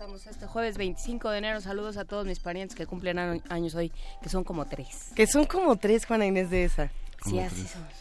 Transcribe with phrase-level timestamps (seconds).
[0.00, 1.60] Estamos este jueves 25 de enero.
[1.60, 5.12] Saludos a todos mis parientes que cumplen años hoy, que son como tres.
[5.14, 6.90] Que son como tres, Juana Inés de esa.
[7.22, 7.92] Sí, así somos.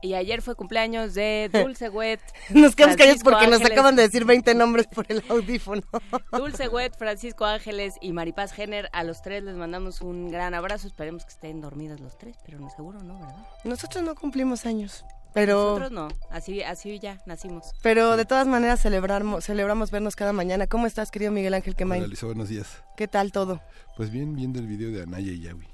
[0.02, 2.21] Y ayer fue cumpleaños de Dulce Wet.
[2.52, 5.81] nos quedamos callados porque nos acaban de decir 20 nombres por el audífono.
[6.31, 8.89] Dulce Wet, Francisco Ángeles y Maripaz Jenner.
[8.94, 10.88] A los tres les mandamos un gran abrazo.
[10.88, 13.45] Esperemos que estén dormidas los tres, pero no seguro no, ¿verdad?
[13.66, 15.03] Nosotros no cumplimos años.
[15.33, 17.72] Pero, Nosotros no, así, así ya nacimos.
[17.83, 20.66] Pero de todas maneras celebramos, celebramos vernos cada mañana.
[20.67, 21.99] ¿Cómo estás, querido Miguel Ángel Quemay?
[21.99, 22.81] Hola, Lisa, buenos días.
[22.97, 23.61] ¿Qué tal todo?
[23.95, 25.67] Pues bien, viendo el video de Anaya y Yawi.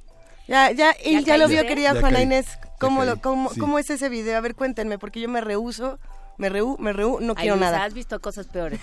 [0.47, 2.47] Ya, ya, y ya, lo vio, querida Ya Juana caí, Inés.
[2.79, 3.59] ¿Cómo, lo, cómo, sí.
[3.59, 4.37] ¿Cómo es ese video?
[4.37, 5.99] A ver, cuéntenme, porque yo me rehuso,
[6.37, 7.83] me rehu, me rehu, no Ay, quiero Luisa, nada.
[7.85, 8.79] has visto cosas peores.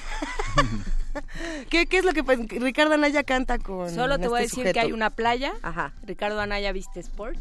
[1.70, 2.42] ¿Qué, ¿Qué es lo que pasa?
[2.48, 5.53] Ricardo Anaya canta con Solo te voy a este decir que hay una playa.
[5.62, 5.92] Ajá.
[6.03, 7.39] Ricardo Anaya viste Sport.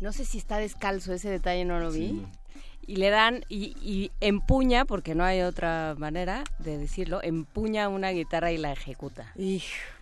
[0.00, 2.08] No sé si está descalzo, ese detalle no lo vi.
[2.08, 2.40] Sí, no.
[2.86, 8.10] Y le dan, y, y empuña, porque no hay otra manera de decirlo, empuña una
[8.10, 9.32] guitarra y la ejecuta.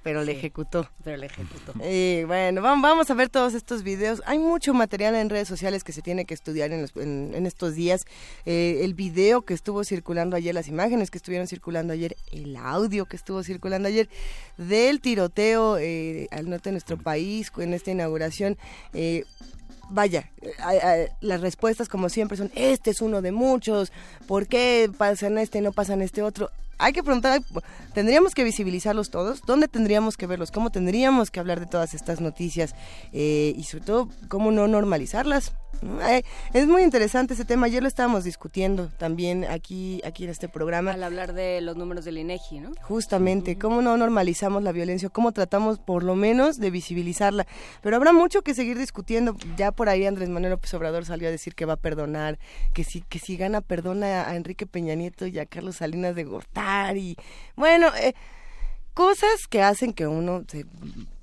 [0.03, 0.89] Pero le ejecutó.
[1.05, 1.75] Pero la ejecutó.
[1.85, 4.23] Y bueno, vam- vamos a ver todos estos videos.
[4.25, 7.45] Hay mucho material en redes sociales que se tiene que estudiar en, los- en- en
[7.45, 8.07] estos días.
[8.47, 13.05] Eh, el video que estuvo circulando ayer, las imágenes que estuvieron circulando ayer, el audio
[13.05, 14.09] que estuvo circulando ayer
[14.57, 18.57] del tiroteo eh, al norte de nuestro país en esta inauguración.
[18.95, 19.25] eh,
[19.91, 23.91] Vaya, eh, las respuestas como siempre son, este es uno de muchos,
[24.27, 26.51] ¿por qué pasan este y no pasan este otro?
[26.81, 27.43] Hay que preguntar,
[27.93, 29.43] ¿tendríamos que visibilizarlos todos?
[29.45, 30.53] ¿Dónde tendríamos que verlos?
[30.53, 32.75] ¿Cómo tendríamos que hablar de todas estas noticias?
[33.13, 35.53] Eh, y sobre todo, ¿cómo no normalizarlas?
[35.83, 36.23] Eh,
[36.55, 40.93] es muy interesante ese tema, ayer lo estábamos discutiendo también aquí, aquí en este programa.
[40.93, 42.73] Al hablar de los números del INEGI, ¿no?
[42.83, 47.47] Justamente, cómo no normalizamos la violencia, cómo tratamos por lo menos de visibilizarla.
[47.83, 49.37] Pero habrá mucho que seguir discutiendo.
[49.57, 52.39] Ya por ahí Andrés Manuel López Obrador salió a decir que va a perdonar,
[52.75, 56.25] que si, que si gana perdona a Enrique Peña Nieto y a Carlos Salinas de
[56.25, 57.17] Gortari.
[57.57, 58.15] Bueno, eh,
[58.95, 60.67] cosas que hacen que uno se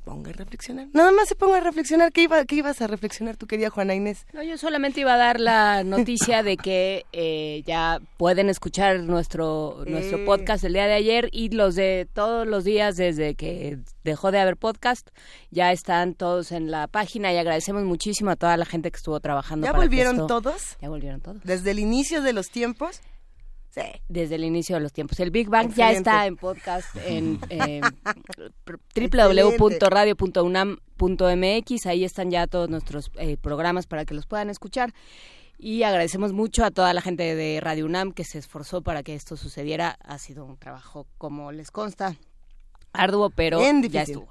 [0.06, 0.88] ponga a reflexionar.
[0.94, 2.12] Nada más se ponga a reflexionar.
[2.14, 4.26] ¿Qué, iba, qué ibas a reflexionar tú, querida Juana Inés?
[4.34, 9.84] No, yo solamente iba a dar la noticia de que eh, ya pueden escuchar nuestro,
[9.88, 10.26] nuestro Eh.
[10.26, 14.40] podcast el día de ayer y los de todos los días desde que dejó de
[14.40, 15.10] haber podcast.
[15.52, 19.20] Ya están todos en la página y agradecemos muchísimo a toda la gente que estuvo
[19.20, 19.66] trabajando.
[19.66, 20.78] ¿Ya para volvieron esto- todos?
[20.82, 21.42] Ya volvieron todos.
[21.44, 23.02] Desde el inicio de los tiempos.
[23.76, 23.82] Sí.
[24.08, 25.20] Desde el inicio de los tiempos.
[25.20, 27.82] El Big Bang ya está en podcast en eh,
[28.96, 31.86] www.radio.unam.mx.
[31.86, 34.94] Ahí están ya todos nuestros eh, programas para que los puedan escuchar.
[35.58, 39.14] Y agradecemos mucho a toda la gente de Radio UNAM que se esforzó para que
[39.14, 39.98] esto sucediera.
[40.06, 42.16] Ha sido un trabajo, como les consta,
[42.94, 44.30] arduo, pero Bien ya estuvo.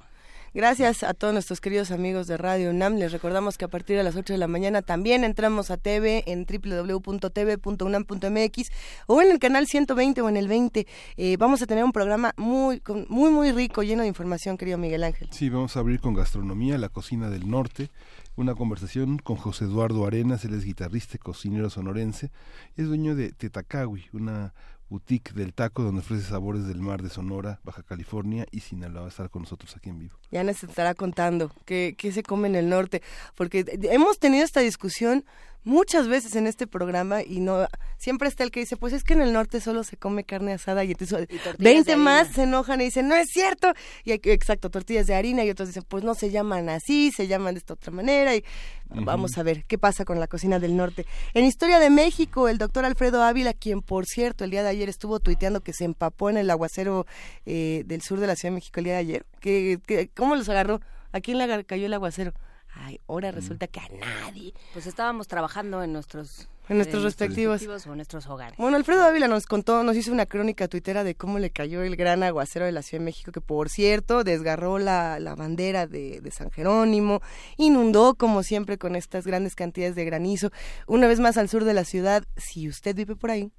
[0.54, 2.94] Gracias a todos nuestros queridos amigos de Radio UNAM.
[2.94, 6.22] Les recordamos que a partir de las 8 de la mañana también entramos a TV
[6.28, 8.70] en www.tv.unam.mx
[9.08, 10.86] o en el canal 120 o en el 20.
[11.16, 15.02] Eh, vamos a tener un programa muy, muy, muy rico, lleno de información, querido Miguel
[15.02, 15.26] Ángel.
[15.32, 17.90] Sí, vamos a abrir con gastronomía, la cocina del norte,
[18.36, 22.30] una conversación con José Eduardo Arenas, él es guitarrista y cocinero sonorense,
[22.76, 24.54] es dueño de Tetacawi, una
[24.88, 29.02] boutique del taco donde ofrece sabores del mar de Sonora, Baja California y Sinaloa.
[29.02, 30.16] Va a estar con nosotros aquí en vivo.
[30.34, 33.02] Ya nos estará contando qué, qué se come en el norte,
[33.36, 35.24] porque hemos tenido esta discusión
[35.62, 39.14] muchas veces en este programa y no siempre está el que dice, pues es que
[39.14, 42.20] en el norte solo se come carne asada y entonces Y tortillas 20 de más
[42.22, 42.34] harina.
[42.34, 43.72] se enojan y dicen, no es cierto,
[44.04, 47.28] y aquí- exacto, tortillas de harina y otros dicen, pues no se llaman así, se
[47.28, 48.44] llaman de esta otra manera y
[48.90, 51.06] vamos a ver qué pasa con la cocina del norte.
[51.32, 54.90] En Historia de México, el doctor Alfredo Ávila, quien por cierto el día de ayer
[54.90, 57.06] estuvo tuiteando que se empapó en el aguacero
[57.46, 60.36] eh, del sur de la Ciudad de México el día de ayer, que, que- ¿cómo
[60.36, 60.80] los agarró?
[61.12, 62.32] ¿A quién le cayó el aguacero?
[62.76, 64.54] Ay, ahora resulta que a nadie.
[64.72, 67.62] Pues estábamos trabajando en nuestros, En nuestros eh, respectivos.
[67.86, 68.56] o en nuestros hogares.
[68.56, 71.94] Bueno, Alfredo Ávila nos contó, nos hizo una crónica tuitera de cómo le cayó el
[71.94, 76.22] gran aguacero de la Ciudad de México, que por cierto desgarró la, la bandera de,
[76.22, 77.20] de San Jerónimo,
[77.58, 80.50] inundó como siempre con estas grandes cantidades de granizo.
[80.86, 83.52] Una vez más al sur de la ciudad, si usted vive por ahí,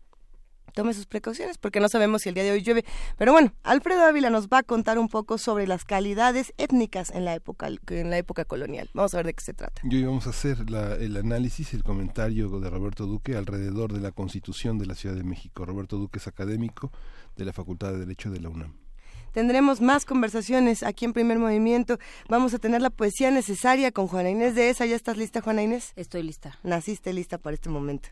[0.75, 2.85] tome sus precauciones porque no sabemos si el día de hoy llueve.
[3.17, 7.25] Pero bueno, Alfredo Ávila nos va a contar un poco sobre las calidades étnicas en
[7.25, 8.89] la época, en la época colonial.
[8.93, 9.81] Vamos a ver de qué se trata.
[9.83, 10.57] Y hoy vamos a hacer
[10.99, 15.23] el análisis, el comentario de Roberto Duque alrededor de la constitución de la Ciudad de
[15.23, 15.65] México.
[15.65, 16.91] Roberto Duque es académico
[17.35, 18.84] de la Facultad de Derecho de la UNAM.
[19.35, 21.99] Tendremos más conversaciones aquí en Primer Movimiento.
[22.29, 24.85] Vamos a tener la poesía necesaria con Juana Inés de esa.
[24.85, 25.91] ¿Ya estás lista, Juana Inés?
[25.97, 26.57] Estoy lista.
[26.63, 28.07] Naciste lista para este momento.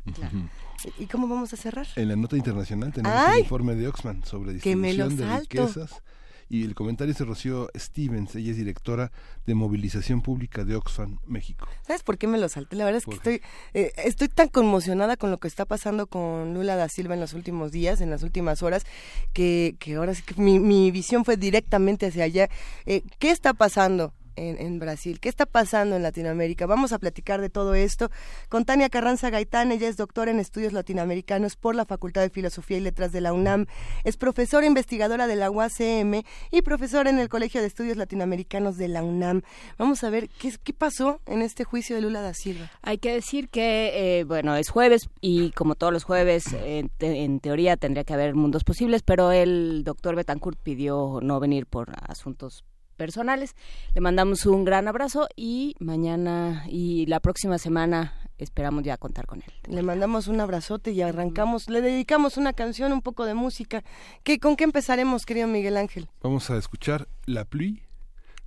[1.00, 1.88] ¿Y cómo vamos a cerrar?
[1.96, 6.02] En la nota internacional tenemos el informe de Oxman sobre distribución de riquezas
[6.50, 9.12] y el comentario es de Rocío Stevens, ella es directora
[9.46, 11.68] de movilización pública de Oxfam, México.
[11.86, 12.76] ¿Sabes por qué me lo salté?
[12.76, 13.42] La verdad es que estoy,
[13.74, 17.34] eh, estoy tan conmocionada con lo que está pasando con Lula da Silva en los
[17.34, 18.86] últimos días, en las últimas horas,
[19.34, 22.50] que, que ahora sí que mi, mi visión fue directamente hacia allá.
[22.86, 24.14] Eh, ¿Qué está pasando?
[24.36, 25.20] En, Brasil.
[25.20, 26.66] ¿Qué está pasando en Latinoamérica?
[26.66, 28.10] Vamos a platicar de todo esto
[28.50, 29.72] con Tania Carranza Gaitán.
[29.72, 33.34] Ella es doctora en estudios latinoamericanos por la Facultad de Filosofía y Letras de la
[33.34, 33.68] UNAM.
[34.04, 38.88] Es profesora investigadora de la UACM y profesora en el Colegio de Estudios Latinoamericanos de
[38.88, 39.42] la UNAM.
[39.78, 42.72] Vamos a ver qué, qué pasó en este juicio de Lula da Silva.
[42.82, 47.78] Hay que decir que, eh, bueno, es jueves y como todos los jueves, en teoría
[47.78, 52.64] tendría que haber mundos posibles, pero el doctor Betancourt pidió no venir por asuntos
[52.94, 53.56] personales.
[53.94, 59.42] Le mandamos un gran abrazo y mañana y la próxima semana esperamos ya contar con
[59.42, 59.54] él.
[59.68, 63.84] Le mandamos un abrazote y arrancamos, le dedicamos una canción, un poco de música.
[64.24, 66.10] ¿Qué, ¿Con qué empezaremos, querido Miguel Ángel?
[66.22, 67.84] Vamos a escuchar La Pluie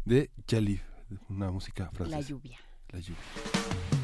[0.04, 0.82] de Jalif,
[1.28, 2.20] una música francesa.
[2.20, 2.58] La lluvia.
[2.90, 3.95] La lluvia.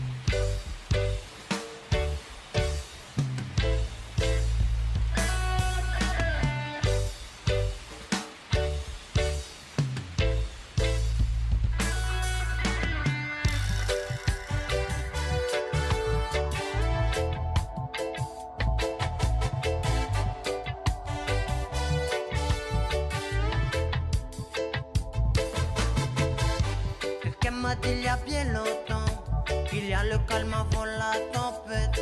[27.84, 29.10] Il y a bien longtemps
[29.68, 32.00] qu'il y a le calme avant la tempête.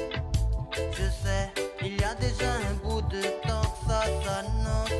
[0.93, 1.53] Je sais,
[1.83, 4.91] il y a déjà un bout de temps que ça s'annonce.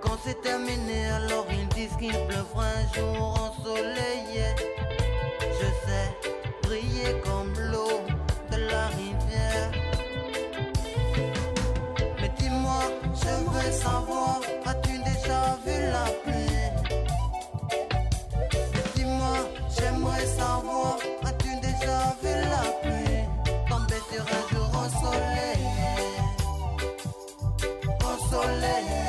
[0.00, 4.19] Quand c'est terminé, alors ils disent qu'il pleuvra un jour ensoleillé.
[20.26, 23.24] Savoir, as-tu déjà vu la pluie
[23.68, 25.92] tomber sur un jour ensoleillé
[28.04, 29.06] Ensoleillé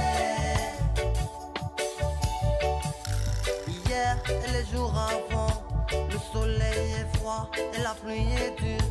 [3.68, 5.54] Hier et les jours avant,
[5.92, 8.91] le soleil est froid et la pluie est dure.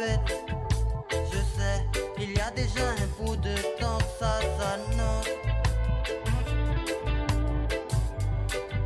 [0.00, 1.84] Je sais,
[2.20, 5.26] il y a déjà un bout de temps ça s'annonce.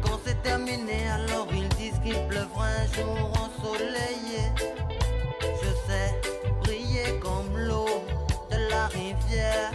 [0.03, 4.45] Quand c'est terminé, alors ils disent qu'il pleuvra un jour ensoleillé.
[5.63, 6.19] Je sais,
[6.63, 8.05] briller comme l'eau
[8.51, 9.71] de la rivière.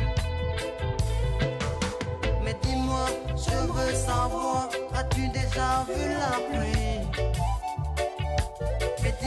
[2.44, 6.87] Mais dis-moi, je veux savoir, as-tu déjà vu la pluie?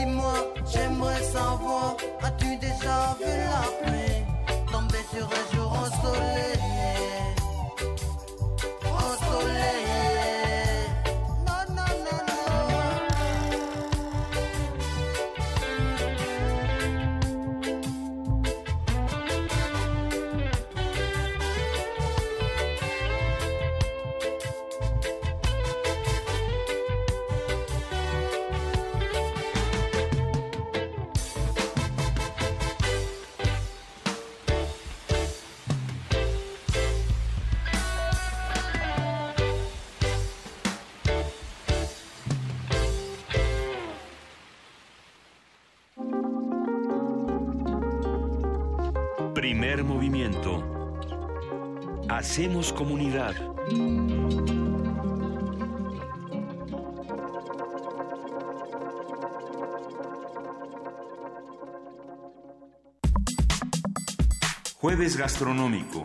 [0.01, 0.33] Dis-moi,
[0.71, 4.21] j'aimerais savoir, as-tu déjà vu la pluie
[4.71, 6.80] tomber sur un jour ensoleillé,
[52.81, 53.35] comunidad.
[64.79, 66.01] Jueves gastronómico.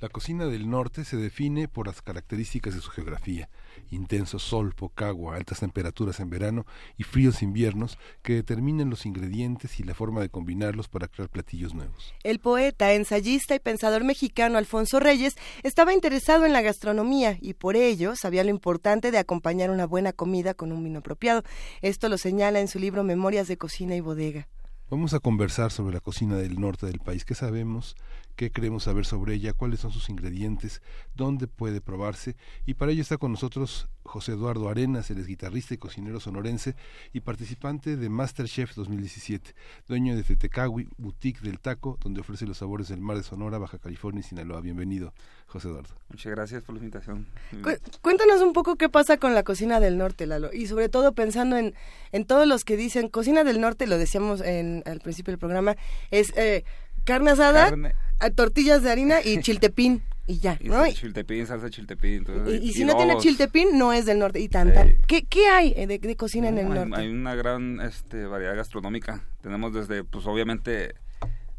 [0.00, 3.48] La cocina del norte se define por las características de su geografía,
[3.90, 9.80] intenso sol, poca agua, altas temperaturas en verano y fríos inviernos que determinan los ingredientes
[9.80, 12.14] y la forma de combinarlos para crear platillos nuevos.
[12.22, 17.74] El poeta, ensayista y pensador mexicano Alfonso Reyes estaba interesado en la gastronomía y por
[17.74, 21.42] ello sabía lo importante de acompañar una buena comida con un vino apropiado.
[21.82, 24.46] Esto lo señala en su libro Memorias de Cocina y Bodega.
[24.90, 27.26] Vamos a conversar sobre la cocina del norte del país.
[27.26, 27.94] ¿Qué sabemos?
[28.38, 29.52] ¿Qué queremos saber sobre ella?
[29.52, 30.80] ¿Cuáles son sus ingredientes?
[31.16, 32.36] ¿Dónde puede probarse?
[32.66, 36.76] Y para ello está con nosotros José Eduardo Arenas, él es guitarrista y cocinero sonorense
[37.12, 39.56] y participante de Masterchef 2017,
[39.88, 43.78] dueño de Tetecawi, boutique del taco, donde ofrece los sabores del mar de Sonora, Baja
[43.78, 44.60] California y Sinaloa.
[44.60, 45.12] Bienvenido,
[45.48, 45.96] José Eduardo.
[46.08, 47.26] Muchas gracias por la invitación.
[47.60, 51.12] Cu- Cuéntanos un poco qué pasa con la cocina del norte, Lalo, y sobre todo
[51.12, 51.74] pensando en,
[52.12, 55.74] en todos los que dicen cocina del norte, lo decíamos en, al principio del programa,
[56.12, 56.62] es eh,
[57.08, 57.92] carne asada, Carne.
[58.20, 60.86] a tortillas de harina y chiltepín, y ya, Y ¿no?
[60.92, 62.14] chiltepín, salsa chiltepín.
[62.18, 64.84] entonces, y si no tiene chiltepín, no es del norte, y tanta.
[64.84, 64.94] Sí.
[65.06, 66.96] ¿Qué, qué hay de, de cocina en el hay, norte?
[67.00, 69.22] hay una gran este, variedad gastronómica.
[69.40, 70.94] Tenemos desde, pues obviamente,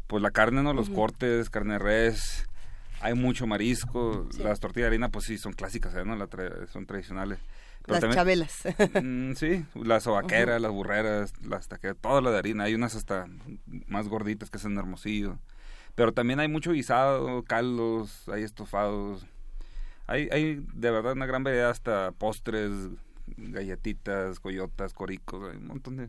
[0.06, 0.72] pues la carne, ¿no?
[0.72, 2.46] Los cortes, carne de res.
[3.02, 4.28] Hay mucho marisco.
[4.38, 6.04] Las tortillas de harina, pues sí, son clásicas, ¿eh?
[6.04, 6.14] ¿no?
[6.16, 7.38] La tra- son tradicionales.
[7.86, 8.62] Pero Las también- chabelas.
[9.02, 12.64] Mm, sí, las sobaqueras, las burreras, las taqueras, toda la de harina.
[12.64, 13.26] Hay unas hasta
[13.86, 15.38] más gorditas que son hermosillo.
[15.94, 19.26] Pero también hay mucho guisado, caldos, hay estofados.
[20.06, 22.70] Hay, hay de verdad una gran variedad hasta postres,
[23.36, 26.08] galletitas, coyotas, coricos, hay un montón de...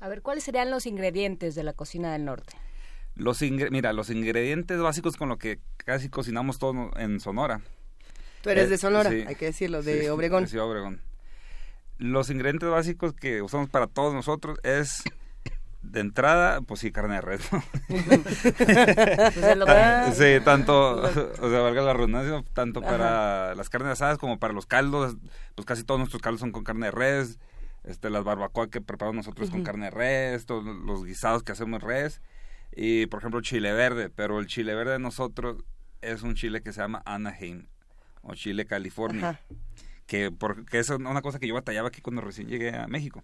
[0.00, 2.54] A ver, ¿cuáles serían los ingredientes de la cocina del norte?
[3.14, 7.60] Los ingre- mira, los ingredientes básicos con lo que casi cocinamos todo en Sonora.
[8.42, 9.24] Tú eres Eh, de Sonora, sí.
[9.26, 10.44] hay que decirlo, de Sí, Obregón.
[10.46, 11.00] de Obregón.
[11.98, 15.02] Los ingredientes básicos que usamos para todos nosotros es
[15.82, 17.40] de entrada, pues sí, carne de res.
[17.52, 17.62] ¿no?
[17.88, 21.02] Pues lo que- sí, tanto,
[21.40, 25.16] o sea, valga la redundancia, tanto para las carnes asadas como para los caldos,
[25.54, 27.38] pues casi todos nuestros caldos son con carne de res,
[27.84, 31.82] este, las barbacoa que preparamos nosotros con carne de res, todos los guisados que hacemos
[31.82, 32.20] res,
[32.74, 35.64] y por ejemplo chile verde, pero el chile verde de nosotros
[36.02, 37.66] es un chile que se llama Anaheim,
[38.22, 39.40] o chile California Ajá.
[40.06, 43.22] que porque eso es una cosa que yo batallaba aquí cuando recién llegué a México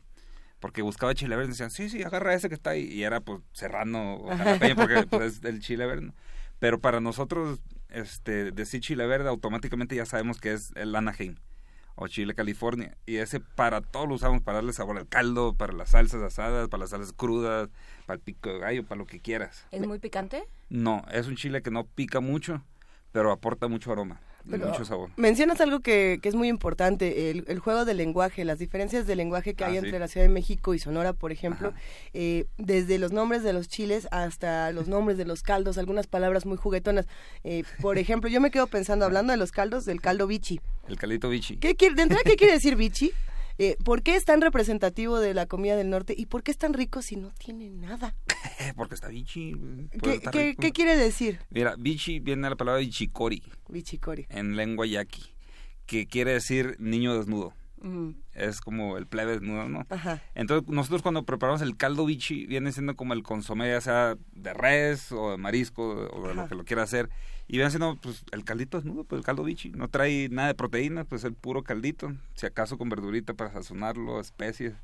[0.60, 3.20] porque buscaba chile verde y decían sí sí agarra ese que está ahí y era
[3.20, 6.12] pues serrano o jalapeño porque pues, es el chile verde
[6.58, 7.60] pero para nosotros
[7.90, 11.36] este decir chile verde automáticamente ya sabemos que es el Anaheim
[11.94, 15.72] o chile California y ese para todo lo usamos para darle sabor al caldo para
[15.72, 17.68] las salsas asadas para las salsas crudas
[18.06, 20.44] para el pico de gallo para lo que quieras ¿Es muy picante?
[20.68, 22.62] no es un chile que no pica mucho
[23.12, 27.44] pero aporta mucho aroma Pero- mucho sabor Mencionas algo que, que es muy importante, el,
[27.48, 29.78] el juego del lenguaje, las diferencias de lenguaje que Ah, hay sí.
[29.78, 31.72] entre la Ciudad de México y Sonora, por ejemplo,
[32.14, 36.46] eh, desde los nombres de los chiles hasta los nombres de los caldos, algunas palabras
[36.46, 37.06] muy juguetonas.
[37.44, 40.60] Eh, por ejemplo, yo me quedo pensando, hablando de los caldos, del caldo bichi.
[40.88, 43.12] el caldito bichi ¿Qué quiere, de entrada, ¿qué quiere decir bichi?
[43.58, 46.58] Eh, ¿Por qué es tan representativo de la comida del norte y por qué es
[46.58, 48.14] tan rico si no tiene nada?
[48.76, 49.54] Porque está bichi.
[50.02, 54.26] ¿Qué, quiere decir Mira, bichi viene de la palabra bichicori bichicori?
[54.28, 55.22] en lengua yaqui,
[55.86, 57.54] que quiere decir niño desnudo.
[58.32, 59.86] Es como el plebe desnudo, ¿no?
[59.90, 60.20] Ajá.
[60.34, 64.54] Entonces, nosotros cuando preparamos el caldo bichi, viene siendo como el consomé, ya sea de
[64.54, 66.42] res o de marisco o de Ajá.
[66.42, 67.10] lo que lo quiera hacer.
[67.48, 69.70] Y viene siendo, pues, el caldito desnudo, pues, el caldo bichi.
[69.70, 72.12] No trae nada de proteína, pues, el puro caldito.
[72.34, 74.74] Si acaso con verdurita para sazonarlo, especies.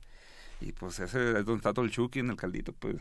[0.60, 2.96] Y, pues, ese es donde está todo el chuki en el caldito, pues.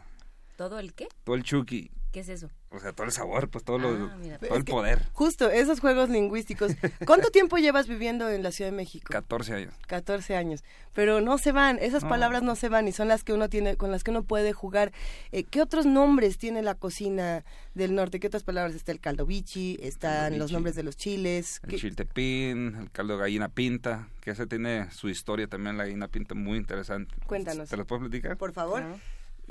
[0.55, 1.07] ¿Todo el qué?
[1.23, 1.91] Todo el chuki.
[2.11, 2.49] ¿Qué es eso?
[2.71, 4.37] O sea, todo el sabor, pues, todo, lo, Ah, mira.
[4.37, 5.01] todo el poder.
[5.13, 6.73] Justo, esos juegos lingüísticos.
[7.05, 9.07] ¿Cuánto tiempo llevas viviendo en la Ciudad de México?
[9.09, 9.73] 14 años.
[9.87, 10.61] 14 años.
[10.93, 12.09] Pero no se van, esas No.
[12.09, 14.51] palabras no se van y son las que uno tiene, con las que uno puede
[14.51, 14.91] jugar.
[15.31, 18.19] Eh, ¿Qué otros nombres tiene la cocina del norte?
[18.19, 18.75] ¿Qué otras palabras?
[18.75, 20.53] Está el caldo bichi, están los bichi.
[20.53, 21.61] nombres de los chiles.
[21.63, 25.85] El ¿Qué- chiltepín, el caldo de gallina pinta, que ese tiene su historia también, la
[25.85, 27.15] gallina pinta muy interesante.
[27.25, 27.69] Cuéntanos.
[27.69, 28.35] ¿Te las puedo platicar?
[28.35, 28.83] Por favor.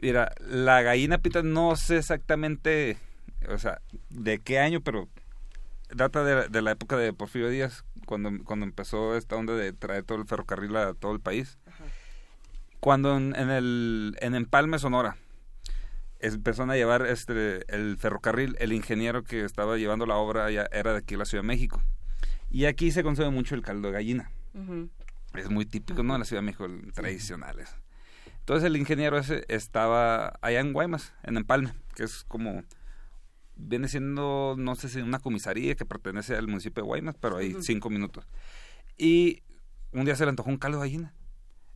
[0.00, 2.97] Mira, la gallina pinta no sé exactamente,
[3.49, 5.09] o sea, de qué año, pero
[5.94, 10.02] data de, de la época de Porfirio Díaz, cuando, cuando empezó esta onda de traer
[10.02, 11.59] todo el ferrocarril a todo el país.
[12.80, 15.16] Cuando en, en el en Empalme, Sonora,
[16.18, 20.92] empezaron a llevar este el ferrocarril, el ingeniero que estaba llevando la obra ya era
[20.92, 21.82] de aquí la Ciudad de México.
[22.50, 24.30] Y aquí se consume mucho el caldo de gallina.
[25.35, 26.14] Es muy típico, ¿no?
[26.14, 27.76] En la Ciudad de México, tradicionales.
[28.50, 32.64] Entonces el ingeniero ese estaba allá en Guaymas, en Empalme, que es como
[33.54, 37.54] viene siendo, no sé si una comisaría que pertenece al municipio de Guaymas, pero ahí
[37.61, 38.26] cinco minutos.
[38.99, 39.45] Y
[39.92, 41.14] un día se le antojó un caldo de gallina.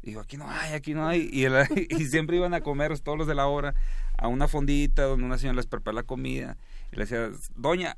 [0.02, 1.30] Y dijo, aquí no hay, aquí no hay.
[1.32, 1.54] Y, él-
[1.90, 3.76] y siempre iban a comer todos los de la hora
[4.18, 6.56] a una fondita donde una señora les prepara la comida.
[6.90, 7.96] Y le decía, doña,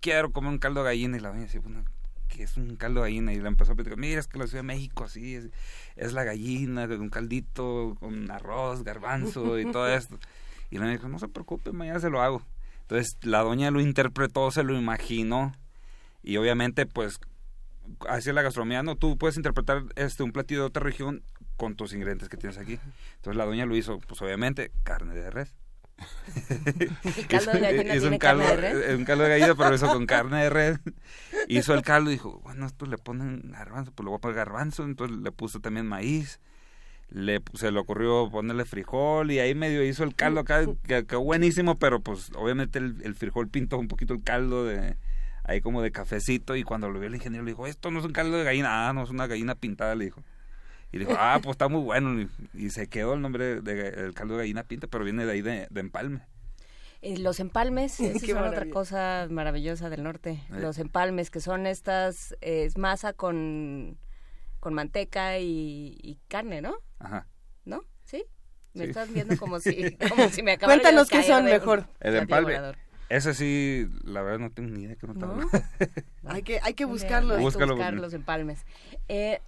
[0.00, 1.18] quiero comer un caldo de gallina.
[1.18, 1.60] Y la doña decía,
[2.28, 3.32] ¿qué es un caldo de gallina?
[3.32, 5.48] Y le empezó a platicar, mira, es que la Ciudad de México así es,
[5.96, 10.18] es la gallina, un caldito con arroz, garbanzo y todo esto.
[10.70, 12.42] Y la doña dijo, no se preocupe, mañana se lo hago.
[12.82, 15.52] Entonces la doña lo interpretó, se lo imaginó.
[16.22, 17.18] Y obviamente, pues,
[18.08, 18.96] así es la gastronomía, ¿no?
[18.96, 21.22] Tú puedes interpretar este un platillo de otra región
[21.56, 22.78] con tus ingredientes que tienes aquí.
[23.16, 25.54] Entonces la doña lo hizo, pues obviamente, carne de res.
[26.50, 29.74] El caldo de gallina hizo tiene un caldo, carne de un caldo de gallina, pero
[29.74, 30.80] hizo con carne de res.
[31.48, 34.36] Hizo el caldo y dijo, bueno, esto le ponen garbanzo, pues le voy a poner
[34.36, 34.84] garbanzo.
[34.84, 36.40] Entonces le puso también maíz.
[37.08, 41.20] Le, se le ocurrió ponerle frijol y ahí medio hizo el caldo acá, que quedó
[41.20, 44.96] buenísimo, pero pues obviamente el, el frijol pintó un poquito el caldo de
[45.44, 48.04] ahí como de cafecito y cuando lo vio el ingeniero le dijo, esto no es
[48.04, 50.24] un caldo de gallina, ah, no es una gallina pintada, le dijo.
[50.96, 52.20] Y dijo, ah, pues está muy bueno.
[52.20, 55.42] Y, y se quedó el nombre del caldo de gallina pinta, pero viene de ahí
[55.42, 56.20] de, de empalme.
[57.02, 60.30] Eh, Los empalmes, esa Qué es otra cosa maravillosa del norte.
[60.50, 60.60] Eh.
[60.60, 63.98] Los empalmes, que son estas, eh, es masa con,
[64.60, 66.76] con manteca y, y carne, ¿no?
[66.98, 67.26] Ajá.
[67.64, 67.82] ¿No?
[68.04, 68.24] ¿Sí?
[68.74, 68.90] Me Sí.
[68.90, 71.86] estás viendo como si, como si me acabara Cuéntanos de qué son de un mejor.
[72.00, 72.58] El empalme.
[73.08, 75.36] Ese sí, la verdad no tengo ni idea que no estaba.
[75.36, 75.48] ¿No?
[76.24, 77.34] Hay que, hay que Muy bien, buscarlo.
[77.34, 78.66] Hay que buscar los empalmes.
[79.08, 79.40] Eh,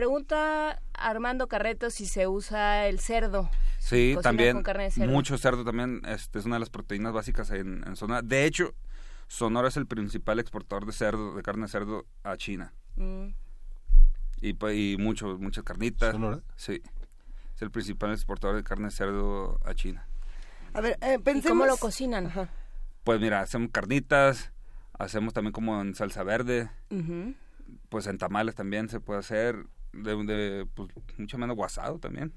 [0.00, 3.50] pregunta Armando Carreto si se usa el cerdo.
[3.78, 4.54] Sí, también.
[4.54, 5.12] con carne de cerdo.
[5.12, 6.00] Mucho cerdo también.
[6.08, 8.22] Este, es una de las proteínas básicas en, en Sonora.
[8.22, 8.72] De hecho,
[9.28, 12.72] Sonora es el principal exportador de cerdo, de carne de cerdo a China.
[12.96, 13.26] Mm.
[14.40, 16.12] Y, pues, y mucho, muchas carnitas.
[16.12, 16.40] ¿Sonora?
[16.56, 16.80] Sí.
[17.54, 20.06] Es el principal exportador de carne de cerdo a China.
[20.72, 21.58] A ver, eh, ¿Y pensemos...
[21.58, 22.28] cómo lo cocinan?
[22.28, 22.48] Ajá.
[23.04, 24.50] Pues mira, hacemos carnitas,
[24.98, 26.70] hacemos también como en salsa verde,
[27.90, 32.32] pues en tamales también se puede hacer, de, de pues, mucho menos guasado también.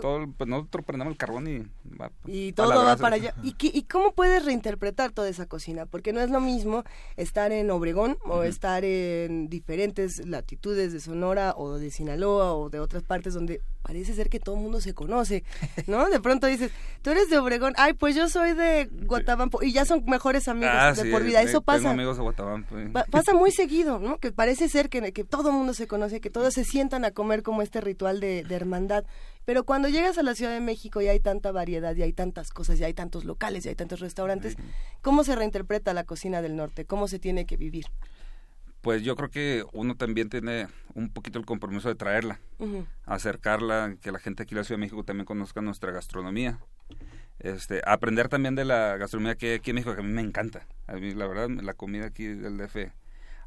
[0.00, 1.58] Todo, pues nosotros prendemos el carbón y
[2.00, 3.34] va, Y todo va para allá.
[3.42, 5.86] ¿Y, qué- ¿Y cómo puedes reinterpretar toda esa cocina?
[5.86, 6.84] Porque no es lo mismo
[7.16, 12.80] estar en Obregón o estar en diferentes latitudes de Sonora o de Sinaloa o de
[12.80, 15.42] otras partes donde parece ser que todo el mundo se conoce,
[15.88, 16.08] ¿no?
[16.08, 16.70] De pronto dices,
[17.02, 20.74] tú eres de Obregón, ay, pues yo soy de Guatabampo y ya son mejores amigos
[20.78, 21.40] Ah, de sí, por vida.
[21.40, 21.90] eh, Eso Tengo pasa.
[21.90, 22.78] amigos de Guatabampo.
[22.78, 22.90] eh.
[22.92, 24.18] Pa- Pasa muy seguido, ¿no?
[24.18, 27.10] Que parece ser que, que todo el mundo se conoce, que todos se sientan a
[27.10, 29.04] comer como este ritual de, de hermandad.
[29.44, 32.50] Pero cuando llegas a la Ciudad de México y hay tanta variedad, y hay tantas
[32.50, 34.56] cosas, y hay tantos locales, y hay tantos restaurantes,
[35.00, 36.84] ¿cómo se reinterpreta la cocina del norte?
[36.84, 37.86] ¿Cómo se tiene que vivir?
[38.82, 42.40] Pues yo creo que uno también tiene un poquito el compromiso de traerla,
[43.04, 46.58] acercarla, que la gente aquí en la Ciudad de México también conozca nuestra gastronomía.
[47.38, 50.20] Este, aprender también de la gastronomía que hay aquí en México, que a mí me
[50.20, 50.66] encanta.
[50.86, 52.92] A mí, la verdad, la comida aquí del DF,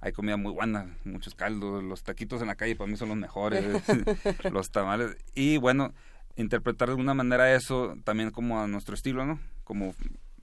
[0.01, 3.17] hay comida muy buena, muchos caldos, los taquitos en la calle para mí son los
[3.17, 3.63] mejores,
[4.51, 5.17] los tamales.
[5.34, 5.93] Y bueno,
[6.36, 9.39] interpretar de alguna manera eso también como a nuestro estilo, ¿no?
[9.63, 9.95] Como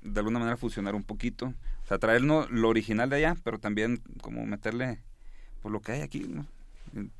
[0.03, 1.55] de alguna manera fusionar un poquito.
[1.85, 4.99] O sea, traernos lo original de allá, pero también como meterle
[5.61, 6.47] por lo que hay aquí, ¿no?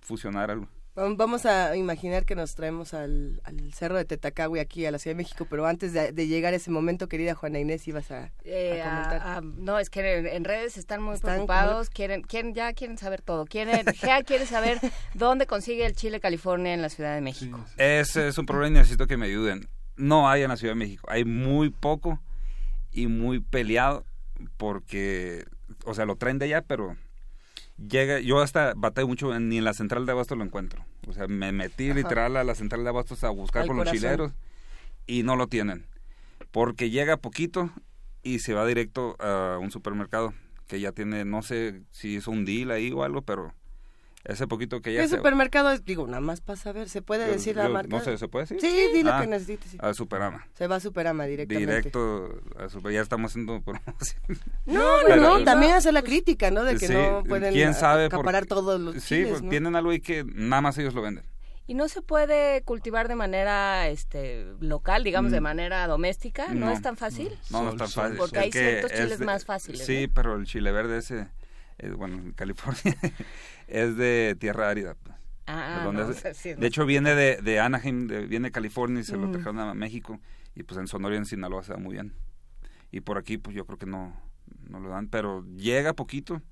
[0.01, 0.69] Fusionar algo.
[0.95, 4.99] Vam- Vamos a imaginar que nos traemos al, al cerro de Tetacagui aquí a la
[4.99, 8.11] Ciudad de México, pero antes de, de llegar a ese momento, querida Juana Inés, ibas
[8.11, 9.23] a, Eh, a comentar.
[9.23, 12.73] a- a- no, es que en, en redes están muy Están preocupados, quieren, quieren, ya
[12.75, 13.47] quieren saber todo.
[13.47, 14.79] Quieren, Gea quiere saber
[15.15, 17.65] dónde consigue el chile California en la Ciudad de México.
[17.79, 19.69] Ese es un problema y necesito que me ayuden.
[19.97, 21.07] No hay en la Ciudad de México.
[21.11, 22.21] Hay muy poco
[22.91, 24.05] y muy peleado
[24.59, 25.45] porque,
[25.87, 26.97] o sea, lo traen de allá, pero
[27.89, 30.85] llega, yo hasta batallo mucho, en- ni en la central de Abastos lo encuentro.
[31.09, 33.91] O sea, me metí literal a la central de Abastos a buscar Al con los
[33.91, 34.33] chileros
[35.07, 35.87] y no lo tienen.
[36.51, 37.71] Porque llega poquito
[38.23, 40.33] y se va directo a un supermercado
[40.69, 43.53] que ya tiene, no sé si es un deal ahí o algo, pero
[44.25, 45.85] ese poquito que ya ¿Qué se supermercado es?
[45.85, 47.89] Digo, nada más para saber, ¿se puede Yo- decir la marca?
[47.97, 48.61] No sé, ¿se puede decir?
[48.61, 49.71] Sí, di lo Ah, que necesites.
[49.73, 49.79] sí.
[49.81, 50.47] A Superama.
[50.55, 51.67] Se va a Superama directamente.
[51.73, 54.23] Directo a Super, ya estamos haciendo promoción.
[54.67, 56.63] No, no, Pero- no, también hacer la crítica, ¿no?
[56.65, 59.51] De que Sí, no pueden quién sabe por- acaparar todos los Sí, chiles, pues, ¿no?
[59.51, 61.25] tienen algo ahí que nada más ellos lo venden.
[61.67, 65.45] ¿Y no se puede cultivar de manera este local, digamos, de Mm.
[65.45, 66.49] manera doméstica?
[66.49, 67.37] ¿No, No, es tan fácil?
[67.51, 68.17] No, es tan fácil.
[68.19, 70.13] Porque Es hay ciertos es chiles de- más fáciles, Sí, ¿no?
[70.15, 71.29] pero el chile verde ese,
[71.83, 72.97] eh, bueno, en California,
[73.69, 74.95] es de tierra árida.
[75.03, 75.17] pues.
[75.47, 76.61] Ah, Donde no, es- o sea, sí, no.
[76.61, 79.75] De hecho, viene de, de Anaheim, de- viene de California y se lo trajeron a
[79.75, 80.19] México.
[80.55, 82.15] Y pues en Sonora y en Sinaloa se da muy bien.
[82.91, 84.15] Y por aquí, pues yo creo que no,
[84.69, 86.43] no lo dan, pero llega poquito.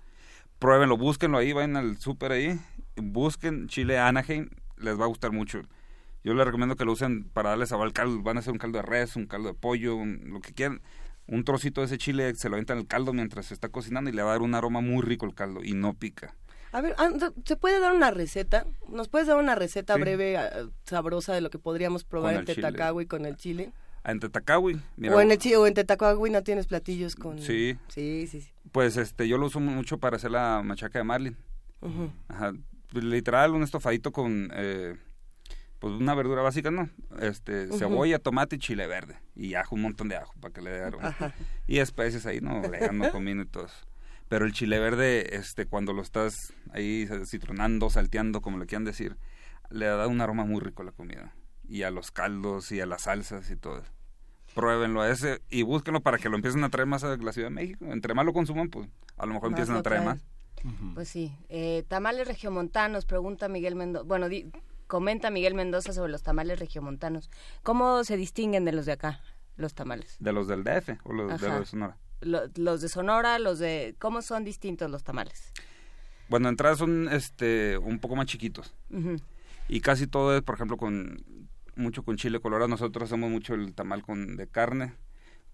[0.58, 2.58] Pruébenlo, búsquenlo ahí, vayan al súper ahí,
[2.96, 5.62] busquen chile Anaheim, les va a gustar mucho.
[6.22, 8.20] Yo les recomiendo que lo usen para darle sabor al caldo.
[8.22, 10.80] Van a hacer un caldo de res, un caldo de pollo, un- lo que quieran.
[11.30, 14.10] Un trocito de ese chile se lo avientan en el caldo mientras se está cocinando
[14.10, 16.34] y le va a dar un aroma muy rico el caldo y no pica.
[16.72, 17.08] A ver, ah,
[17.44, 18.66] ¿se puede dar una receta?
[18.88, 20.00] ¿Nos puedes dar una receta Sí.
[20.00, 20.50] breve, ah,
[20.84, 22.56] sabrosa de lo que podríamos probar en el chile.
[22.66, 23.72] Tetacagui con el chile?
[24.02, 25.74] En Tetacawi, mira, o en el chi- o en
[26.32, 27.38] no tienes platillos con...
[27.40, 27.76] Sí.
[27.88, 28.48] Sí, sí, sí.
[28.72, 31.36] pues este, yo lo uso mucho para hacer la machaca de marlin.
[31.80, 32.10] Ujú.
[32.28, 32.52] Ajá.
[32.92, 34.96] Pues, literal, un estofadito con eh,
[35.80, 36.88] pues una verdura básica, ¿no?
[37.20, 39.16] Este, cebolla, tomate y chile verde.
[39.34, 41.16] Y ajo, un montón de ajo para que le dé aroma.
[41.66, 42.60] Y especies ahí, ¿no?
[42.60, 43.76] Orégano, comino y todo eso.
[44.28, 49.16] Pero el chile verde, este, cuando lo estás ahí citronando, salteando, como le quieran decir,
[49.70, 51.34] le da un aroma muy rico a la comida.
[51.68, 53.90] Y a los caldos y a las salsas y todo eso.
[54.54, 57.48] Pruébenlo a ese y búsquenlo para que lo empiecen a traer más a la Ciudad
[57.48, 57.86] de México.
[57.86, 60.18] Entre más lo consuman, pues a lo mejor Más empiezan lo a traer traen.
[60.18, 60.94] más.
[60.94, 61.32] Pues sí.
[61.48, 64.04] Eh, tamales regiomontanos, pregunta Miguel Mendoza.
[64.04, 64.50] Bueno, di-
[64.90, 67.30] comenta Miguel Mendoza sobre los tamales regiomontanos.
[67.62, 69.20] ¿Cómo se distinguen de los de acá,
[69.56, 70.16] los tamales?
[70.18, 71.48] De los del DF o los de Ajá.
[71.48, 71.96] los de Sonora.
[72.20, 73.94] Lo- los de Sonora, los de...
[73.98, 75.52] ¿Cómo son distintos los tamales?
[76.28, 78.74] Bueno, de entrada son este un poco más chiquitos.
[79.68, 81.24] Y casi todo es, por ejemplo, con
[81.76, 82.68] mucho con chile colorado.
[82.68, 84.92] Nosotros hacemos mucho el tamal con de carne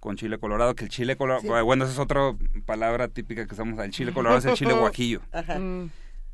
[0.00, 1.48] con chile colorado, que el chile colorado, Sí.
[1.64, 2.34] bueno, esa es otra
[2.66, 5.20] palabra típica que usamos, el chile colorado es el chile guajillo.
[5.32, 5.58] Ajá.
[5.58, 5.90] Mm,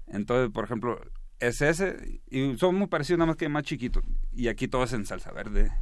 [0.08, 1.00] Entonces, por ejemplo,
[1.46, 4.02] es ese y son muy parecidos nada más que más chiquitos.
[4.35, 5.72] Y aquí todo es en salsa verde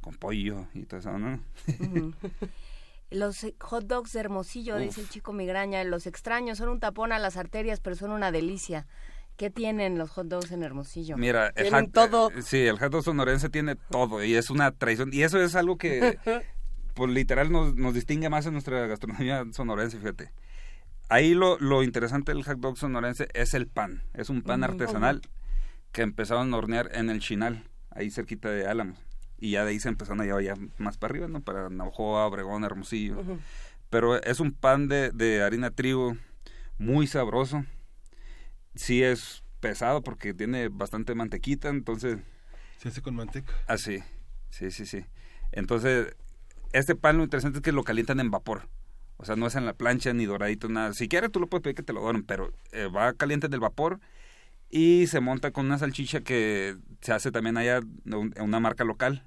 [0.00, 1.40] con pollo y todo eso, ¿no?
[3.10, 7.10] Los eh, hot dogs de Hermosillo, dice el chico migraña, los extraños, son un tapón
[7.12, 8.86] a las arterias, pero son una delicia.
[9.36, 11.16] ¿Qué tienen los hot dogs en Hermosillo?
[11.16, 12.30] Mira, el Tienen hot- todo.
[12.30, 15.10] eh, Sí, el hot dog sonorense tiene todo y es una tradición.
[15.12, 16.18] Y eso es algo que,
[16.94, 20.30] pues literal, nos, nos distingue más en nuestra gastronomía sonorense, fíjate.
[21.10, 24.02] Ahí lo, lo interesante del hot dog sonorense es el pan.
[24.14, 25.20] Es un pan artesanal
[25.92, 28.96] que empezaron a hornear en el Chinal, ahí cerquita de Álamos.
[29.38, 31.40] Y ya de ahí se empezaron a llevar ya más para arriba, ¿no?
[31.40, 33.16] Para Navajoa, Obregón, Hermosillo.
[33.90, 36.16] Pero es un pan de, de harina trigo
[36.78, 37.64] muy sabroso.
[38.76, 42.18] Sí es pesado porque tiene bastante mantequita, entonces
[42.78, 43.52] Se hace con manteca.
[43.66, 43.98] así.
[44.50, 45.04] Sí, sí, sí.
[45.52, 46.14] Entonces,
[46.72, 48.68] este pan lo interesante es que lo calientan en vapor.
[49.20, 50.94] O sea, no es en la plancha ni doradito, nada.
[50.94, 53.60] Si quieres, tú lo puedes pedir que te lo doren, pero eh, va caliente del
[53.60, 54.00] vapor
[54.70, 59.24] y se monta con una salchicha que se hace también allá en una marca local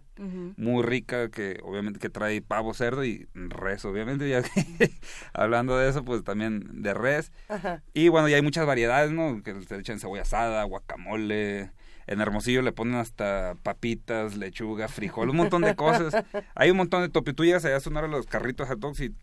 [0.58, 4.43] muy rica que obviamente que trae pavo, cerdo y res, obviamente ya
[5.34, 7.82] hablando de eso pues también de res Ajá.
[7.95, 11.71] y bueno ya hay muchas variedades no que se le echan cebolla asada, guacamole,
[12.08, 16.13] en Hermosillo le ponen hasta papitas, lechuga, frijol, un montón de cosas.
[16.56, 19.13] Hay un montón de llegas allá a sonar a los carritos hot dogs y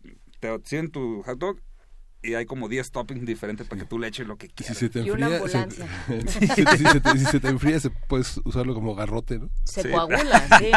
[0.41, 1.59] te sirven tu hot dog
[2.23, 4.55] y hay como 10 toppings diferentes para que tú le eches lo que Y si
[4.55, 4.77] quieras.
[4.77, 5.71] se te Y enfría, se-
[6.27, 9.49] si, se- si se te, si se te enfría, se, puedes usarlo como garrote, ¿no?
[9.63, 9.89] Se Sí.
[9.89, 10.71] coagula, sí.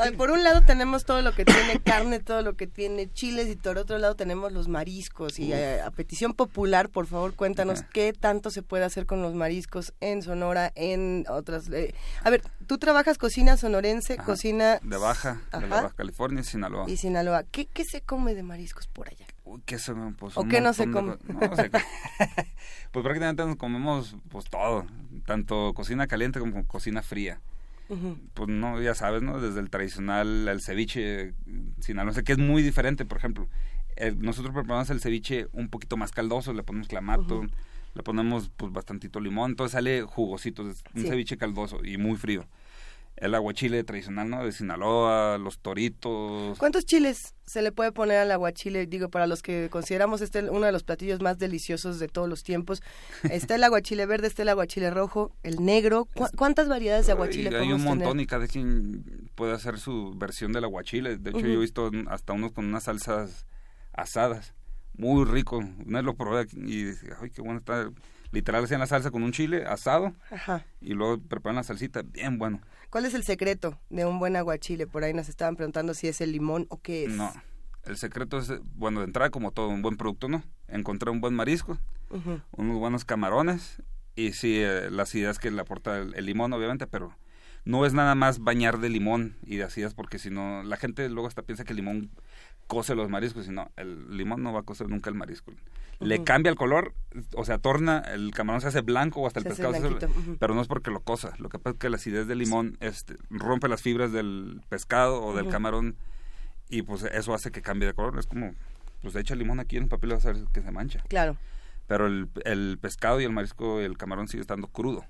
[0.00, 3.48] Ay, por un lado tenemos todo lo que tiene carne, todo lo que tiene chiles
[3.48, 5.38] y por otro lado tenemos los mariscos.
[5.38, 7.88] Y eh, a petición popular, por favor, cuéntanos Ajá.
[7.92, 11.68] qué tanto se puede hacer con los mariscos en Sonora, en otras...
[11.70, 14.24] eh, A ver, tú trabajas cocina sonorense, Ajá.
[14.24, 14.78] cocina...
[14.82, 15.82] De Baja, de la.
[15.82, 16.88] Baja California, Sinaloa.
[16.88, 17.44] Y Sinaloa.
[17.44, 19.26] ¿Qué, ¿Qué se come de mariscos por allá?
[19.46, 21.40] Uy, ¿qué se pues, ¿O un qué no se montón de co- no,
[22.90, 24.86] pues prácticamente nos comemos pues todo,
[25.24, 27.40] tanto cocina caliente como cocina fría.
[28.34, 29.40] Pues no, ya sabes, ¿no?
[29.40, 31.32] Desde el tradicional, el ceviche
[31.80, 33.48] sinaloense, que es muy diferente, por ejemplo.
[33.94, 37.46] El- nosotros preparamos el ceviche un poquito más caldoso, le ponemos clamato,
[37.94, 41.06] le ponemos pues bastantito limón, entonces sale jugosito, es un Sí.
[41.08, 42.44] ceviche caldoso y muy frío.
[43.16, 44.44] El aguachile tradicional, ¿no?
[44.44, 46.58] De Sinaloa, los toritos.
[46.58, 48.86] ¿Cuántos chiles se le puede poner al aguachile?
[48.86, 52.42] Digo, para los que consideramos este uno de los platillos más deliciosos de todos los
[52.44, 52.82] tiempos.
[53.30, 56.04] Está el aguachile verde, está el aguachile rojo, el negro.
[56.14, 58.22] ¿Cu- ¿Cuántas variedades de aguachile Ay, hay podemos un montón tener?
[58.24, 61.16] y cada quien puede hacer su versión del aguachile.
[61.16, 63.46] De hecho, yo he visto hasta unos con unas salsas
[63.94, 64.52] asadas.
[64.98, 65.56] Muy rico.
[65.58, 67.90] Una vez lo probé y dije, ay, qué bueno está.
[68.32, 70.66] Literal hacían la salsa con un chile asado Ajá.
[70.80, 72.02] y luego preparan la salsita.
[72.02, 72.60] Bien bueno.
[72.96, 74.86] ¿Cuál es el secreto de un buen aguachile?
[74.86, 77.12] Por ahí nos estaban preguntando si es el limón o qué es.
[77.12, 77.30] No.
[77.84, 80.42] El secreto es, bueno, de entrada como todo un buen producto, ¿no?
[80.66, 81.78] Encontrar un buen marisco,
[82.52, 83.82] unos buenos camarones
[84.14, 87.14] y sí, eh, las ideas que le aporta el, el limón, obviamente, pero
[87.66, 91.06] no es nada más bañar de limón y de acidas porque si no, la gente
[91.10, 92.10] luego hasta piensa que el limón
[92.66, 95.52] cose los mariscos y no, el limón no va a cocer nunca el marisco.
[96.00, 96.94] Le cambia el color,
[97.34, 100.08] o sea, torna, el camarón se hace blanco o hasta el Se pescado se hace-
[100.38, 102.76] pero no es porque lo cosa, lo que pasa es que la acidez del limón
[102.80, 105.96] este, rompe las fibras del pescado o del camarón
[106.68, 108.54] y pues eso hace que cambie de color, es como,
[109.02, 111.36] pues echa limón aquí en el papel y vas a ver que se mancha Claro.
[111.86, 115.04] pero el, el pescado y el marisco, el camarón sigue estando crudo.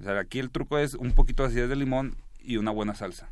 [0.00, 2.94] O sea, aquí el truco es un poquito de acidez de limón y una buena
[2.94, 3.30] salsa.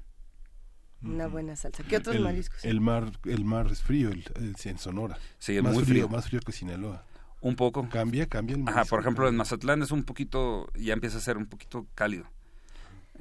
[1.02, 1.82] Una buena salsa.
[1.84, 2.64] ¿Qué otros el, mariscos?
[2.64, 5.16] El mar, el mar es frío, el, el- en Sonora.
[5.38, 6.08] Sí, es más muy frío.
[6.08, 7.04] Más frío que Sinaloa.
[7.40, 7.88] Un poco.
[7.88, 9.37] Cambia, cambia el Ajá, por ejemplo, en.
[9.37, 12.24] Mazatlán es un poquito, ya empieza a ser un poquito cálido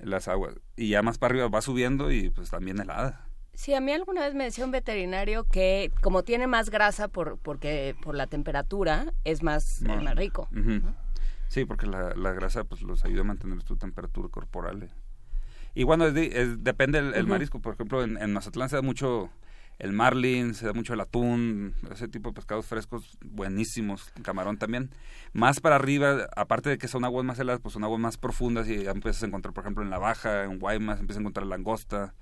[0.01, 0.55] las aguas.
[0.75, 3.27] Y ya más para arriba va subiendo y pues también helada.
[3.53, 7.37] Sí, a mí alguna vez me decía un veterinario que como tiene más grasa por
[7.39, 9.95] porque por la temperatura es más, No.
[9.95, 10.47] es más rico.
[11.47, 14.83] Sí, porque la, la grasa pues los ayuda a mantener su temperatura corporal.
[14.83, 14.89] eh.
[15.77, 17.59] Y bueno, es de- es- depende el, marisco.
[17.59, 19.29] Por ejemplo, en, en Mazatlán se da mucho
[19.77, 24.89] el marlin, se da mucho el atún, ese tipo de pescados frescos buenísimos, camarón también.
[25.33, 28.67] Más para arriba, aparte de que son aguas más heladas, pues son aguas más profundas
[28.67, 32.15] y empiezas a encontrar, por ejemplo, en La Baja, en Guaymas, empiezas a encontrar langosta,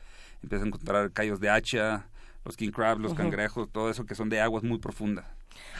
[0.44, 2.10] empiezas a encontrar callos de hacha,
[2.44, 5.26] los king crab, los cangrejos, todo eso que son de aguas muy profundas.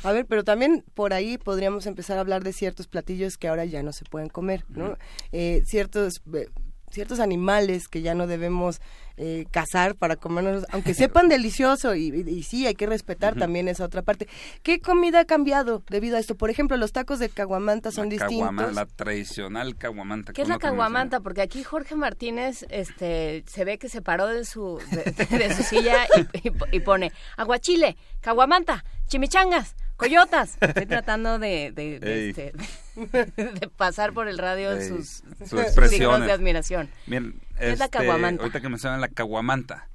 [0.04, 3.66] A ver, pero también por ahí podríamos empezar a hablar de ciertos platillos que ahora
[3.66, 4.98] ya no se pueden comer, ¿no?
[5.34, 6.48] Eh, ciertos eh,
[6.92, 8.80] ciertos animales que ya no debemos
[9.18, 13.68] eh, cazar para comernos, aunque sepan delicioso y, y- y sí, hay que respetar también
[13.68, 14.28] esa otra parte.
[14.64, 16.36] ¿Qué comida ha cambiado debido a esto?
[16.36, 18.76] Por ejemplo, los tacos de caguamanta son La caguama- distintos.
[18.76, 20.34] la tradicional caguamanta.
[20.34, 21.20] ¿Qué es la caguamanta?
[21.22, 25.64] Porque aquí Jorge Martínez este, se ve que se paró de su, de, de su
[25.64, 30.58] silla y, y- y pone aguachile, caguamanta, chimichangas, coyotas.
[30.62, 32.30] Estoy tratando de, de, de, Ey.
[32.30, 32.54] este,
[33.42, 36.28] de pasar por el radio Ey, sus, sus expresiones.
[36.28, 36.90] de admiración.
[37.08, 38.44] Bien, ¿Qué es la este, caguamanta?
[38.44, 39.88] Ahorita que mencionan la caguamanta.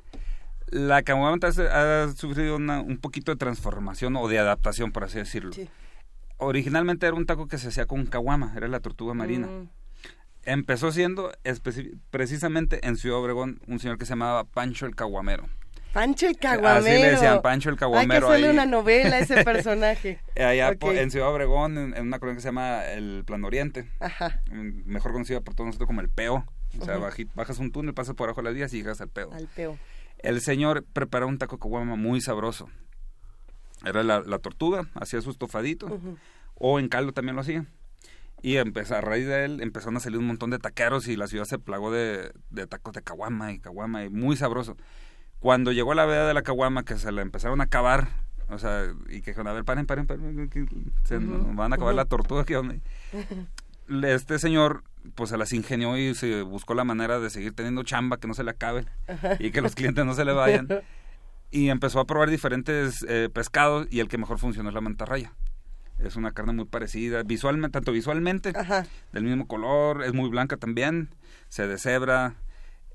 [0.68, 5.52] La caguamanta ha sufrido una- un poquito de transformación o de adaptación, por así decirlo.
[5.52, 5.68] Sí.
[6.36, 9.46] Originalmente era un taco que se hacía con caguama, era la tortuga marina.
[9.46, 9.68] Mm.
[10.44, 11.32] Empezó siendo
[12.10, 15.48] precisamente en Ciudad Obregón un señor que se llamaba Pancho el Caguamero.
[15.92, 16.78] Pancho el caguamero.
[16.96, 18.28] Así le decían, Pancho el Hay que Caguamero.
[18.28, 18.52] hacerle ahí.
[18.54, 20.20] una novela a ese personaje.
[20.36, 20.78] Allá Ok.
[20.78, 24.42] po- en Ciudad Obregón, en, en una colonia que se llama el Plan Oriente, Ajá,
[24.50, 26.44] mejor conocida por todos nosotros como el Peo.
[26.78, 27.06] O sea, Ujú.
[27.06, 29.32] baji- bajas un túnel, pasas por abajo de las vías y llegas al Peo.
[29.32, 29.76] al peo.
[30.18, 32.68] El señor preparó un taco caguama muy sabroso.
[33.84, 36.18] Era la, la tortuga, hacía su estofadito, Ujú.
[36.54, 37.64] o en caldo también lo hacía.
[38.42, 41.26] Y empezó, a raíz de él empezaron a salir un montón de taqueros y la
[41.26, 44.76] ciudad se plagó de, de tacos de caguama y caguama, y muy sabroso.
[45.40, 48.08] Cuando llegó la veda de la caguama, que se la empezaron a acabar,
[48.50, 50.66] o sea, y que dijeron, a ver, paren, paren, paren, que
[51.04, 52.80] se nos van a acabar la tortuga aquí donde
[54.14, 58.18] este señor pues se las ingenió y se buscó la manera de seguir teniendo chamba
[58.18, 58.84] que no se le acabe
[59.38, 60.68] y que los clientes no se le vayan.
[61.52, 65.32] Y empezó a probar diferentes eh, pescados y el que mejor funcionó es la mantarraya.
[65.98, 68.86] Es una carne muy parecida visualmente tanto visualmente Ajá.
[69.12, 71.08] del mismo color es muy blanca también
[71.48, 72.36] se deshebra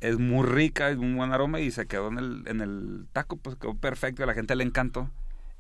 [0.02, 3.38] es muy rica es un buen aroma y se quedó en el en el taco
[3.38, 5.10] pues quedó perfecto a la gente le encantó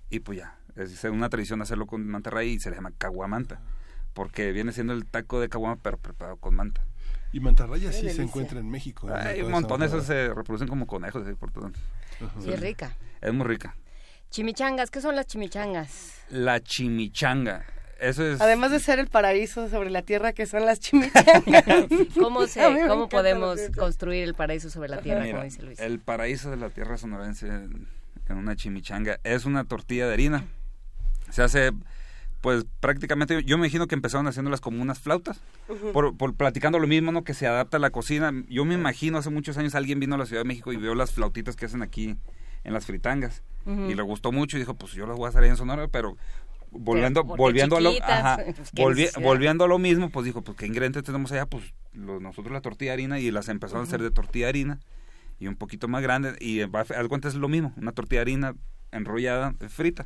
[0.10, 3.62] y pues ya es una tradición hacerlo con mantarraya y se le llama caguamanta
[4.14, 6.86] porque viene siendo el taco de caguama pero preparado con manta
[7.32, 9.08] Y mantarraya sí se encuentra en México.
[9.08, 9.16] ¿no?
[9.16, 11.72] hay un montón se reproducen como conejos por todo.
[12.40, 12.96] Sí, es rica.
[13.22, 13.76] es muy rica
[14.30, 16.24] Chimichangas, ¿qué son las chimichangas?
[16.30, 17.66] la chimichanga
[18.00, 21.64] eso es Además de ser el paraíso sobre la tierra que son las chimichangas.
[22.20, 25.80] ¿Cómo, se, cómo podemos construir el paraíso sobre la tierra, Mira, como dice Luis?
[25.80, 27.88] el paraíso de la tierra sonorense en
[28.30, 30.46] en una chimichanga es una tortilla de harina.
[31.30, 31.72] Se hace
[32.42, 35.42] pues prácticamente yo me imagino que empezaron haciéndolas como unas flautas.
[35.94, 38.32] Por, por platicando lo mismo no que se adapta a la cocina.
[38.50, 40.94] Yo me imagino hace muchos años alguien vino a la Ciudad de México y vio
[40.94, 42.16] las flautitas que hacen aquí
[42.64, 43.42] en las fritangas.
[43.66, 45.88] Y le gustó mucho y dijo pues yo las voy a hacer ahí en Sonora
[45.88, 46.18] pero
[46.72, 50.66] volviendo volviendo a lo ajá, pues, volvi- volviendo a lo mismo pues dijo pues qué
[50.68, 54.02] ingredientes tenemos allá pues lo- nosotros la tortilla de harina y las empezaron a hacer
[54.02, 54.80] de tortilla de harina
[55.40, 58.20] y un poquito más grande y va a- haz cuenta es lo mismo una tortilla
[58.20, 58.56] de harina
[58.92, 60.06] enrollada frita.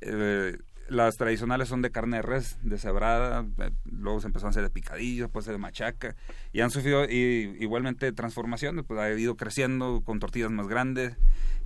[0.00, 0.56] Eh,
[0.88, 4.68] las tradicionales son de carne de res deshebrada eh, luego se empezaron a hacer de
[4.70, 6.16] picadillos después de machaca
[6.52, 11.16] y han sufrido y, igualmente transformaciones pues ha ido creciendo con tortillas más grandes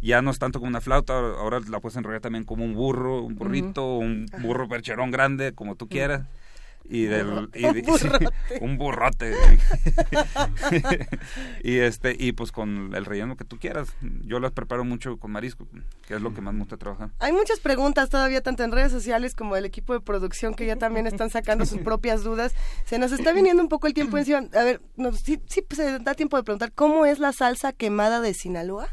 [0.00, 3.22] ya no es tanto como una flauta ahora, la puedes enrollar también como un burro
[3.22, 6.22] un burrito un burro percherón grande como tú quieras
[6.88, 8.28] y del y de- Un burrote.
[8.60, 9.34] un burrote
[11.62, 13.88] y este y pues con el relleno que tú quieras
[14.22, 15.66] yo las preparo mucho con marisco
[16.06, 18.92] que es lo que más me gusta trabajar Hay muchas preguntas todavía, tanto en redes
[18.92, 22.54] sociales como el equipo de producción, que ya también están sacando sus propias dudas.
[22.84, 24.38] Se nos está viniendo un poco el tiempo encima.
[24.54, 27.72] A ver, nos, sí, sí pues, se da tiempo de preguntar, ¿cómo es la salsa
[27.72, 28.88] quemada de Sinaloa?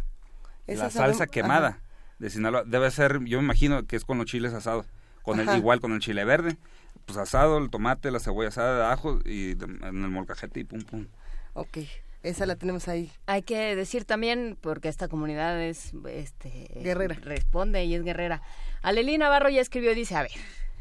[0.68, 1.80] Esa la salsa quemada
[2.20, 4.86] de Sinaloa debe ser yo me imagino que es con los chiles asados
[5.24, 6.58] con el igual con el chile verde
[7.06, 10.64] pues asado el tomate la cebolla asada de ajo y de- en el molcajete y
[10.64, 11.08] pum pum.
[11.54, 11.80] Ok,
[12.24, 13.12] esa la tenemos ahí.
[13.26, 17.16] Hay que decir también, porque esta comunidad es este, Guerrera.
[17.22, 18.42] Responde y es guerrera.
[18.82, 20.32] Alelí Navarro ya escribió y dice, a ver,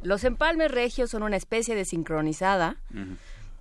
[0.03, 2.77] los empalmes regios son una especie de sincronizada.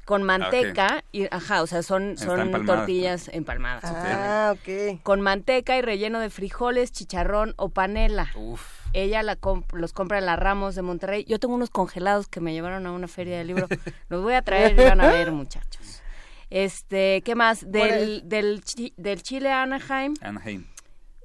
[0.06, 3.84] Con manteca y ajá, o sea, son son tortillas empalmadas.
[3.86, 5.02] Ah, ok.
[5.04, 8.30] Con manteca y relleno de frijoles, chicharrón o panela.
[8.36, 8.82] Uf.
[8.94, 11.24] Ella la comp- los compra en la Ramos de Monterrey.
[11.26, 13.68] Yo tengo unos congelados que me llevaron a una feria de libro.
[14.10, 16.02] Los voy a traer y van a ver, muchachos.
[16.50, 17.72] Este, ¿qué más?
[17.72, 20.66] Del, el- del, chi- del chile Anaheim, Anaheim.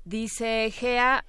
[0.04, 1.24] dice Gea,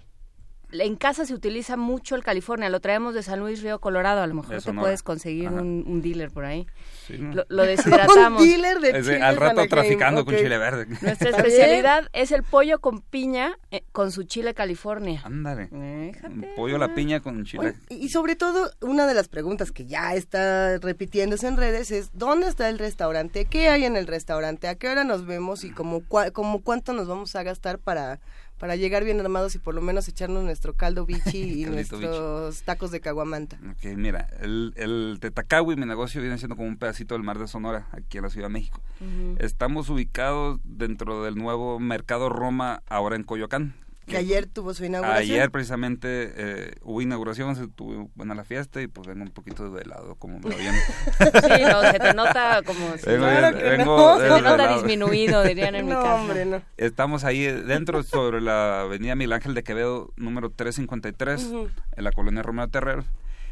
[0.72, 4.28] en casa se utiliza mucho el California, lo traemos de San Luis Río Colorado, a
[4.28, 6.68] lo mejor te puedes conseguir un, un dealer por ahí.
[7.08, 7.34] Sí, ¿no?
[7.34, 8.42] Lo, lo deshidratamos.
[8.42, 10.88] Un dealer de chiles al rato traficando con chile verde.
[11.02, 15.22] Nuestra especialidad es el pollo con piña eh, con su chile California.
[15.24, 15.68] Ándale.
[15.68, 16.54] Fíjate.
[16.56, 17.60] Pollo a la piña con chile.
[17.70, 21.92] Oye, Y y sobre todo, una de las preguntas que ya está repitiéndose en redes
[21.92, 23.44] es, ¿dónde está el restaurante?
[23.46, 24.68] ¿Qué hay en el restaurante?
[24.70, 25.64] ¿A qué hora nos vemos?
[25.66, 28.20] ¿Y como, cua- como cuánto nos vamos a gastar para,
[28.58, 32.92] para llegar bien armados y por lo menos echarnos nuestro caldo bichi y nuestros tacos
[32.92, 33.60] de caguamanta?
[33.72, 37.48] Ok, mira, el, el Tetacawi, mi negocio, viene siendo como un pedacito del mar de
[37.48, 38.82] Sonora, aquí en la Ciudad de México.
[39.40, 43.76] Estamos ubicados dentro del nuevo Mercado Roma, ahora en Coyoacán.
[44.08, 45.32] Que ayer tuvo su inauguración.
[45.34, 49.66] Ayer precisamente eh, hubo inauguración, se tuvo buena la fiesta y pues vengo un poquito
[49.66, 50.74] desvelado, como me oyen.
[51.20, 52.98] Sí, no, se te nota como...
[52.98, 54.20] si- Vengo, Claro que vengo no.
[54.20, 56.16] se te nota disminuido, dirían en mi no, casa.
[56.22, 56.62] hombre, no.
[56.78, 61.70] Estamos ahí dentro sobre la avenida Miguel Ángel de Quevedo, número 353, Ujú.
[61.98, 63.06] en la colonia Romero Terreros.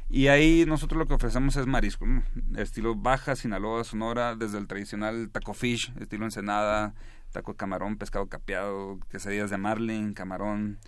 [0.09, 2.23] Y ahí nosotros lo que ofrecemos es marisco, ¿no?
[2.57, 6.93] estilo Baja, Sinaloa, Sonora, desde el tradicional taco fish, estilo ensenada,
[7.35, 10.79] taco de camarón, pescado capeado, quesadillas de marlin, camarón,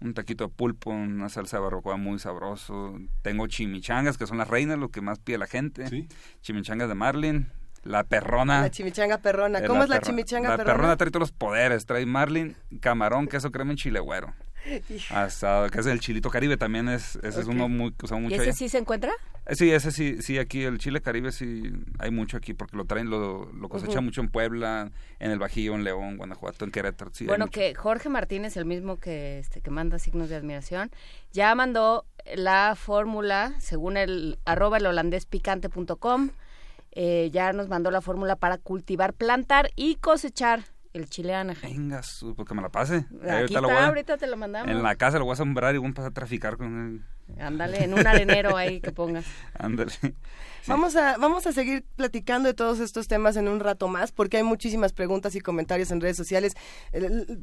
[0.00, 2.98] un taquito de pulpo, una salsa de barbacoa muy sabroso.
[3.22, 5.86] Tengo chimichangas, que son las reinas, lo que más pide la gente.
[5.88, 6.08] Sí.
[6.40, 7.52] Chimichangas de marlin,
[7.84, 8.62] la perrona.
[8.62, 9.62] La chimichanga perrona.
[9.66, 10.74] ¿Cómo es la perro- chimichanga La perrona?
[10.76, 11.84] perrona trae todos los poderes.
[11.86, 14.32] Trae marlin, camarón, queso crema en chile güero.
[15.10, 18.24] Asado, que es el chilito caribe también es, ese es uno muy que usamos ¿Y
[18.24, 18.52] mucho ese allá.
[18.52, 19.12] sí se encuentra?
[19.46, 21.62] Eh, Sí, ese sí, sí, aquí el chile caribe sí
[21.98, 24.04] hay mucho aquí porque lo traen, lo, lo cosechan Ujú.
[24.04, 27.10] mucho en Puebla, en el Bajío, en León, Guanajuato, en Querétaro.
[27.14, 27.58] Sí, bueno, mucho.
[27.58, 30.90] que Jorge Martínez, el mismo que, este, que manda signos de admiración,
[31.32, 36.30] ya mandó la fórmula, según el arroba el holandespicante.com,
[36.92, 41.76] eh, ya nos mandó la fórmula para cultivar, plantar y cosechar el chile Anaheim.
[41.76, 43.06] Venga, su- pues que me la pase.
[43.12, 44.70] Ahorita lo está, voy a- ahorita te lo mandamos.
[44.70, 47.36] En la casa lo voy a sembrar y voy a empezar a traficar con él.
[47.40, 49.24] Ándale, en un arenero ahí que pongas.
[49.58, 49.92] Ándale.
[50.66, 54.36] Vamos a, vamos a seguir platicando de todos estos temas en un rato más, porque
[54.38, 56.54] hay muchísimas preguntas y comentarios en redes sociales.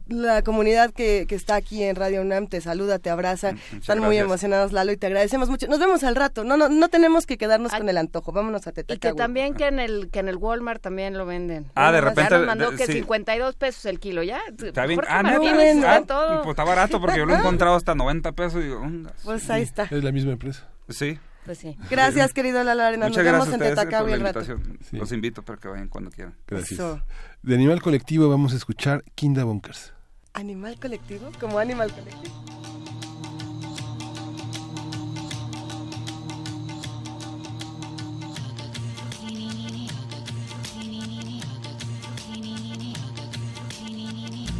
[0.07, 3.53] La comunidad que, que está aquí en Radio UNAM te saluda, te abraza.
[3.53, 5.67] Muchas Están muy emocionados, Lalo, y te agradecemos mucho.
[5.67, 6.43] Nos vemos al rato.
[6.43, 7.79] No, no, no tenemos que quedarnos Ay.
[7.79, 8.31] con el antojo.
[8.31, 11.71] Vámonos a Y que tambide que en el que en el Walmart también lo venden.
[11.75, 12.93] Ah, de Ya repente, nos mandó de- que sí.
[12.93, 14.39] 52 pesos el kilo, ¿ya?
[14.61, 15.01] Está bien.
[15.07, 15.59] Ah, no, bueno.
[15.61, 16.41] está ah, todo.
[16.43, 18.85] Pues está barato porque yo lo he encontrado hasta 90 pesos y digo.
[19.23, 19.83] Pues ahí está.
[19.83, 20.67] Es la misma empresa.
[20.89, 21.19] Sí.
[21.47, 21.77] Pues sí.
[21.89, 23.09] Gracias, querido Arenas.
[23.09, 24.43] Muchas Nos vemos gracias en la el rato.
[24.43, 24.97] Sí.
[24.97, 26.35] Los invito para que vayan cuando quieran.
[26.45, 26.73] Gracias.
[26.73, 27.01] Eso.
[27.41, 29.93] De Animal Colectivo vamos a escuchar Kinda Bunkers.
[30.33, 31.31] ¿Animal colectivo?
[31.39, 32.43] ¿Como animal colectivo?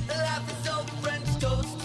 [0.08, 1.77] Life is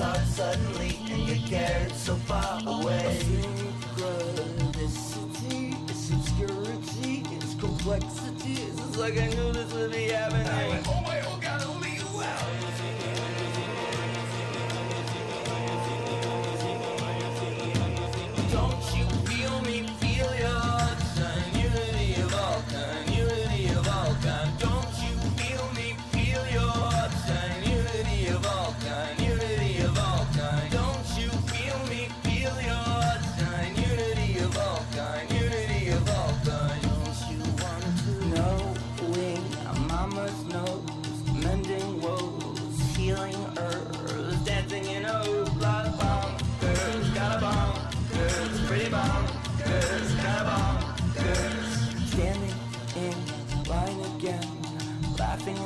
[0.00, 3.18] all start suddenly and get carried so far away.
[3.96, 8.62] Synchronicity, it's obscurity, it's complexity.
[8.62, 10.82] It's like I knew this would be happening.
[10.86, 11.47] Oh oh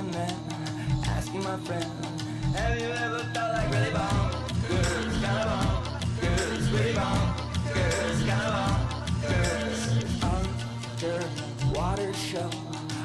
[0.02, 0.34] and then
[1.06, 1.84] asking my friend,
[2.56, 4.30] Have you ever felt like really bomb?
[4.68, 5.82] Girls got a bomb.
[6.20, 7.34] Girls really bomb.
[7.74, 8.80] Girls got a bomb.
[9.30, 9.80] Girls
[10.32, 12.50] underwater show.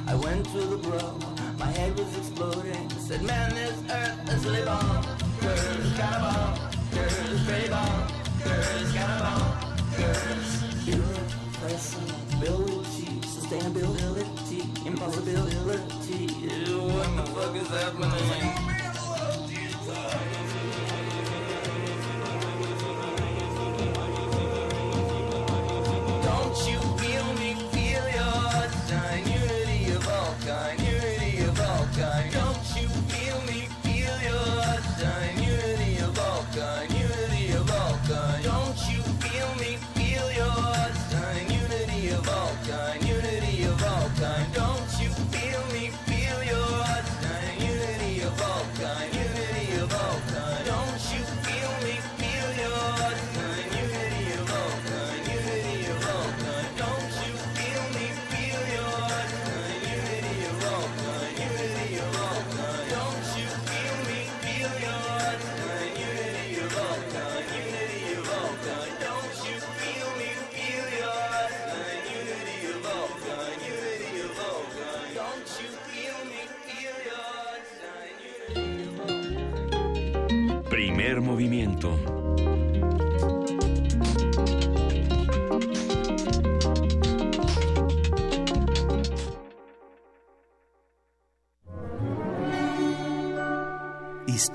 [0.07, 1.19] I went to the bro.
[1.59, 2.89] My head was exploding.
[3.07, 5.03] Said, man, this earth is really bomb.
[5.41, 6.53] Girls got a bomb.
[6.93, 10.49] Girls Straight bonkers, got bonkers.
[10.87, 12.86] Irrepressibility,
[13.47, 16.27] sustainability, impossibility.
[16.75, 18.76] What the fuck is happening?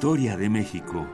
[0.03, 1.07] Historia de México.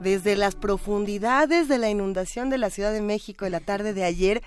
[0.00, 4.02] Desde las profundidades de la inundación de la Ciudad de México en la tarde de
[4.02, 4.42] ayer,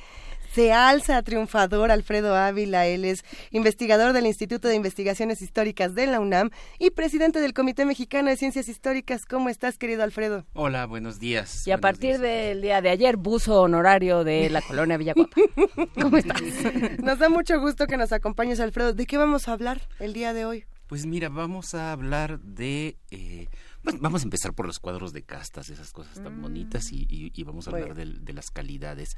[0.53, 2.85] se alza triunfador Alfredo Ávila.
[2.87, 7.85] Él es investigador del Instituto de Investigaciones Históricas de la UNAM y presidente del Comité
[7.85, 9.25] Mexicano de Ciencias Históricas.
[9.25, 10.45] ¿Cómo estás, querido Alfredo?
[10.53, 11.67] Hola, buenos días.
[11.67, 12.21] Y a partir días.
[12.21, 15.35] del día de ayer, buzo honorario de la colonia Villaguapa.
[16.01, 16.41] ¿Cómo estás?
[17.03, 18.93] Nos da mucho gusto que nos acompañes, Alfredo.
[18.93, 20.65] ¿De qué vamos a hablar el día de hoy?
[20.87, 22.95] Pues mira, vamos a hablar de...
[23.11, 23.49] eh,
[23.83, 27.31] pues vamos a empezar por los cuadros de castas, esas cosas tan bonitas, y, y-
[27.33, 29.15] y vamos a hablar de, las calidades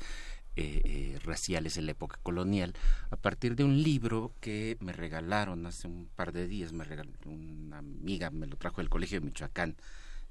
[0.60, 2.74] eh, eh, raciales en la época colonial,
[3.12, 7.12] a partir de un libro que me regalaron hace un par de días, me regaló
[7.26, 9.78] una amiga, me lo trajo del Colegio de Michoacán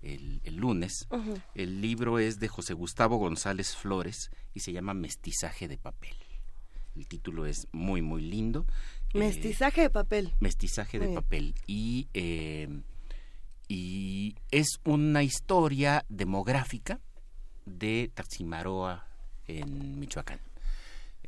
[0.03, 1.09] el, el lunes.
[1.55, 6.17] El libro es de José Gustavo González Flores y se llama Mestizaje de papel.
[6.95, 8.67] El título es muy, muy lindo.
[9.15, 10.35] Eh, Mestizaje de papel.
[10.41, 12.69] mestizaje de papel y eh,
[13.69, 17.01] y es una historia demográfica
[17.67, 19.08] de Taximaroa
[19.49, 20.41] en Michoacán.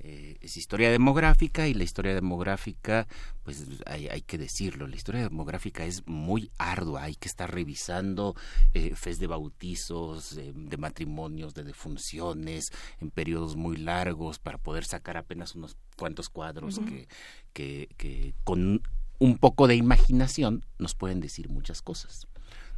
[0.03, 3.07] Eh, es historia demográfica y la historia demográfica,
[3.43, 8.35] pues hay, hay que decirlo, la historia demográfica es muy ardua, hay que estar revisando
[8.73, 14.87] eh, fes de bautizos, eh, de matrimonios, de defunciones, en periodos muy largos para poder
[14.87, 17.07] sacar apenas unos cuantos cuadros que,
[17.53, 18.81] que, que con
[19.19, 22.27] un poco de imaginación nos pueden decir muchas cosas.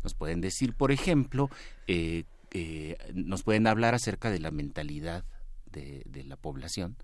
[0.03, 1.49] Nos pueden decir, por ejemplo,
[1.87, 5.25] eh, eh, nos pueden hablar acerca de la mentalidad
[5.71, 6.97] de, la población.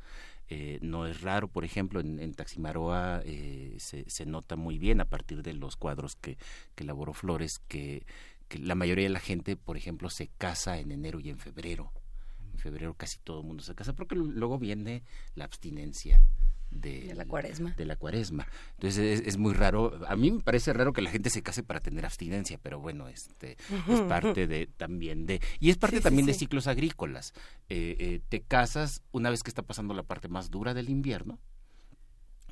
[0.51, 5.07] Eh, no es raro, por ejemplo, en, Taximaroa eh, se, se nota muy bien a
[5.07, 6.37] partir de los cuadros que,
[6.75, 8.07] que elaboró Flores que,
[8.49, 11.93] que la mayoría de la gente, por ejemplo, se casa en enero y en febrero.
[12.53, 15.03] En febrero casi todo el mundo se casa porque luego viene
[15.35, 16.23] la abstinencia
[16.71, 17.73] de, De la cuaresma.
[17.77, 18.47] de la cuaresma.
[18.77, 21.63] Entonces es, es muy raro, a mí me parece raro que la gente se case
[21.63, 23.57] para tener abstinencia, pero bueno, este
[23.89, 26.41] es parte de también de y es parte Sí, sí, también de sí.
[26.41, 27.33] ciclos agrícolas.
[27.69, 31.39] Eh, eh, te casas una vez que está pasando la parte más dura del invierno.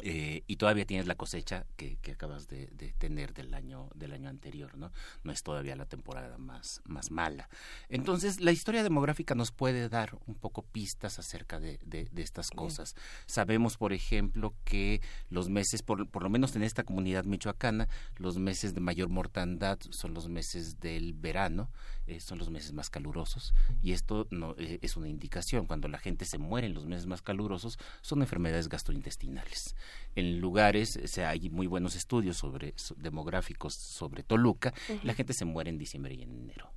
[0.02, 4.12] Eh, y todavía tienes la cosecha que, que acabas de, de tener del año del
[4.12, 4.92] año anterior, ¿no?
[5.24, 7.48] No es todavía la temporada más más mala.
[7.88, 12.50] Entonces la historia demográfica nos puede dar un poco pistas acerca de, de- de estas
[12.50, 12.94] cosas.
[13.26, 18.38] Sabemos, por ejemplo, que los meses, por, por lo menos en esta comunidad michoacana, los
[18.38, 21.70] meses de mayor mortandad son los meses del verano,
[22.06, 25.66] eh, son los meses más calurosos y esto no eh, es una indicación.
[25.66, 29.74] Cuando la gente se muere en los meses más calurosos son enfermedades gastrointestinales.
[30.14, 35.32] En lugares, o sea, hay muy buenos estudios sobre so- demográficos sobre Toluca, la gente
[35.32, 36.72] se muere en diciembre y en enero,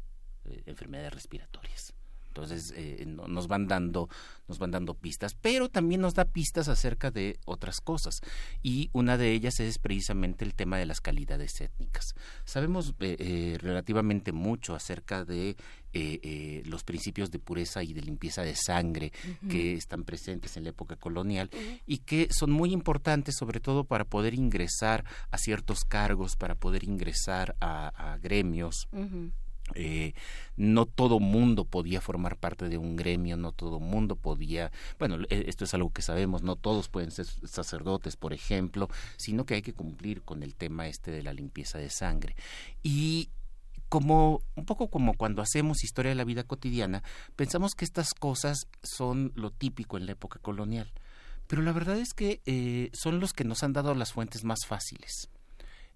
[0.45, 1.93] eh, enfermedades respiratorias.
[2.29, 4.07] Entonces eh, no- nos van dando
[4.47, 8.21] nos van dando pistas, pero también nos da pistas acerca de otras cosas
[8.63, 12.15] y una de ellas es precisamente el tema de las calidades étnicas.
[12.45, 15.55] Sabemos eh, eh, relativamente mucho acerca de eh,
[15.93, 19.11] eh, los principios de pureza y de limpieza de sangre
[19.49, 21.49] que están presentes en la época colonial
[21.85, 26.83] y que son muy importantes sobre todo para poder ingresar a ciertos cargos, para poder
[26.85, 29.31] ingresar a, a gremios Ujú.
[29.75, 30.13] Eh,
[30.57, 35.45] no todo mundo podía formar parte de un gremio, no todo mundo podía, bueno, e-
[35.47, 39.61] esto es algo que sabemos, no todos pueden ser sacerdotes, por ejemplo, sino que hay
[39.61, 42.35] que cumplir con el tema este de la limpieza de sangre.
[42.83, 43.29] Y
[43.89, 47.03] como un poco como cuando hacemos historia de la vida cotidiana,
[47.35, 50.91] pensamos que estas cosas son lo típico en la época colonial,
[51.47, 54.59] pero la verdad es que eh, son los que nos han dado las fuentes más
[54.67, 55.29] fáciles.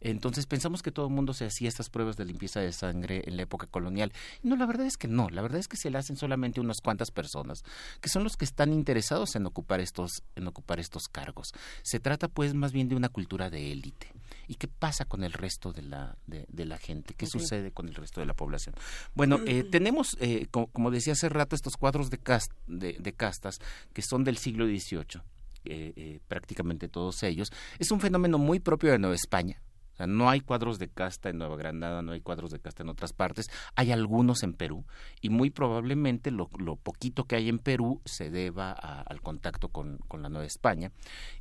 [0.06, 3.38] Entonces pensamos que todo el mundo se hacía estas pruebas de limpieza de sangre en
[3.38, 4.12] la época colonial.
[4.43, 5.30] No, la verdad es que no.
[5.30, 7.64] La verdad es que se le hacen solamente unas cuantas personas,
[8.01, 11.54] que son los que están interesados en ocupar estos, en ocupar estos cargos.
[11.84, 14.12] Se trata pues más bien de una cultura de élite.
[14.47, 17.14] ¿Y qué pasa con el resto de la, de, de la gente?
[17.14, 18.76] ¿Qué sucede con el resto de la población?
[19.16, 23.14] Bueno, eh, tenemos, eh, co- como decía hace rato, estos cuadros de, cas- de, de
[23.14, 23.60] castas
[23.93, 25.22] que son del siglo XVIII.
[25.66, 27.49] eh, eh, prácticamente todos ellos.
[27.80, 29.62] Es un fenómeno muy propio de Nueva España.
[29.94, 32.82] O sea, no hay cuadros de casta en Nueva Granada, no hay cuadros de casta
[32.82, 33.48] en otras partes.
[33.76, 34.86] Hay algunos en Perú
[35.22, 39.70] y muy probablemente lo, lo poquito que hay en Perú se deba a- al contacto
[39.70, 40.91] con, con la Nueva España.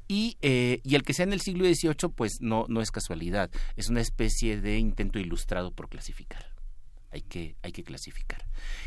[0.07, 3.51] Y, eh, y el que sea en el siglo XVIII, pues no, no es casualidad.
[3.77, 6.53] Es una especie de intento ilustrado por clasificar.
[7.15, 8.47] Hay que, hay que clasificar.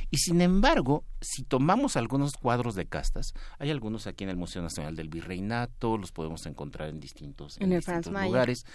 [0.09, 4.63] Y sin embargo, si tomamos algunos cuadros de castas, hay algunos aquí en el Museo
[4.63, 7.69] Nacional del Virreinato, los podemos encontrar en distintos, En
[8.01, 8.65] distintos lugares.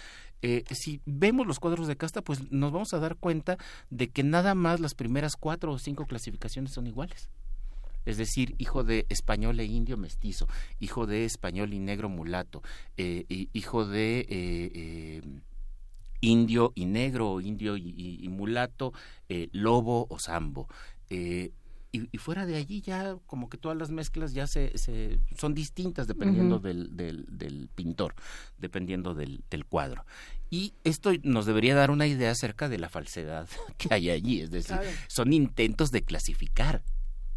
[0.41, 3.57] Eh, si vemos los cuadros de casta, pues nos vamos a dar cuenta
[3.89, 7.29] de que nada más las primeras cuatro o cinco clasificaciones son iguales.
[8.05, 10.47] Es decir, hijo de español e indio mestizo,
[10.79, 12.63] hijo de español y negro mulato,
[12.97, 15.21] eh, hijo de eh, eh,
[16.21, 18.93] indio y negro, indio y, y- mulato,
[19.51, 20.67] lobo o sambo.
[21.93, 25.53] Y, y fuera de allí ya como que todas las mezclas ya se, se- son
[25.53, 28.15] distintas dependiendo del, del, del pintor,
[28.57, 30.05] dependiendo del, del cuadro.
[30.49, 34.51] Y esto nos debería dar una idea acerca de la falsedad que hay allí, es
[34.51, 34.89] decir, Claro.
[35.07, 36.81] son intentos de clasificar,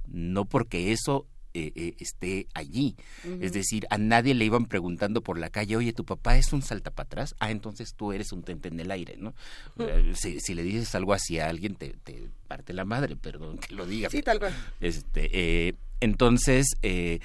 [0.07, 1.26] no porque eso
[1.57, 2.96] eh, eh, esté allí.
[3.40, 6.62] Es decir, a nadie le iban preguntando por la calle, oye, tu papá es un
[6.62, 9.34] salta para atrás, ah, entonces tú eres un tente en el aire, ¿no?
[9.78, 13.59] Eh, si, si le dices algo así a alguien, te, te parte la madre, perdón
[13.59, 14.11] que lo diga.
[14.11, 14.52] Sí, tal cual.
[14.80, 15.30] Este,
[15.68, 17.20] eh, entonces, ¿qué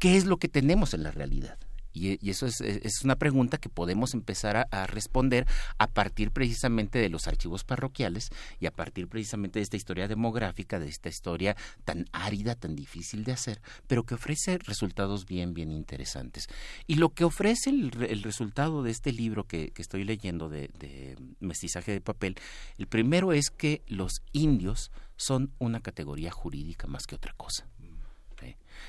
[0.00, 1.58] es lo que tenemos en la realidad?
[1.94, 2.60] Y, eso es,
[3.04, 5.46] una pregunta que podemos empezar a, responder
[5.78, 8.30] a partir precisamente de los archivos parroquiales
[8.60, 13.24] y a partir precisamente de esta historia demográfica, de esta historia tan árida, tan difícil
[13.24, 16.48] de hacer, pero que ofrece resultados bien, bien interesantes.
[16.86, 21.92] Y lo que ofrece el, el resultado de este libro que, estoy leyendo de, mestizaje
[21.92, 22.36] de papel,
[22.78, 27.66] el primero es que los indios son una categoría jurídica más que otra cosa.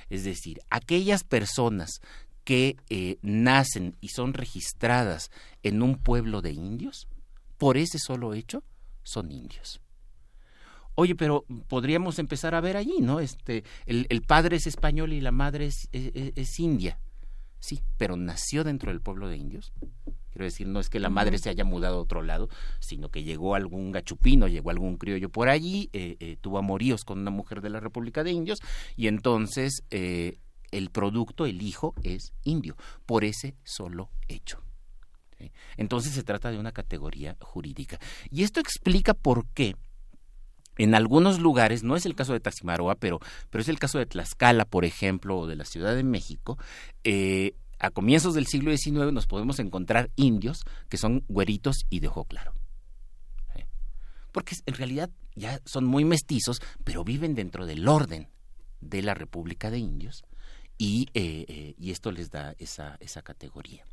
[0.10, 2.02] Es decir, aquellas personas
[2.46, 5.30] que eh, nacen y son registradas
[5.64, 7.08] en un pueblo de indios,
[7.58, 8.64] por ese solo hecho,
[9.04, 9.82] son indios.
[10.98, 13.20] Oye, pero podríamos empezar a ver allí, ¿no?
[13.20, 17.00] Este, el, el padre es español y la madre es, es- es india.
[17.60, 19.74] Sí, pero nació dentro del pueblo de indios.
[20.32, 23.24] Quiero decir, no es que la madre se haya mudado a otro lado, sino que
[23.24, 27.62] llegó algún gachupino, llegó algún criollo por allí, eh, eh, tuvo amoríos con una mujer
[27.62, 28.60] de la República de Indios,
[28.98, 30.38] y entonces eh,
[30.72, 34.62] el producto, el hijo, es indio, por ese solo hecho.
[35.78, 38.00] Entonces se trata de una categoría jurídica.
[38.32, 39.76] Y esto explica por qué
[40.78, 44.06] en algunos lugares, no es el caso de Taximaroa, pero, pero es el caso de
[44.06, 46.58] Tlaxcala, por ejemplo, o de la Ciudad de México,
[47.06, 52.08] eh, a comienzos del siglo XIX nos podemos encontrar indios que son güeritos y de
[52.08, 52.54] ojo claro.
[54.32, 58.28] Porque en realidad ya son muy mestizos, pero viven dentro del orden
[58.82, 60.26] de la República de Indios
[60.78, 63.84] y, eh, eh, y esto les da esa, esa categoría.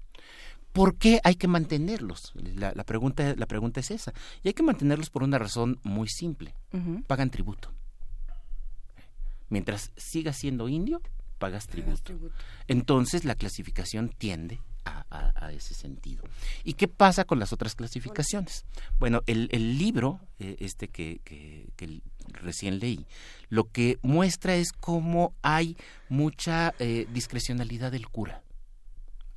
[0.72, 2.33] ¿Por qué hay que mantenerlos?
[2.35, 4.12] La, la pregunta, la pregunta es esa.
[4.43, 6.55] Y hay que mantenerlos por una razón muy simple.
[7.07, 7.70] Pagan tributo.
[9.51, 11.03] Mientras sigas siendo indio,
[11.39, 12.12] pagas tributo.
[12.68, 16.24] Entonces la clasificación tiende a, a- a ese sentido.
[16.64, 18.64] ¿Y qué pasa con las otras clasificaciones?
[18.99, 23.06] Bueno, el, el libro, eh, este que, que- que recién leí,
[23.48, 25.76] lo que muestra es cómo hay
[26.08, 28.42] mucha eh, discrecionalidad del cura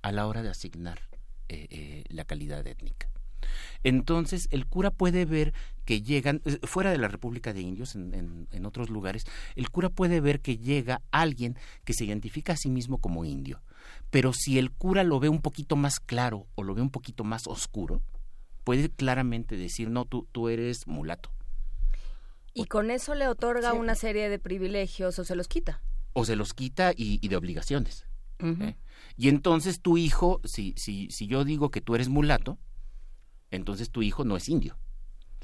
[0.01, 0.99] a la hora de asignar
[1.49, 3.09] eh, eh, la calidad étnica.
[3.83, 5.53] Entonces, el cura puede ver
[5.85, 9.25] que llegan, eh, fuera de la República de Indios, en, en- otros lugares,
[9.55, 13.61] el cura puede ver que llega alguien que se identifica a sí mismo como indio.
[14.09, 17.23] Pero si el cura lo ve un poquito más claro o lo ve un poquito
[17.23, 18.01] más oscuro,
[18.63, 21.29] puede claramente decir, no, tú, tú eres mulato.
[22.55, 25.81] Y con eso le otorga una serie de privilegios o se los quita.
[26.13, 28.05] O se los quita y, y de obligaciones.
[28.39, 28.75] ¿eh?
[29.17, 32.57] Y entonces tu hijo, si, si, si yo digo que tú eres mulato,
[33.51, 34.77] entonces tu hijo no es indio.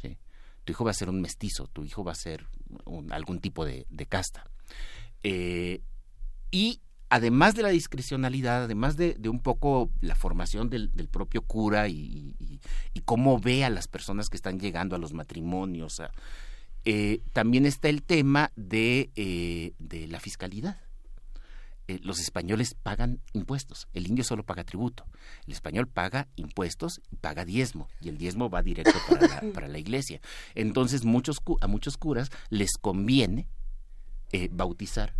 [0.01, 0.17] ¿sí?
[0.63, 2.47] tu hijo va a ser un mestizo, tu hijo va a ser
[2.85, 4.49] un- algún tipo de, de casta.
[5.23, 5.81] Eh,
[6.49, 11.41] y además de la discrecionalidad, además de, de un poco la formación del, del propio
[11.41, 12.59] cura y, y-
[12.93, 16.11] y cómo ve a las personas que están llegando a los matrimonios, a-
[16.85, 20.77] eh, también está el tema de, eh, de la fiscalidad.
[21.87, 25.05] Eh, los españoles pagan impuestos, el indio solo paga tributo,
[25.47, 29.67] el español paga impuestos y paga diezmo, y el diezmo va directo para la, para
[29.67, 30.21] la iglesia.
[30.55, 33.47] Entonces muchos, a muchos curas les conviene
[34.51, 35.15] bautizar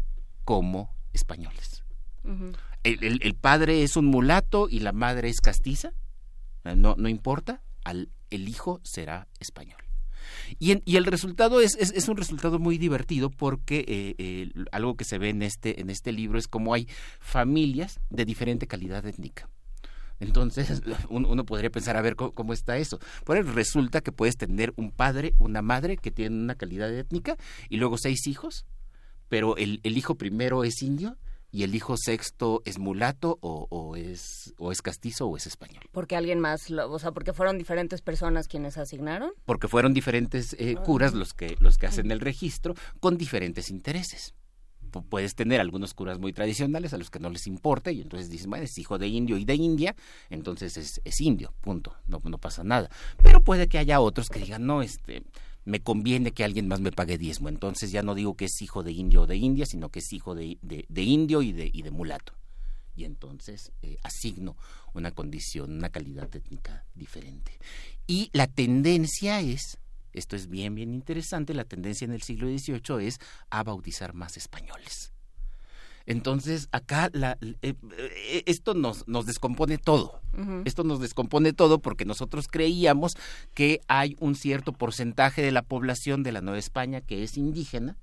[0.45, 1.84] como españoles.
[2.84, 5.91] El, el- el padre es un mulato y la madre es castiza,
[6.64, 9.82] no, no importa, al, el hijo será español.
[10.59, 14.49] Y, en- y el resultado es, es, es un resultado muy divertido porque eh, eh,
[14.72, 16.88] algo que se ve en este, en este libro es como hay
[17.19, 19.49] familias de diferente calidad étnica.
[20.19, 22.99] Entonces, un- uno podría pensar, a ver, ¿cómo, cómo está eso?
[23.26, 27.38] Pues resulta que puedes tener un padre, una madre que tienen una calidad étnica
[27.69, 28.65] y luego seis hijos,
[29.30, 31.17] pero el, el hijo primero es indio
[31.52, 35.84] y el hijo sexto es mulato o, o es, o es castizo o es español.
[35.91, 39.32] Porque alguien más, lo- o sea, porque fueron diferentes personas quienes asignaron.
[39.45, 44.34] Porque fueron diferentes eh, curas los que, los que hacen el registro con diferentes intereses.
[44.91, 48.30] Pu- Puedes tener algunos curas muy tradicionales a los que no les importa y entonces
[48.30, 49.95] dicen, bueno, es hijo de indio y de India,
[50.30, 52.89] entonces es, es indio, punto, no, no pasa nada.
[53.22, 55.24] Pero puede que haya otros que digan, no, este,
[55.66, 58.84] me conviene que alguien más me pague diezmo, entonces ya no digo que es hijo
[58.84, 61.82] de indio o de India, sino que es hijo de, de- indio y de, y
[61.84, 62.34] de mulato.
[62.95, 64.57] Y entonces eh, asigno
[64.93, 67.57] una condición, una calidad étnica diferente.
[68.07, 69.78] Y la tendencia es,
[70.14, 74.36] esto es bien, bien interesante, la tendencia en el siglo XVIII es a bautizar más
[74.38, 75.14] españoles.
[76.12, 80.20] Entonces, acá la, eh, eh, esto nos, nos descompone todo.
[80.66, 83.14] Esto nos descompone todo porque nosotros creíamos
[83.53, 87.97] que hay un cierto porcentaje de la población de la Nueva España que es indígena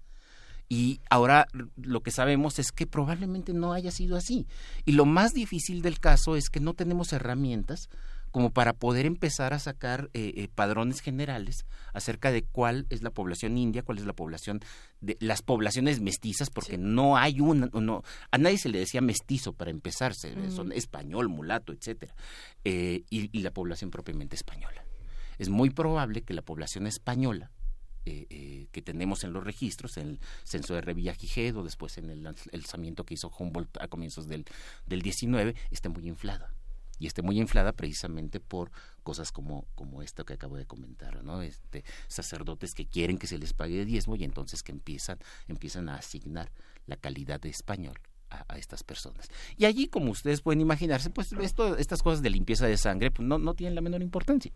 [0.70, 4.46] y ahora lo que sabemos es que probablemente no haya sido así.
[4.86, 7.90] Y lo más difícil del caso es que no tenemos herramientas
[8.30, 13.10] como para poder empezar a sacar eh, eh, padrones generales acerca de cuál es la
[13.10, 14.60] población india, cuál es la población
[15.00, 19.52] de las poblaciones mestizas, porque no hay una, no, a nadie se le decía mestizo
[19.52, 20.50] para empezarse, Ujú.
[20.50, 22.14] son español, mulato, etcétera,
[22.64, 24.84] eh, y, y la población propiamente española.
[25.38, 27.50] Es muy probable que la población española
[28.06, 32.22] eh, eh, que tenemos en los registros, en el censo de Revillagigedo, después en el
[32.24, 34.46] lanz- el lanzamiento que hizo Humboldt a comienzos del,
[34.86, 36.50] del 19, esté muy inflada.
[36.98, 38.70] Y esté muy inflada precisamente por
[39.02, 41.42] cosas como, como esto que acabo de comentar, ¿no?
[41.42, 45.96] Este, sacerdotes que quieren que se les pague diezmo y entonces que empiezan, empiezan a
[45.96, 46.50] asignar
[46.86, 47.98] la calidad de español
[48.30, 49.28] a, a estas personas.
[49.56, 53.26] Y allí, como ustedes pueden imaginarse, pues esto, estas cosas de limpieza de sangre pues,
[53.26, 54.52] no, no tienen la menor importancia.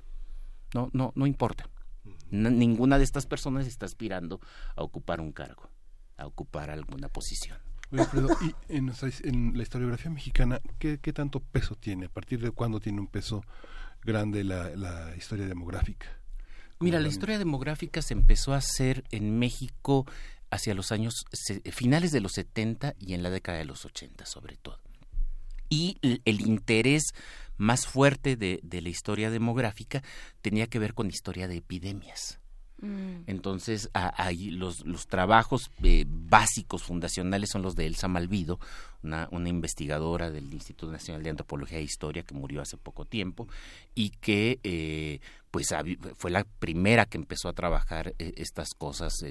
[0.75, 1.69] No, no, no importa.
[2.31, 4.41] Ninguna de estas personas está aspirando
[4.75, 5.71] a ocupar un cargo,
[6.17, 7.59] a ocupar alguna posición.
[7.93, 12.07] Oye, Alfredo, y en, nuestra en la historiografía mexicana, ¿qué, qué tanto peso tiene?
[12.07, 13.45] ¿A partir de cuándo tiene un peso
[14.03, 16.07] grande la, la historia demográfica?
[16.81, 20.05] Mira, la historia demográfica se empezó a hacer en México
[20.51, 21.27] hacia los años
[21.71, 24.81] finales de los 70 y en la década de los 80 sobre todo.
[25.69, 27.15] Y el, el interés
[27.57, 30.03] más fuerte de, de la historia demográfica
[30.41, 32.42] tenía que ver con historia de epidemias.
[32.83, 33.23] Mm.
[33.29, 38.59] Entonces, ahí los, los trabajos eh, básicos, fundacionales, son los de Elsa Malvido,
[39.05, 43.47] una, una investigadora del Instituto Nacional de Antropología e Historia que murió hace poco tiempo
[43.95, 45.21] y que eh,
[45.53, 45.69] pues
[46.17, 49.25] fue la primera que empezó a trabajar eh, estas cosas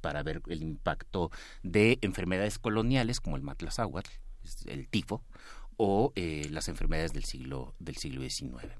[0.00, 1.30] para ver el impacto
[1.64, 4.10] de enfermedades coloniales como el matlazáhuatl,
[4.66, 5.22] el tifo,
[5.76, 8.72] o las enfermedades del siglo, del siglo XIX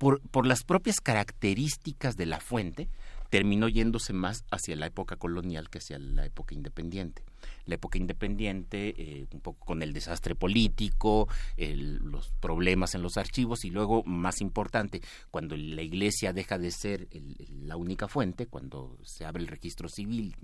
[0.00, 2.88] por, por las propias características de la fuente,
[3.30, 7.22] terminó yéndose más hacia la época colonial que hacia la época independiente.
[7.64, 13.16] La época independiente, eh, un poco con el desastre político, el- los problemas en los
[13.16, 15.00] archivos y luego, más importante,
[15.30, 19.88] cuando la iglesia deja de ser el- la única fuente, cuando se abre el registro
[19.88, 20.34] civil,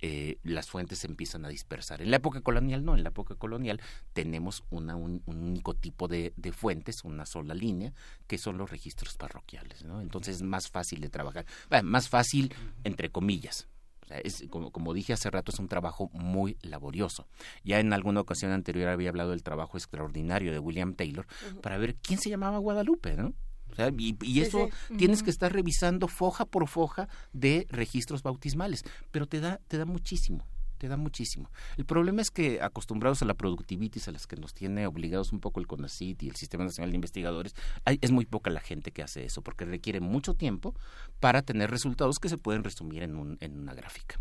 [0.00, 2.02] eh, las fuentes se empiezan a dispersar.
[2.02, 3.80] En la época colonial no, en la época colonial
[4.12, 7.92] tenemos una, un, un único tipo de, de fuentes, una sola línea,
[8.26, 9.84] que son los registros parroquiales.
[9.84, 10.00] ¿no?
[10.00, 13.68] Entonces es más fácil de trabajar, Bueno, más fácil entre comillas.
[14.02, 17.26] O sea, es, como, como dije hace rato, es un trabajo muy laborioso.
[17.64, 21.26] Ya en alguna ocasión anterior había hablado del trabajo extraordinario de William Taylor
[21.60, 23.34] para ver quién se llamaba Guadalupe, ¿no?
[23.76, 24.96] O sea, y, eso sí.
[24.96, 29.84] tienes que estar revisando foja por foja de registros bautismales, pero te da, te da
[29.84, 30.46] muchísimo.
[30.78, 31.50] te da muchísimo.
[31.76, 35.40] El problema es que acostumbrados a la productivitis a las que nos tiene obligados un
[35.40, 37.54] poco el CONACYT y el Sistema Nacional de Investigadores,
[37.84, 40.74] hay, es muy poca la gente que hace eso, porque requiere mucho tiempo
[41.20, 44.18] para tener resultados que se pueden resumir en, un, en una gráfica.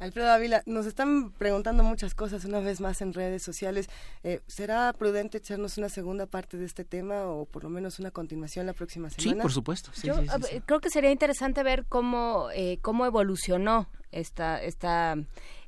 [0.00, 3.88] Alfredo Ávila, nos están preguntando muchas cosas una vez más en redes sociales.
[4.24, 8.10] Eh, ¿Será prudente echarnos una segunda parte de este tema o por lo menos una
[8.10, 9.34] continuación la próxima semana?
[9.36, 9.90] Sí, por supuesto.
[9.92, 10.62] Sí, Yo sí, sí, a- sí.
[10.64, 15.16] creo que sería interesante ver cómo, eh, cómo evolucionó esta, esta,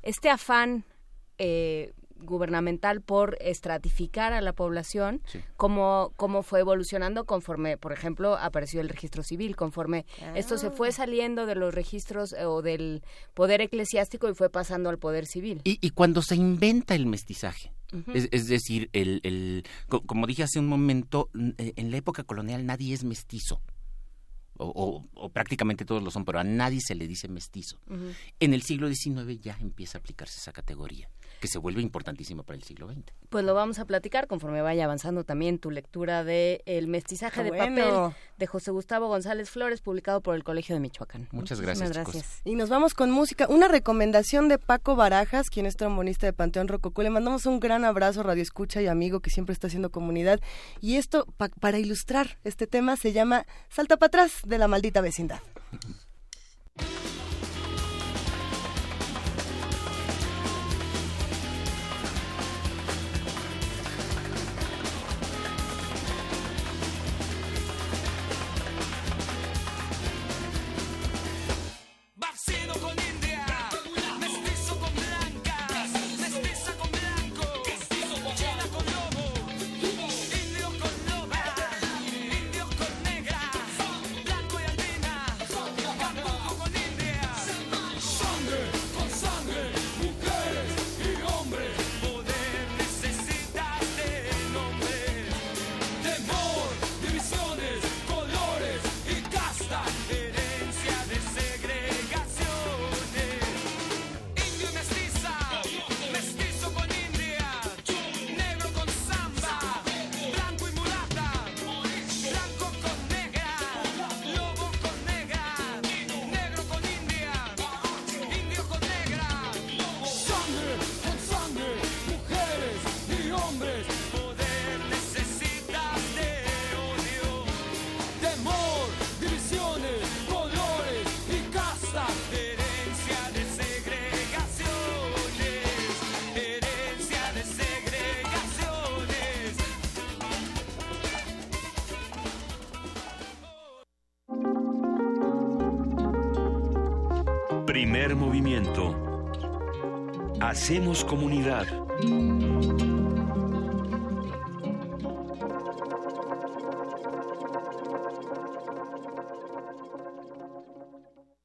[0.03, 0.85] este afán
[1.37, 5.41] eh, gubernamental por estratificar a la población, Sí.
[5.57, 10.93] cómo, cómo fue evolucionando conforme, por ejemplo, apareció el registro civil, conforme esto se fue
[10.93, 13.03] saliendo de los registros eh, o del
[13.35, 15.61] poder eclesiástico y fue pasando al poder civil.
[15.65, 17.73] Y, y cuando se inventa el mestizaje,
[18.15, 22.25] es, es decir, el, el, co- como dije hace un momento, eh, en la época
[22.25, 23.61] colonial nadie es mestizo.
[24.59, 27.79] O, o- o prácticamente todos lo son, pero a nadie se le dice mestizo.
[28.39, 31.09] En el siglo XIX ya empieza a aplicarse esa categoría,
[31.43, 33.03] que se vuelve importantísima para el siglo XX.
[33.29, 37.43] Pues lo vamos a platicar conforme vaya avanzando también tu lectura de El mestizaje Ah,
[37.43, 37.65] de bueno.
[38.11, 41.27] papel de José Gustavo González Flores, publicado por el Colegio de Michoacán.
[41.33, 42.23] Muchas gracias, chicos.
[42.45, 43.49] Y nos vamos con música.
[43.49, 47.03] Una recomendación de Paco Barajas, quien es trombonista de Panteón Rococó.
[47.03, 50.39] Le mandamos un gran abrazo, Radio Escucha y amigo que siempre está haciendo comunidad.
[50.81, 55.01] Y esto, pa- para ilustrar este tema, se llama Salta para atrás de la maldita
[55.01, 55.41] vecindad.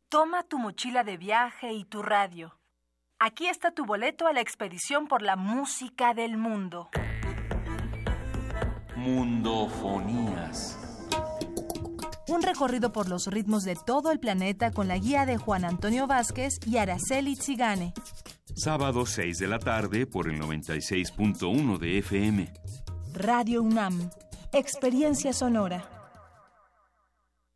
[0.10, 2.58] Toma tu mochila de viaje y tu radio.
[3.20, 6.89] Aquí está tu boleto a la expedición por la música del mundo.
[8.95, 10.80] Mundofonías.
[12.30, 16.08] Un recorrido por los ritmos de todo el planeta con la guía de Juan Antonio
[16.08, 17.93] Vázquez y Araceli Tzigane.
[18.55, 22.53] Sábado 6 de la tarde por el 96.1 de FM.
[23.14, 24.10] Radio UNAM.
[24.53, 25.97] Experiencia sonora.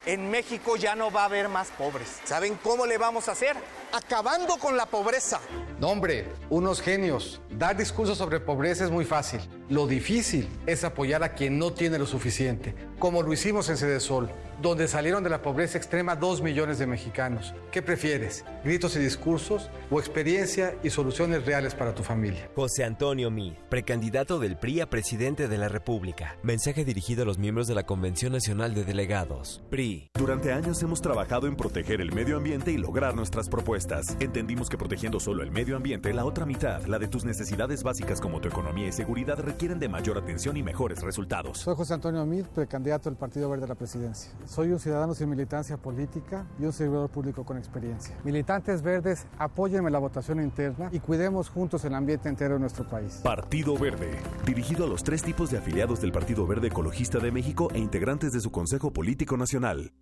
[0.03, 2.21] En México ya no va a haber más pobres.
[2.23, 3.55] ¿Saben cómo le vamos a hacer?
[3.91, 5.39] Acabando con la pobreza.
[5.79, 7.39] No, hombre, unos genios.
[7.51, 9.41] Dar discursos sobre pobreza es muy fácil.
[9.69, 13.99] Lo difícil es apoyar a quien no tiene lo suficiente, como lo hicimos en Sede
[13.99, 14.31] Sol,
[14.61, 17.53] donde salieron de la pobreza extrema dos millones de mexicanos.
[17.71, 18.45] ¿Qué prefieres?
[18.63, 22.49] ¿Gritos y discursos o experiencia y soluciones reales para tu familia?
[22.55, 26.37] José Antonio Mid, precandidato del PRI a presidente de la República.
[26.43, 29.63] Mensaje dirigido a los miembros de la Convención Nacional de Delegados.
[29.69, 30.09] PRI.
[30.13, 34.15] Durante años hemos trabajado en proteger el medio ambiente y lograr nuestras propuestas.
[34.19, 38.21] Entendimos que protegiendo solo el medio ambiente, la otra mitad, la de tus necesidades básicas
[38.21, 41.59] como tu economía y seguridad, requieren de mayor atención y mejores resultados.
[41.59, 44.31] Soy José Antonio Mid, precandidato del Partido Verde a la presidencia.
[44.51, 48.17] Soy un ciudadano sin militancia política y un servidor público con experiencia.
[48.25, 53.21] Militantes verdes, apóyenme la votación interna y cuidemos juntos el ambiente entero de nuestro país.
[53.23, 57.69] Partido Verde, dirigido a los tres tipos de afiliados del Partido Verde Ecologista de México
[57.73, 59.93] e integrantes de su Consejo Político Nacional.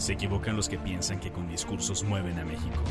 [0.00, 2.82] Se equivocan los que piensan que con discursos mueven a México.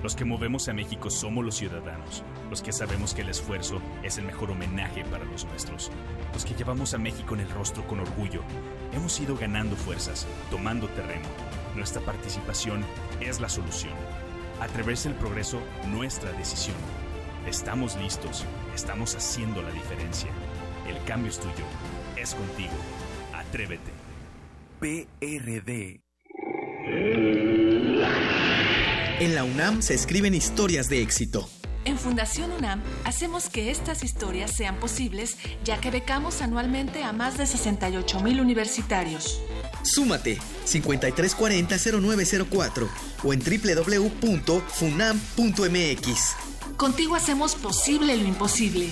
[0.00, 4.16] Los que movemos a México somos los ciudadanos, los que sabemos que el esfuerzo es
[4.18, 5.90] el mejor homenaje para los nuestros,
[6.32, 8.44] los que llevamos a México en el rostro con orgullo.
[8.92, 11.26] Hemos ido ganando fuerzas, tomando terreno.
[11.74, 12.84] Nuestra participación
[13.20, 13.94] es la solución.
[14.60, 15.58] Atreverse el progreso,
[15.88, 16.76] nuestra decisión.
[17.44, 20.30] Estamos listos, estamos haciendo la diferencia.
[20.88, 21.64] El cambio es tuyo,
[22.16, 22.76] es contigo.
[23.34, 23.90] Atrévete.
[24.78, 26.01] PRD.
[29.20, 31.48] En la UNAM se escriben historias de éxito.
[31.84, 37.38] En Fundación UNAM hacemos que estas historias sean posibles ya que becamos anualmente a más
[37.38, 39.40] de 68 mil universitarios.
[39.82, 42.88] Súmate 5340-0904
[43.24, 46.36] o en www.funam.mx.
[46.76, 48.90] Contigo hacemos posible lo imposible.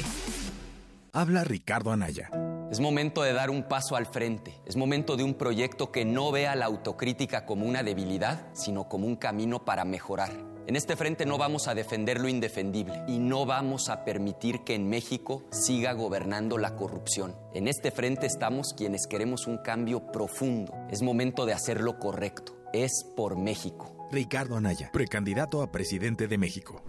[1.12, 2.30] Habla Ricardo Anaya.
[2.70, 4.60] Es momento de dar un paso al frente.
[4.64, 9.08] Es momento de un proyecto que no vea la autocrítica como una debilidad, sino como
[9.08, 10.30] un camino para mejorar.
[10.68, 14.76] En este frente no vamos a defender lo indefendible y no vamos a permitir que
[14.76, 17.34] en México siga gobernando la corrupción.
[17.54, 20.72] En este frente estamos quienes queremos un cambio profundo.
[20.92, 22.54] Es momento de hacer lo correcto.
[22.72, 23.99] Es por México.
[24.12, 26.82] Ricardo Anaya, precandidato a presidente de México.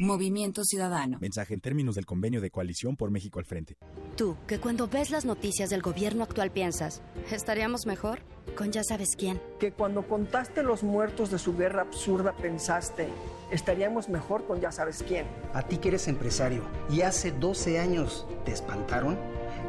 [0.00, 1.18] Movimiento Ciudadano.
[1.20, 3.76] Mensaje en términos del convenio de coalición por México al frente.
[4.16, 8.20] Tú, que cuando ves las noticias del gobierno actual piensas, ¿estaríamos mejor?
[8.56, 9.42] Con ya sabes quién.
[9.60, 13.08] Que cuando contaste los muertos de su guerra absurda pensaste,
[13.50, 15.26] estaríamos mejor con ya sabes quién.
[15.52, 19.18] A ti que eres empresario y hace 12 años te espantaron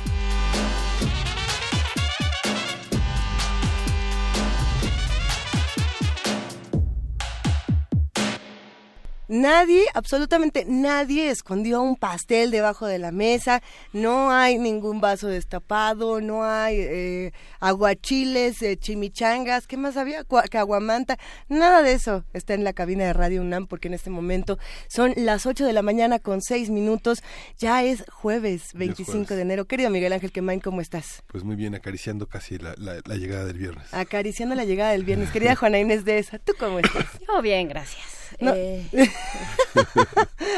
[9.28, 13.62] Nadie, absolutamente nadie escondió un pastel debajo de la mesa,
[13.92, 20.24] no hay ningún vaso destapado, no hay eh, aguachiles, eh, chimichangas, ¿qué más había?
[20.50, 21.18] Caguamanta,
[21.48, 24.58] nada de eso está en la cabina de Radio UNAM porque en este momento
[24.88, 27.22] son las 8 de la mañana con 6 minutos,
[27.58, 29.28] ya es jueves 25 jueves.
[29.28, 29.64] de enero.
[29.66, 31.22] Querido Miguel Ángel Quemain, ¿cómo estás?
[31.26, 33.92] Pues muy bien, acariciando casi la, la- la llegada del viernes.
[33.92, 35.30] Acariciando la llegada del viernes.
[35.30, 37.04] Querida Juana Inés de esa, ¿tú cómo estás?
[37.28, 38.02] Yo bien, gracias.
[38.40, 38.52] No.
[38.54, 38.84] Eh,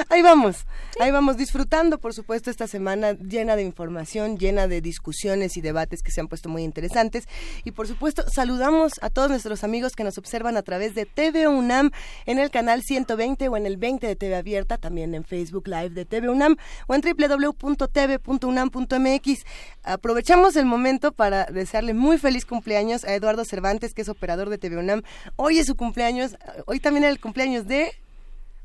[0.08, 0.64] ahí vamos,
[1.00, 6.02] ahí vamos disfrutando, por supuesto, esta semana llena de información, llena de discusiones y debates
[6.02, 7.26] que se han puesto muy interesantes.
[7.64, 11.48] Y por supuesto, saludamos a todos nuestros amigos que nos observan a través de TV
[11.48, 11.90] UNAM
[12.26, 15.88] en el canal 120 o en el 20 de TV Abierta, también en Facebook Live
[15.90, 19.44] de TV UNAM o en www.tv.unam.mx.
[19.82, 24.58] Aprovechamos el momento para desearle muy feliz cumpleaños a Eduardo Cervantes, que es operador de
[24.58, 25.00] TV UNAM.
[25.36, 26.36] Hoy es su cumpleaños,
[26.66, 27.90] hoy también es el cumpleaños de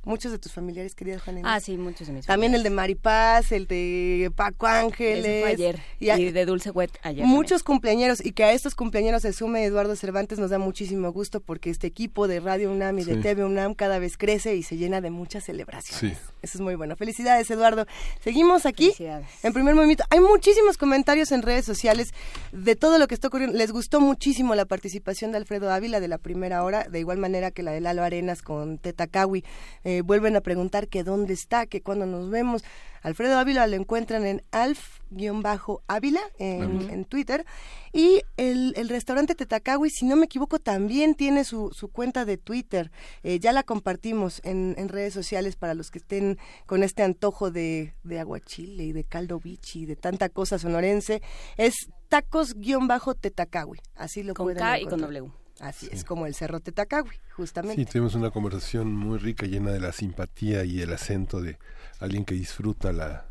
[0.06, 1.52] muchos de tus familiares, querida Juana Inés.
[1.54, 5.26] Ah, sí, muchos de mis También el de Maripaz, el de Paco Ángeles.
[5.26, 5.80] Ese fue ayer.
[6.00, 7.26] Y, a- Y de Dulce Wet ayer.
[7.26, 11.42] Muchos cumpleañeros y que a estos cumpleaños se sume Eduardo Cervantes nos da muchísimo gusto
[11.42, 13.16] porque este equipo de Radio UNAM y de.
[13.26, 16.18] TV UNAM cada vez crece y se llena de muchas celebraciones.
[16.18, 16.28] Sí.
[16.44, 16.96] Eso es muy bueno.
[16.96, 17.88] Felicidades, Eduardo.
[18.24, 18.94] Seguimos aquí
[19.42, 20.04] en primer movimiento.
[20.12, 22.14] Hay muchísimos comentarios en redes sociales
[22.52, 23.58] de todo lo que está ocurriendo.
[23.58, 27.50] Les gustó muchísimo la participación de Alfredo Ávila de la primera hora, de igual manera
[27.50, 29.44] que la de Lalo Arenas con Teta Kawi.
[29.84, 32.64] Eh, vuelven a preguntar que dónde está, que cuándo nos vemos.
[33.02, 37.46] Alfredo Ávila lo encuentran en alf-ávila en, en Twitter.
[37.94, 42.38] Y el, el restaurante Tetacawi, si no me equivoco, también tiene su, su cuenta de
[42.38, 42.92] Twitter.
[43.22, 47.52] Eh, ya la compartimos en, en redes sociales para los que estén con este antojo
[47.52, 51.22] de, de aguachile y de caldo bichi y de tanta cosa sonorense.
[51.58, 51.76] Es
[52.10, 53.80] tacos-tetacawi.
[53.94, 55.00] Así lo Con pueden K y con.
[55.02, 55.32] W.
[55.60, 57.82] Así es, como el cerro Tetacawi, justamente.
[57.82, 61.58] Sí, tuvimos una conversación muy rica, llena de la simpatía y el acento de
[62.00, 63.26] alguien que disfruta la,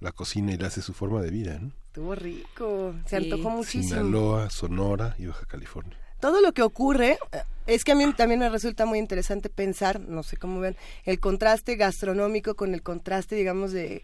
[0.00, 1.70] la cocina y la hace su forma de vida, ¿no?
[1.86, 3.30] Estuvo rico, se Sí.
[3.30, 3.88] antojó muchísimo.
[3.88, 5.96] Sinaloa, Sonora y Baja California.
[6.20, 10.00] todo lo que ocurre eh, es que a mí también me resulta muy interesante pensar,
[10.00, 14.02] no sé cómo ven, el contraste gastronómico con el contraste, digamos, de...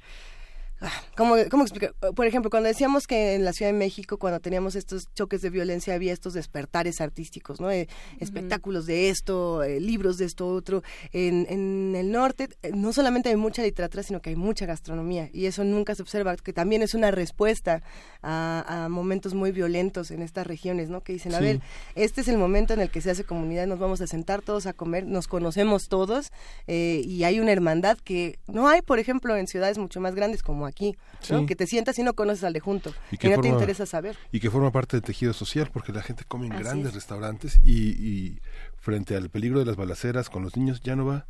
[1.16, 1.94] ¿Cómo, ¿Cómo explicar?
[2.14, 5.50] Por ejemplo, cuando decíamos que en la Ciudad de México, cuando teníamos estos choques de
[5.50, 7.70] violencia, había estos despertares artísticos, ¿no?
[7.70, 7.88] Eh,
[8.20, 10.82] espectáculos de esto, eh, libros de esto, otro.
[11.12, 15.30] En, en el norte, eh, no solamente hay mucha literatura, sino que hay mucha gastronomía.
[15.32, 17.82] Y eso nunca se observa, que también es una respuesta
[18.22, 21.02] a, a momentos muy violentos en estas regiones, ¿no?
[21.02, 21.44] Que dicen, a Sí.
[21.44, 21.60] ver,
[21.94, 24.66] este es el momento en el que se hace comunidad, nos vamos a sentar todos
[24.66, 26.32] a comer, nos conocemos todos
[26.66, 30.42] eh, y hay una hermandad que no hay, por ejemplo, en ciudades mucho más grandes
[30.42, 31.40] como aquí, ¿no?
[31.40, 31.46] Sí.
[31.46, 33.54] que te sientas y no conoces al de junto, Y y, que no te forma-
[33.54, 34.16] interesa saber.
[34.32, 36.94] Y que forma parte del tejido social, porque la gente come en Así grandes es.
[36.94, 38.40] restaurantes y, y
[38.76, 41.26] frente al peligro de las balaceras con los niños ya no va.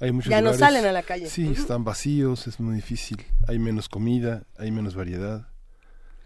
[0.00, 1.28] Hay muchos Ya no salen a la calle.
[1.30, 3.24] Sí, están vacíos, es muy difícil.
[3.48, 5.48] Hay menos comida, hay menos variedad.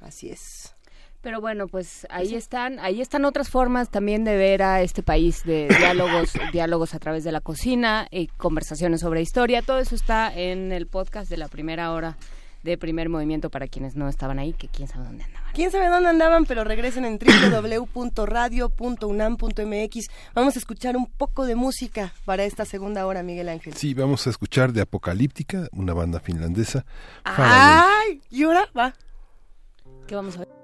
[0.00, 0.74] Así es.
[1.22, 5.44] Pero bueno, pues ahí están, ahí están otras formas también de ver a este país
[5.44, 10.34] de diálogos, diálogos a través de la cocina, y conversaciones sobre historia, todo eso está
[10.34, 12.16] en el podcast de la primera hora
[12.62, 15.52] de primer movimiento para quienes no estaban ahí, que quién sabe dónde andaban.
[15.54, 20.10] Quién sabe dónde andaban, pero regresen en www.radio.unam.mx.
[20.34, 23.74] Vamos a escuchar un poco de música para esta segunda hora, Miguel Ángel.
[23.74, 26.84] Sí, vamos a escuchar de Apocalíptica, una banda finlandesa.
[27.24, 27.84] Faraday.
[28.08, 28.20] ¡Ay!
[28.30, 28.68] ¿Y ahora?
[28.76, 28.94] Va.
[30.06, 30.59] ¿Qué vamos a ver?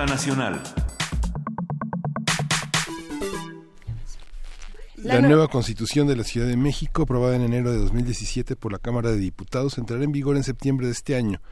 [0.00, 0.62] Nota Nacional.
[4.96, 8.78] La, nueva constitución de la Ciudad de México, aprobada en enero de 2017 por la
[8.78, 11.42] Cámara de Diputados, entrará en vigor en septiembre de este año.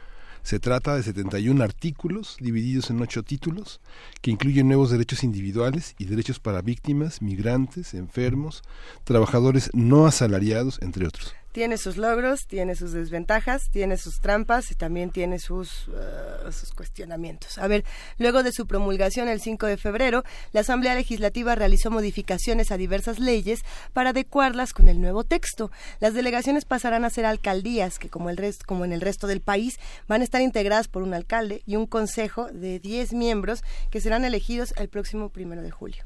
[0.42, 3.82] Se trata de 71 artículos divididos en ocho títulos
[4.22, 8.62] que incluyen nuevos derechos individuales y derechos para víctimas, migrantes, enfermos,
[9.05, 14.74] trabajadores no asalariados, entre otros tiene sus logros, tiene sus desventajas, tiene sus trampas y
[14.74, 17.59] también tiene sus, uh, sus cuestionamientos.
[17.59, 17.84] A ver,
[18.18, 23.18] luego de su promulgación el 5 de febrero, la Asamblea Legislativa realizó modificaciones a diversas
[23.18, 23.61] leyes
[23.92, 25.70] para adecuarlas con el nuevo texto.
[26.01, 29.78] Las delegaciones pasarán a ser alcaldías que, como, el como en el resto del país,
[30.07, 34.24] van a estar integradas por un alcalde y un consejo de 10 miembros que serán
[34.24, 36.05] elegidos el próximo primero de julio.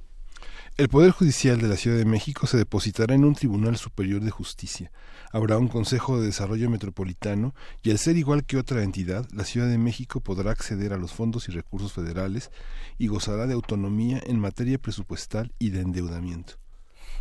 [0.78, 4.30] El Poder Judicial de la Ciudad de México se depositará en un Tribunal Superior de
[4.30, 4.90] Justicia
[5.32, 9.68] habrá un Consejo de Desarrollo Metropolitano y al ser igual que otra entidad, la Ciudad
[9.68, 12.50] de México podrá acceder a los fondos y recursos federales
[12.98, 16.54] y gozará de autonomía en materia presupuestal y de endeudamiento.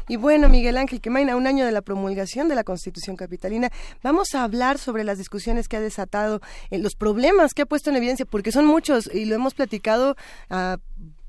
[0.08, 3.72] Y bueno, Miguel Ángel Quemain, a un año de la promulgación de la Constitución Capitalina,
[4.04, 7.90] vamos a hablar sobre las discusiones que ha desatado, eh, los problemas que ha puesto
[7.90, 10.18] en evidencia, porque son muchos y lo hemos platicado
[10.50, 10.78] a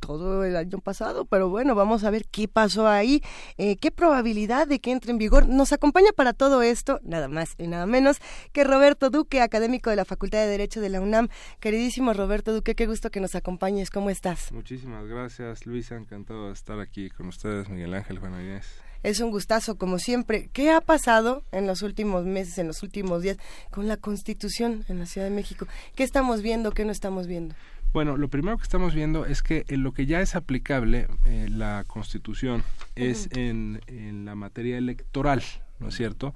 [0.07, 3.23] todo el año pasado, pero bueno, vamos a ver qué pasó ahí,
[3.57, 5.49] eh, qué probabilidad de que entre en vigor.
[5.49, 8.19] Nos acompaña para todo esto, nada más y nada menos,
[8.53, 11.29] que Roberto Duque, académico de la Facultad de Derecho de la UNAM.
[11.61, 14.51] Queridísimo Roberto Duque, qué gusto que nos acompañes, ¿cómo estás?
[14.51, 18.67] Muchísimas gracias, Luisa, encantado de estar aquí con ustedes, Miguel Ángel, Juan Inés.
[19.05, 20.49] Es un gustazo, como siempre.
[20.53, 23.37] ¿Qué ha pasado en los últimos meses, en los últimos días,
[23.71, 25.67] con la Constitución en la Ciudad de México?
[25.97, 27.55] ¿Qué estamos viendo, qué no estamos viendo?
[27.93, 31.49] Bueno, lo primero que estamos viendo es que en lo que ya es aplicable, eh,
[31.51, 32.63] la Constitución,
[32.97, 35.43] es en, en, la materia electoral,
[35.79, 36.35] ¿no es cierto?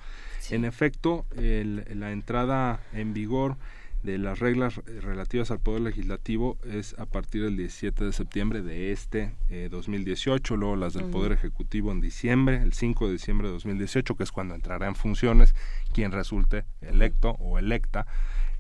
[0.50, 3.56] En efecto, la entrada en vigor
[4.02, 8.92] de las reglas relativas al Poder Legislativo es a partir del 17 de septiembre de
[8.92, 9.34] este
[9.70, 14.14] 2018, eh, luego las del Poder Ejecutivo en diciembre, el 5 de diciembre de 2018,
[14.14, 15.54] que es cuando entrará en funciones
[15.92, 18.06] quien resulte electo o electa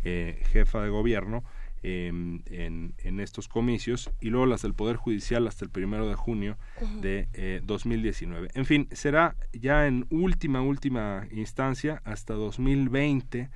[0.02, 1.44] eh, jefa de gobierno
[1.86, 2.42] en,
[2.98, 6.58] en, estos comicios y luego las del Poder Judicial hasta el primero de junio
[7.00, 8.48] de eh, 2019.
[8.54, 13.50] En fin, será ya en última, última instancia hasta 2020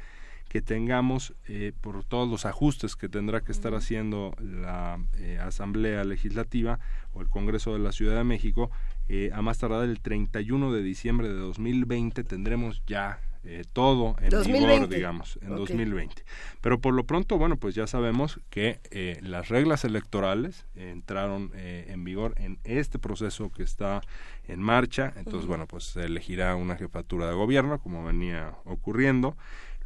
[0.50, 6.02] que tengamos eh, por todos los ajustes que tendrá que estar haciendo la eh, Asamblea
[6.02, 6.80] Legislativa
[7.12, 8.68] o el Congreso de la Ciudad de México,
[9.08, 14.28] eh, a más tardar el 31 de diciembre de 2020 tendremos ya eh, todo en
[14.28, 14.74] 2020.
[14.74, 16.24] vigor, digamos, en 2020.
[16.60, 21.86] Pero por lo pronto, bueno, pues ya sabemos que eh, las reglas electorales entraron eh,
[21.88, 24.02] en vigor en este proceso que está
[24.46, 25.14] en marcha.
[25.16, 29.36] Entonces, bueno, pues se elegirá una jefatura de gobierno, como venía ocurriendo.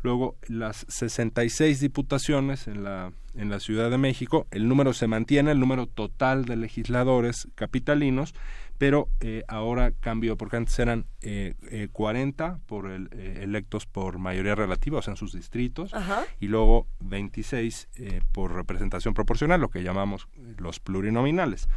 [0.02, 5.52] Luego, las 66 diputaciones en la, en la Ciudad de México, el número se mantiene,
[5.52, 8.34] el número total de legisladores capitalinos,
[8.78, 14.18] pero eh, ahora cambió porque antes eran eh, eh, 40 por el, eh, electos por
[14.18, 15.92] mayoría relativa, o sea, en sus distritos,
[16.40, 20.28] y luego 26 eh, por representación proporcional, lo que llamamos
[20.58, 21.68] los plurinominales.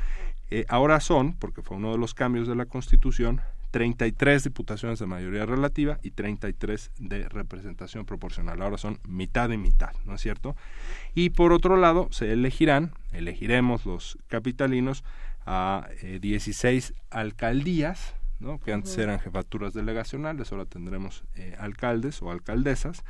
[0.69, 3.41] ahora son, porque fue uno de los cambios de la Constitución,
[3.71, 8.61] 33 diputaciones de mayoría relativa y 33 de representación proporcional.
[8.61, 10.55] Ahora son mitad y mitad, ¿no es cierto?
[11.13, 15.03] Y por otro lado, se elegirán, elegiremos los capitalinos,
[15.47, 18.59] a 16 eh, alcaldías, ¿no?
[18.59, 23.03] que antes eran jefaturas delegacionales, ahora tendremos eh, alcaldes o alcaldesas,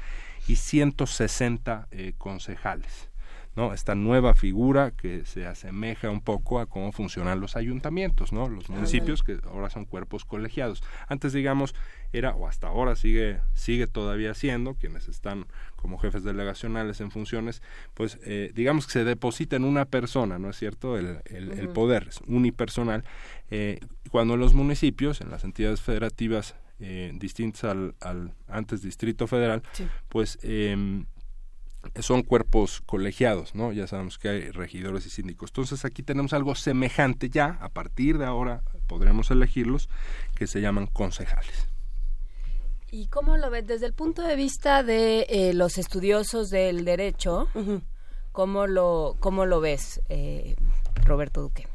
[0.47, 3.09] y 160 eh, concejales.
[3.57, 3.73] ¿No?
[3.73, 8.47] Esta nueva figura que se asemeja un poco a cómo funcionan los ayuntamientos, ¿no?
[8.47, 10.83] Los municipios que ahora son cuerpos colegiados.
[11.07, 11.73] Antes, digamos,
[12.13, 17.63] era o hasta ahora sigue sigue todavía siendo quienes están como jefes delegacionales en funciones,
[17.95, 20.95] pues eh, digamos que se deposita en una persona, ¿no es cierto?
[20.95, 23.03] El, el, poder es unipersonal.
[23.49, 23.79] Eh,
[24.11, 29.63] cuando en los municipios, en las entidades federativas eh, distintas al, al, antes Distrito Federal,
[30.09, 31.03] pues eh,
[31.99, 33.71] son cuerpos colegiados, ¿no?
[33.71, 35.49] Ya sabemos que hay regidores y síndicos.
[35.51, 39.89] Entonces aquí tenemos algo semejante ya, a partir de ahora podremos elegirlos,
[40.35, 41.67] que se llaman concejales.
[42.89, 47.49] ¿Y cómo lo ves desde el punto de vista de eh, los estudiosos del derecho?
[48.31, 50.55] ¿cómo, lo, ¿Cómo lo ves, eh,
[51.05, 51.67] Roberto Duque?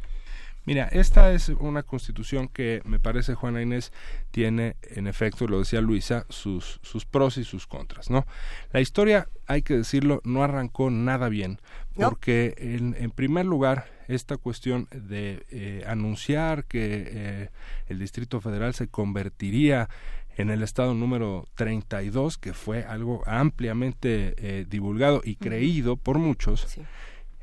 [0.64, 3.92] Mira, esta es una constitución que me parece, Juana Inés,
[4.30, 8.26] tiene, en efecto, lo decía Luisa, sus, sus pros y sus contras, ¿no?
[8.72, 11.60] La historia, hay que decirlo, no arrancó nada bien,
[11.94, 17.48] porque en, en primer lugar, esta cuestión de eh, anunciar que eh,
[17.88, 19.88] el Distrito Federal se convertiría
[20.36, 26.78] en el estado número 32, que fue algo ampliamente eh, divulgado y creído por muchos,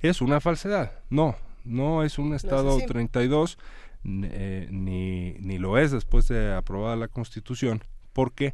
[0.01, 0.93] es una falsedad.
[1.09, 3.57] No, no es un estado 32,
[4.05, 7.83] eh, ni, ni lo es después de aprobada la Constitución,
[8.13, 8.53] porque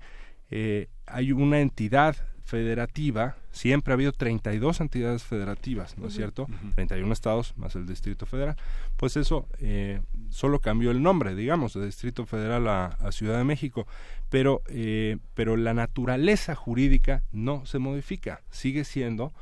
[0.49, 2.15] eh, hay una entidad
[2.45, 6.47] federativa, siempre ha habido 32 entidades federativas, ¿no es cierto?
[6.75, 8.55] 31 estados más el Distrito Federal.
[8.97, 13.43] Pues eso eh, solo cambió el nombre, digamos, de Distrito Federal a, a Ciudad de
[13.43, 13.87] México,
[14.29, 19.33] pero, eh, pero la naturaleza jurídica no se modifica, sigue siendo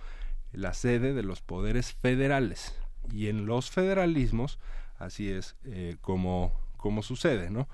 [0.53, 2.79] la sede de los poderes federales.
[3.11, 4.59] Y en los federalismos,
[4.99, 7.67] así es eh, como, como sucede, ¿no?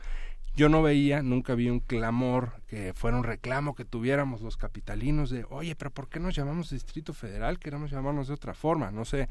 [0.56, 5.30] yo no veía, nunca vi un clamor que fuera un reclamo que tuviéramos los capitalinos
[5.30, 7.60] de, oye, pero ¿por qué nos llamamos Distrito Federal?
[7.60, 9.30] Queremos llamarnos de otra forma, no sé,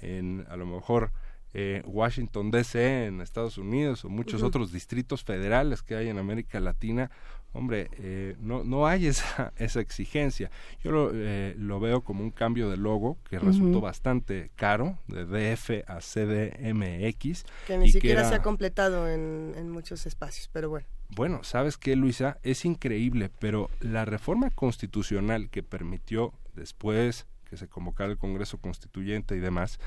[0.00, 1.10] en a lo mejor
[1.54, 6.60] eh, Washington DC en Estados Unidos o muchos otros distritos federales que hay en América
[6.60, 7.10] Latina,
[7.52, 10.50] hombre, eh, no, no hay esa, esa exigencia.
[10.82, 15.24] Yo lo, eh, lo veo como un cambio de logo que resultó bastante caro, de
[15.26, 17.44] DF a CDMX.
[17.66, 20.86] Que ni siquiera era- se ha completado en, en muchos espacios, pero bueno.
[21.10, 22.38] bueno, ¿sabes qué, Luisa?
[22.42, 29.34] Es increíble, pero la reforma constitucional que permitió después que se convocara el Congreso Constituyente
[29.34, 29.80] y demás,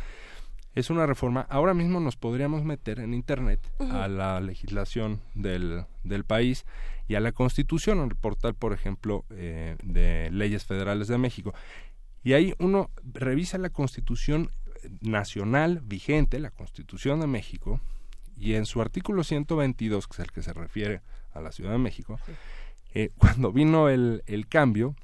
[0.75, 6.23] es una reforma, ahora mismo nos podríamos meter en Internet a la legislación del, del
[6.23, 6.65] país
[7.07, 11.53] y a la Constitución, en el portal, por ejemplo, eh, de leyes federales de México.
[12.23, 14.49] Y ahí uno revisa la Constitución
[15.01, 17.79] nacional vigente, la Constitución de México,
[18.37, 21.01] y en su artículo 122, que es el que se refiere
[21.33, 22.19] a la Ciudad de México,
[22.93, 24.95] eh, cuando vino el, el cambio,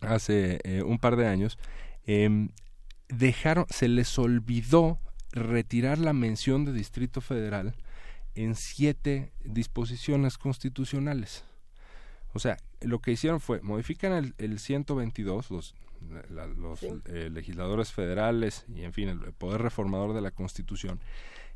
[0.00, 1.58] hace eh, un par de años,
[2.06, 2.50] em,
[3.16, 4.98] dejaron, se les olvidó
[5.32, 7.74] retirar la mención de Distrito Federal
[8.34, 11.44] en siete disposiciones constitucionales.
[12.32, 15.74] O sea, lo que hicieron fue modifican el, el 122, los,
[16.30, 16.88] la- los Sí.
[17.06, 21.00] eh, legisladores federales y, en fin, el poder reformador de la Constitución.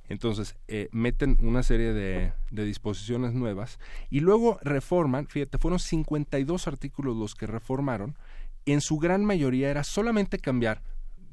[0.08, 3.78] Entonces, eh, meten una serie de, de disposiciones nuevas
[4.08, 8.16] y luego reforman, fíjate, fueron 52 artículos los que reformaron,
[8.64, 10.80] en su gran mayoría era solamente cambiar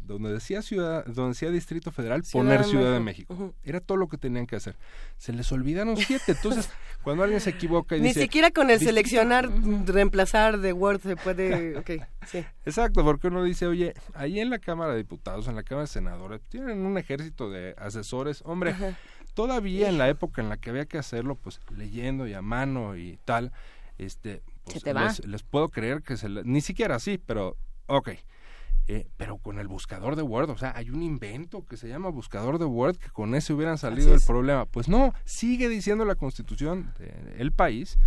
[0.06, 3.54] donde decía ciudad, donde decía Distrito Federal, Ciudad poner de Ciudad de México.
[3.64, 4.76] Era todo lo que tenían que hacer.
[5.18, 6.32] Se les olvidaron siete.
[6.34, 6.70] Entonces,
[7.04, 8.22] cuando alguien se equivoca y Ni dice...
[8.22, 9.50] siquiera con el "Distrito seleccionar,
[9.86, 11.78] reemplazar de Word se puede...
[11.78, 11.92] Ok,
[12.28, 12.44] sí.
[12.66, 15.88] Exacto, porque uno dice, oye, ahí en la Cámara de Diputados, en la Cámara de
[15.94, 18.76] Senadores, tienen un ejército de asesores, hombre,
[19.34, 22.96] todavía en la época en la que había que hacerlo, pues leyendo y a mano
[22.96, 23.52] y tal,
[23.98, 25.06] este, pues, Se te va.
[25.06, 27.58] les, les puedo creer que se le- ni siquiera así, pero,
[27.88, 28.10] ok.
[28.88, 32.10] Eh, pero con el buscador de Word, o sea, hay un invento que se llama
[32.10, 34.26] buscador de Word que con ese hubieran salido es.
[34.26, 34.66] problema.
[34.66, 36.94] Pues no, sigue diciendo la Constitución
[37.38, 37.98] del país,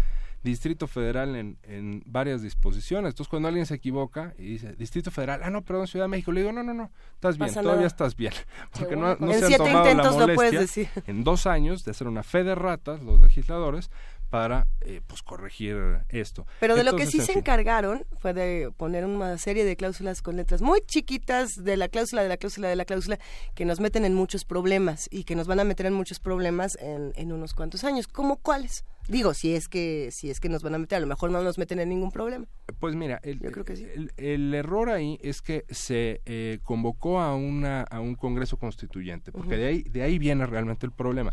[0.44, 3.10] Distrito Federal en, en varias disposiciones.
[3.10, 6.30] Entonces, cuando alguien se equivoca y dice Distrito Federal, ah, no, perdón, Ciudad de México,
[6.30, 7.86] le digo, no, no, no, estás bien, Pasa todavía nada.
[7.88, 8.32] estás bien.
[8.72, 9.16] Porque Seguro.
[9.18, 10.88] no, no En se han siete tomado la intentos lo puedes molestia decir.
[11.08, 13.90] en dos años de hacer una fe de ratas, los legisladores,
[14.30, 16.46] para eh, pues corregir esto.
[16.60, 17.38] Pero de lo que sí en se fin.
[17.40, 22.22] encargaron fue de poner una serie de cláusulas con letras muy chiquitas de la cláusula,
[22.22, 23.18] de la cláusula, de la cláusula,
[23.54, 26.76] que nos meten en muchos problemas y que nos van a meter en muchos problemas
[26.80, 28.06] en, en unos cuantos años.
[28.06, 28.84] ¿Cómo cuáles?
[29.08, 31.42] Digo, si es que si es que nos van a meter, a lo mejor no
[31.42, 32.46] nos meten en ningún problema.
[32.78, 33.86] Pues mira, el, Yo creo que sí.
[33.92, 39.32] el, el error ahí es que se eh, convocó a una a un Congreso Constituyente,
[39.32, 41.32] porque de ahí de ahí viene realmente el problema.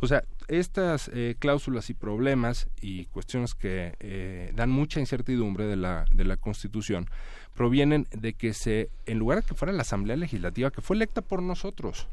[0.00, 5.76] O sea, estas eh, cláusulas y problemas y cuestiones que eh, dan mucha incertidumbre de
[5.76, 7.06] la de la Constitución
[7.54, 11.22] provienen de que se en lugar de que fuera la Asamblea Legislativa que fue electa
[11.22, 12.08] por nosotros,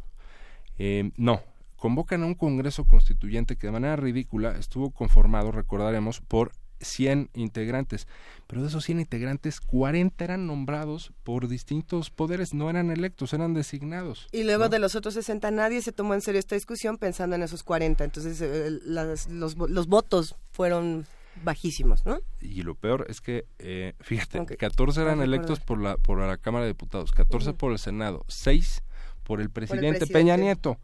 [0.79, 1.41] eh, no,
[1.83, 8.07] convocan a un Congreso Constituyente que de manera ridícula estuvo conformado, recordaremos, por 100 integrantes.
[8.47, 13.53] Pero de esos 100 integrantes, 40 eran nombrados por distintos poderes, no eran electos, eran
[13.53, 14.29] designados.
[14.31, 17.43] Y luego de los otros 60 nadie se tomó en serio esta discusión pensando en
[17.43, 18.05] esos 40.
[18.05, 21.05] Entonces eh, las- los, vo- los votos fueron
[21.43, 22.19] bajísimos, ¿no?
[22.39, 26.37] Y lo peor es que, eh, fíjate, Ok, 14 eran electos por la, por la
[26.37, 27.57] Cámara de Diputados, 14 Ujú.
[27.57, 28.83] por el Senado, 6
[29.23, 30.13] por el presidente, presidente.
[30.13, 30.77] Peña Nieto.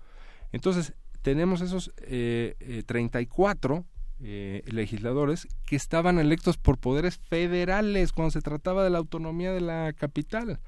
[0.52, 3.86] Entonces, tenemos esos eh, eh, 34
[4.22, 9.62] eh, legisladores que estaban electos por poderes federales cuando se trataba de la autonomía de
[9.62, 10.60] la capital.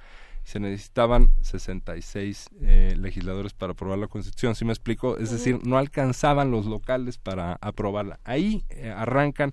[0.44, 5.18] Se necesitaban 66 eh, legisladores para aprobar la Constitución, ¿sí me explico?
[5.18, 8.22] Es decir, no alcanzaban los locales para aprobarla.
[8.24, 9.52] Ahí eh, arrancan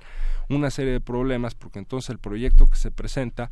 [0.48, 3.50] una serie de problemas porque entonces el proyecto que se presenta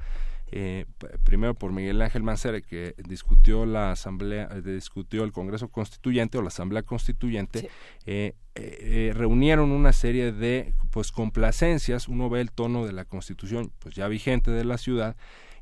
[0.49, 0.87] eh,
[1.25, 6.43] primero por Miguel Ángel Mancera, que discutió la asamblea, eh, discutió el Congreso Constituyente o
[6.43, 7.69] la Asamblea Constituyente,
[8.07, 8.35] eh,
[9.15, 12.09] reunieron una serie de pues complacencias.
[12.09, 15.17] Uno ve el tono de la Constitución, pues ya vigente de la ciudad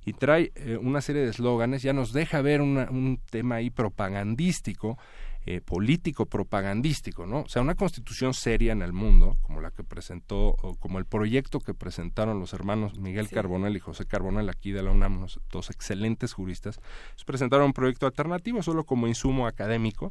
[0.05, 0.53] y trae
[0.83, 4.99] una serie de eslóganes, ya nos deja ver un tema ahí propagandístico
[5.47, 7.41] eh, político propagandístico, ¿no?
[7.41, 11.05] O sea, una constitución seria en el mundo, como la que presentó, o como el
[11.05, 15.71] proyecto que presentaron los hermanos Miguel Carbonell y José Carbonell aquí de la UNAM, dos
[15.71, 16.81] excelentes juristas,
[17.27, 20.11] presentaron un proyecto alternativo solo como insumo académico.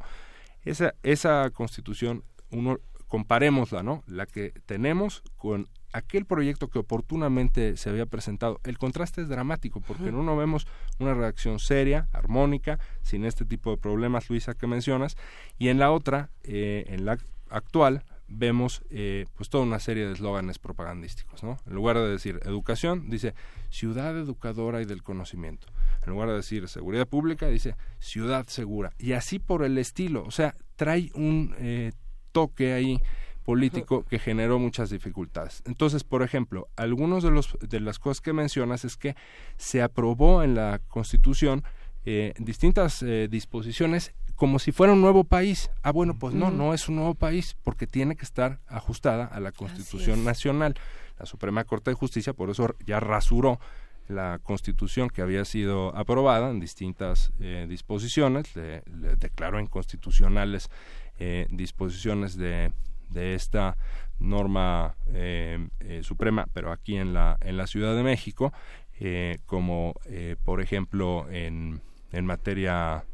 [0.66, 2.78] Esa, esa constitución, uno
[3.08, 4.04] comparémosla, ¿no?
[4.08, 9.80] La que tenemos con aquel proyecto que oportunamente se había presentado, el contraste es dramático
[9.80, 10.68] porque en uno vemos
[11.00, 15.16] una redacción seria, armónica, sin este tipo de problemas, Luisa, que mencionas,
[15.58, 17.18] y en la otra, eh, en la
[17.50, 21.58] actual, vemos eh, pues toda una serie de eslóganes propagandísticos, ¿no?
[21.68, 23.36] En lugar de decir educación, dice
[23.70, 25.68] ciudad educadora y del conocimiento.
[26.06, 28.92] En lugar de decir seguridad pública, dice ciudad segura.
[28.98, 31.92] Y así por el estilo, o sea, trae un eh,
[32.32, 33.00] toque ahí
[33.44, 35.62] político que generó muchas dificultades.
[35.66, 39.16] Entonces, por ejemplo, algunos de los de las cosas que mencionas es que
[39.58, 41.64] se aprobó en la Constitución
[42.06, 45.70] eh, distintas eh, disposiciones como si fuera un nuevo país.
[45.84, 49.40] Ah, bueno, pues no, no es un nuevo país porque tiene que estar ajustada a
[49.40, 50.76] la Constitución Nacional.
[51.18, 53.60] La Suprema Corte de Justicia por eso ya rasuró
[54.10, 58.84] la Constitución que había sido aprobada en distintas eh, disposiciones, le,
[59.18, 60.70] declaró inconstitucionales
[61.52, 62.74] disposiciones de
[63.10, 63.78] de esta
[64.20, 68.54] norma eh, eh, suprema, pero aquí en la, en la Ciudad de México,
[69.00, 69.96] eh, como
[70.44, 71.82] por ejemplo en,
[72.12, 73.06] en materia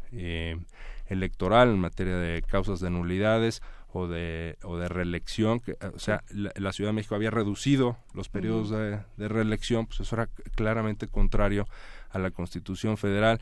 [1.08, 3.62] electoral, en materia de causas de nulidades
[3.92, 8.30] o de, o de reelección, que, o sea, la, Ciudad de México había reducido los
[8.30, 11.68] periodos de, de reelección, pues eso era claramente contrario
[12.12, 13.40] a la Constitución Federal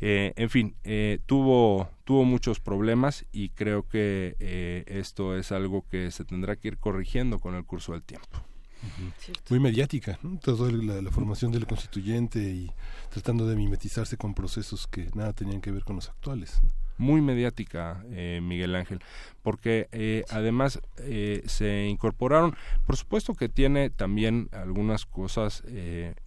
[0.00, 5.84] eh, en fin, eh, tuvo, tuvo muchos problemas y creo que eh, esto es algo
[5.88, 8.28] que se tendrá que ir corrigiendo con el curso del tiempo.
[9.50, 12.70] Muy mediática, toda la, formación del constituyente y
[13.10, 16.62] tratando de mimetizarse con procesos que nada tenían que ver con los actuales
[17.00, 19.00] muy mediática, eh, Miguel Ángel,
[19.42, 22.54] porque eh, además eh, se incorporaron,
[22.86, 25.64] por supuesto que tiene también algunas cosas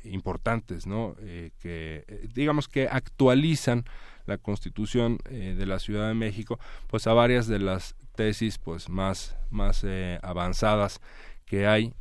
[0.03, 1.15] importantes, ¿no?
[1.59, 3.85] que digamos que actualizan
[4.25, 9.37] la Constitución de la Ciudad de México, pues a varias de las tesis pues más
[9.51, 9.85] más
[10.23, 11.01] avanzadas
[11.45, 11.93] que hay,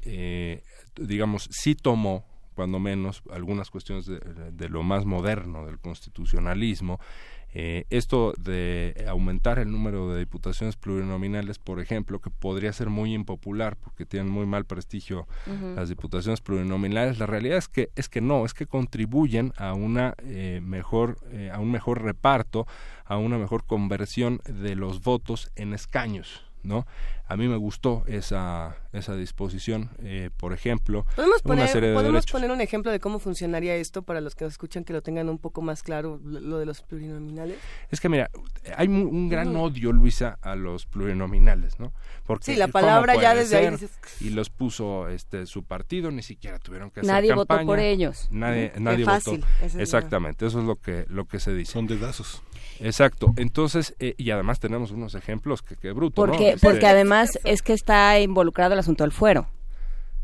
[0.96, 2.24] digamos, sí tomó
[2.54, 7.00] cuando menos algunas cuestiones de, lo más moderno del constitucionalismo
[7.54, 13.12] eh, esto de aumentar el número de diputaciones plurinominales, por ejemplo, que podría ser muy
[13.12, 15.26] impopular porque tienen muy mal prestigio
[15.76, 20.14] las diputaciones plurinominales, la realidad es que es que no, es que contribuyen a una
[20.24, 22.66] eh, mejor eh, a un mejor reparto,
[23.04, 26.51] a una mejor conversión de los votos en escaños.
[26.62, 26.86] ¿No?
[27.26, 32.60] A mí me gustó esa, esa disposición, eh, por ejemplo, ¿Podemos poner, ¿podemos poner un
[32.60, 35.62] ejemplo de cómo funcionaría esto para los que nos escuchan que lo tengan un poco
[35.62, 37.56] más claro, lo de los plurinominales?
[37.90, 38.30] Es que mira,
[38.76, 41.92] hay un, gran odio, Luisa, a los plurinominales, ¿no?
[42.24, 43.76] Porque sí, la palabra ya desde ahí
[44.20, 48.28] Y los puso este su partido, ni siquiera tuvieron que hacer Nadie votó por ellos.
[48.30, 49.38] Nadie, nadie votó.
[49.78, 51.72] Exactamente, eso es lo que, lo que se dice.
[51.72, 52.42] Son dedazos.
[52.80, 53.32] Exacto.
[53.36, 57.72] Entonces, eh, y además tenemos unos ejemplos que, que bruto, porque, Porque además es que
[57.72, 59.48] está involucrado el asunto del fuero.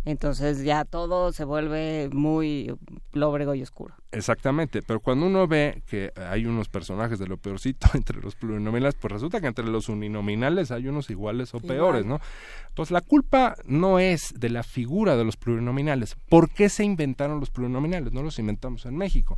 [0.05, 2.75] Entonces ya todo se vuelve muy
[3.13, 3.95] lóbrego y oscuro.
[4.11, 8.95] Exactamente, pero cuando uno ve que hay unos personajes de lo peorcito entre los plurinominales,
[8.95, 12.21] pues resulta que entre los uninominales hay unos iguales o peores, ¿no?
[12.69, 16.17] Entonces la culpa no es de la figura de los plurinominales.
[16.31, 18.13] ¿Por qué se inventaron los plurinominales?
[18.15, 19.37] No los inventamos en México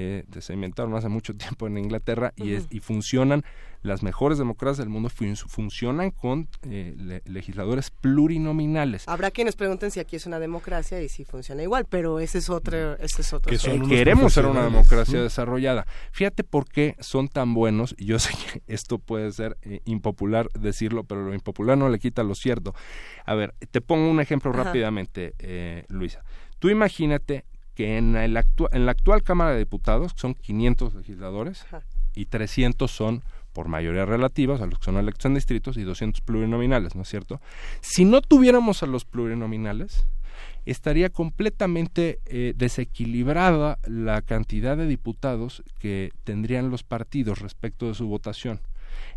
[0.00, 3.44] eh, se inventaron hace mucho tiempo en Inglaterra y, es, y funcionan,
[3.82, 9.08] las mejores democracias del mundo funcionan con eh, legisladores plurinominales.
[9.08, 12.48] Habrá quienes pregunten si aquí es una democracia y si funciona igual, pero ese es
[12.48, 13.52] otro, ese es otro.
[13.88, 15.84] queremos ser una democracia desarrollada.
[16.12, 20.48] Fíjate por qué son tan buenos, y yo sé que esto puede ser eh, impopular
[20.52, 22.72] decirlo, pero lo impopular no le quita lo cierto.
[23.26, 26.22] A ver, te pongo un ejemplo rápidamente, eh, Luisa.
[26.60, 27.44] Tú imagínate
[27.78, 28.36] que en, el
[28.72, 31.64] en la actual Cámara de Diputados son 500 legisladores
[32.16, 33.22] y 300 son
[33.52, 37.02] por mayoría relativa, o sea, los que son electos en distritos, y 200 plurinominales, ¿no
[37.02, 37.40] es cierto?
[37.80, 40.08] Si no tuviéramos a los plurinominales,
[40.66, 48.08] estaría completamente eh, desequilibrada la cantidad de diputados que tendrían los partidos respecto de su
[48.08, 48.58] votación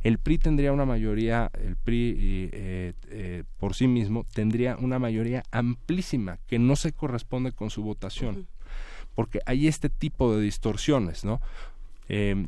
[0.01, 5.43] el PRI tendría una mayoría, el PRI eh, eh, por sí mismo tendría una mayoría
[5.51, 8.47] amplísima que no se corresponde con su votación.
[9.15, 11.41] porque hay este tipo de distorsiones, ¿no?
[12.07, 12.47] Eh,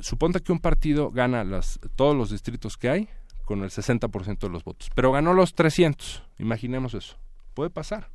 [0.00, 3.08] suponte que un partido gana las, todos los distritos que hay
[3.44, 7.16] con el 60% de los votos, pero ganó los 300, imaginemos eso,
[7.54, 8.08] puede pasar.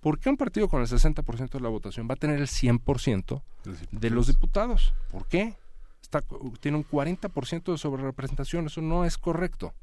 [0.00, 3.42] ¿Por qué un partido con el 60% de la votación va a tener el 100%
[3.90, 4.94] de los diputados?
[5.10, 5.54] ¿Por qué?
[6.06, 6.22] Está,
[6.60, 9.74] tiene un 40% de sobrerepresentación, eso no es correcto.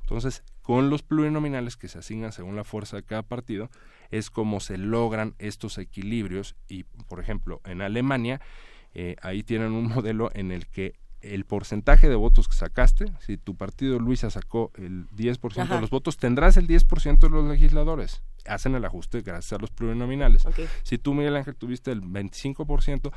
[0.00, 3.70] Entonces, con los plurinominales que se asignan según la fuerza de cada partido,
[4.10, 8.42] es como se logran estos equilibrios y, por ejemplo, en Alemania,
[8.92, 13.38] eh, ahí tienen un modelo en el que el porcentaje de votos que sacaste, si
[13.38, 15.76] tu partido Luisa sacó el 10% Ajá.
[15.76, 18.22] de los votos, tendrás el 10% de los legisladores.
[18.44, 20.44] Hacen el ajuste gracias a los plurinominales.
[20.44, 20.68] Okay.
[20.82, 23.12] Si tú, Miguel Ángel, tuviste el 25%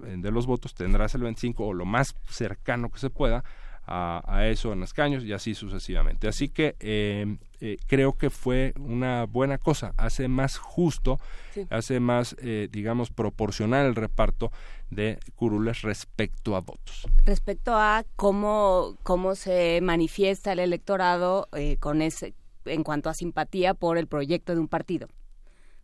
[0.00, 3.44] de los votos, tendrás el 25% o lo más cercano que se pueda
[3.86, 6.28] a, a eso en escaños y así sucesivamente.
[6.28, 11.18] Así que eh, eh, creo que fue una buena cosa, hace más justo,
[11.52, 11.66] sí.
[11.68, 14.50] hace más, eh, digamos, proporcional el reparto
[14.90, 17.06] de curules respecto a votos.
[17.24, 23.74] Respecto a cómo, cómo se manifiesta el electorado eh, con ese, en cuanto a simpatía
[23.74, 25.08] por el proyecto de un partido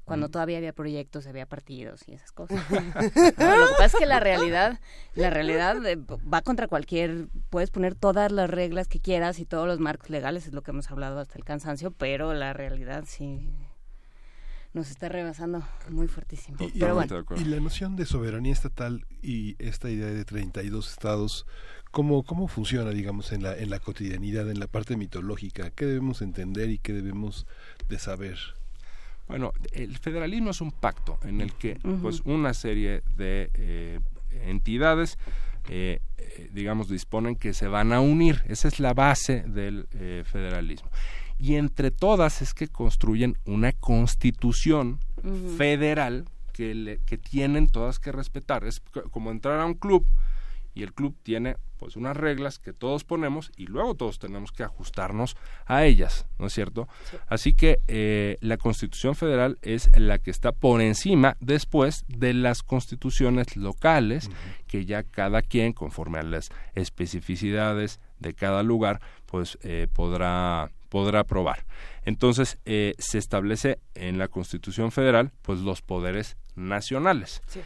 [0.06, 2.62] cuando todavía había proyectos, había partidos y esas cosas.
[2.70, 4.78] no, lo que pasa es que la realidad,
[5.16, 9.66] la realidad eh, va contra cualquier, puedes poner todas las reglas que quieras y todos
[9.66, 13.50] los marcos legales, es lo que hemos hablado hasta el cansancio, pero la realidad sí
[14.74, 16.56] nos está rebasando muy fuertísimo.
[16.60, 17.24] Y, pero y, bueno.
[17.36, 21.46] y la noción de soberanía estatal y esta idea de 32 estados,
[21.90, 25.70] ¿cómo, cómo funciona, digamos, en la, en la cotidianidad, en la parte mitológica?
[25.70, 27.48] ¿Qué debemos entender y qué debemos
[27.88, 28.38] de saber?
[29.28, 32.02] Bueno, el federalismo es un pacto en el que uh -huh.
[32.02, 34.00] pues una serie de eh,
[34.44, 35.18] entidades
[35.68, 40.22] eh, eh, digamos disponen que se van a unir, esa es la base del eh,
[40.24, 40.88] federalismo.
[41.38, 45.56] Y entre todas es que construyen una constitución uh -huh.
[45.56, 48.64] federal que, le, que tienen todas que respetar.
[48.64, 48.80] Es
[49.10, 50.06] como entrar a un club
[50.76, 54.62] y el club tiene pues unas reglas que todos ponemos y luego todos tenemos que
[54.62, 56.86] ajustarnos a ellas, ¿no es cierto?
[57.10, 57.16] Sí.
[57.28, 62.62] Así que eh, la Constitución Federal es la que está por encima después de las
[62.62, 64.66] constituciones locales uh -huh.
[64.66, 71.20] que ya cada quien, conforme a las especificidades de cada lugar, pues eh, podrá podrá
[71.20, 71.64] aprobar.
[72.04, 77.42] Entonces eh, se establece en la Constitución Federal pues los poderes nacionales.
[77.46, 77.60] Sí.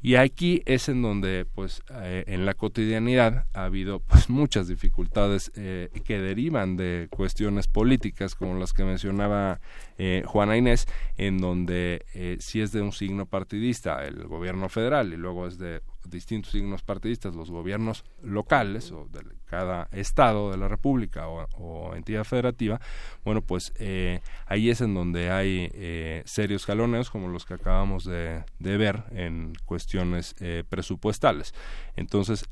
[0.00, 5.50] Y aquí es en donde, pues, eh, en la cotidianidad ha habido pues muchas dificultades
[5.56, 9.60] eh, que derivan de cuestiones políticas, como las que mencionaba
[9.98, 12.04] eh, Juana Inés, en donde
[12.38, 16.82] si es de un signo partidista el gobierno federal y luego es de distintos signos
[16.82, 22.80] partidistas los gobiernos locales o de cada estado de la república o, entidad federativa
[23.24, 28.04] bueno pues eh, ahí es en donde hay eh, serios jaloneos como los que acabamos
[28.04, 31.54] de, ver en cuestiones eh, presupuestales.
[31.96, 32.46] Entonces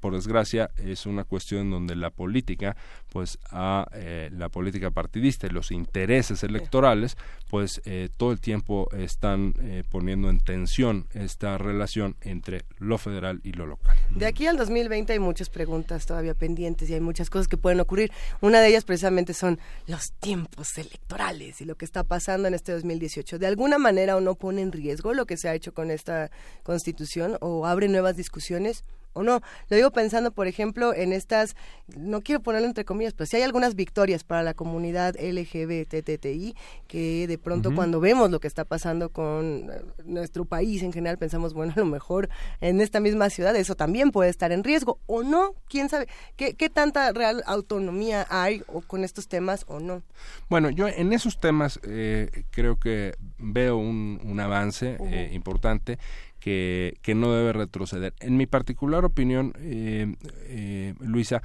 [0.00, 2.76] por desgracia es una cuestión donde la política
[3.12, 7.16] pues a eh, la política partidista y los intereses electorales
[7.48, 13.40] pues eh, todo el tiempo están eh, poniendo en tensión esta relación entre lo federal
[13.44, 13.96] y lo local.
[14.10, 17.80] De aquí al 2020 hay muchas preguntas todavía pendientes y hay muchas cosas que pueden
[17.80, 18.10] ocurrir.
[18.40, 22.72] Una de ellas precisamente son los tiempos electorales y lo que está pasando en este
[22.72, 23.38] 2018.
[23.38, 26.30] De alguna manera o no pone en riesgo lo que se ha hecho con esta
[26.64, 28.84] constitución o abre nuevas discusiones
[29.16, 29.40] o no.
[29.68, 31.56] Lo digo pensando, por ejemplo, en estas,
[31.96, 36.54] no quiero ponerlo entre comillas, pero sí hay algunas victorias para la comunidad LGBTTI
[36.86, 37.76] que de pronto uh -huh.
[37.76, 41.80] cuando vemos lo que está pasando con eh, nuestro país en general pensamos, bueno, a
[41.80, 42.28] lo mejor
[42.60, 46.06] en esta misma ciudad eso también puede estar en riesgo o no, quién sabe,
[46.36, 50.02] qué, qué tanta real autonomía hay o con estos temas o no.
[50.50, 55.12] Bueno, yo en esos temas eh, creo que veo un, un avance uh -huh.
[55.12, 55.98] eh, importante
[56.46, 58.14] que, que, no debe retroceder.
[58.20, 60.14] En mi particular opinión, eh,
[60.44, 61.42] eh, Luisa,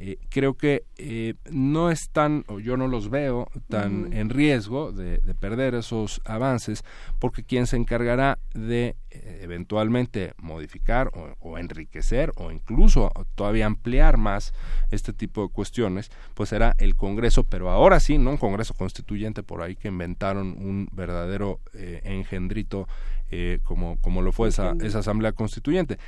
[0.00, 4.16] eh, creo que eh, no están, o yo no los veo tan uh -huh.
[4.16, 6.84] en riesgo de, de, perder esos avances,
[7.18, 14.18] porque quien se encargará de eh, eventualmente modificar o, o, enriquecer o incluso todavía ampliar
[14.18, 14.54] más
[14.92, 19.42] este tipo de cuestiones, pues será el Congreso, pero ahora sí, no un Congreso constituyente
[19.42, 22.86] por ahí que inventaron un verdadero engendrito
[23.30, 25.98] eh, como, como lo fue esa, esa Asamblea Constituyente,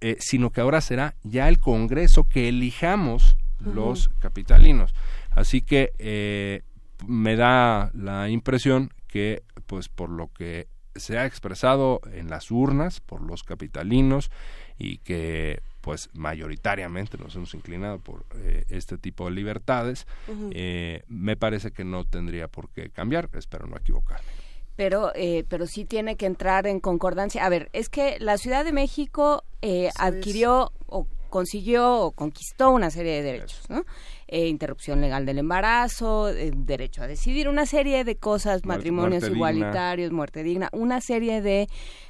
[0.00, 3.74] eh, sino que ahora será ya el Congreso que elijamos uh -huh.
[3.74, 4.94] los capitalinos.
[5.30, 6.62] Así que eh,
[7.06, 13.00] me da la impresión que, pues por lo que se ha expresado en las urnas
[13.00, 14.30] por los capitalinos
[14.78, 20.52] y que pues mayoritariamente nos hemos inclinado por eh, este tipo de libertades, uh -huh.
[20.54, 24.43] eh, me parece que no tendría por qué cambiar, espero no equivocarme.
[24.76, 27.44] Pero eh, pero sí tiene que entrar en concordancia.
[27.44, 32.90] A ver, es que la Ciudad de México eh, adquirió o consiguió o conquistó una
[32.90, 33.84] serie de derechos, ¿no?
[34.28, 39.36] Eh, interrupción legal del embarazo, eh, derecho a decidir, una serie de cosas, matrimonios muerte
[39.36, 41.68] igualitarios, muerte digna, una serie de,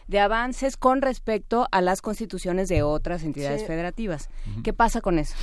[0.08, 3.66] de avances con respecto a las constituciones de otras entidades Sí.
[3.66, 4.28] federativas.
[4.62, 5.34] ¿Qué pasa con eso?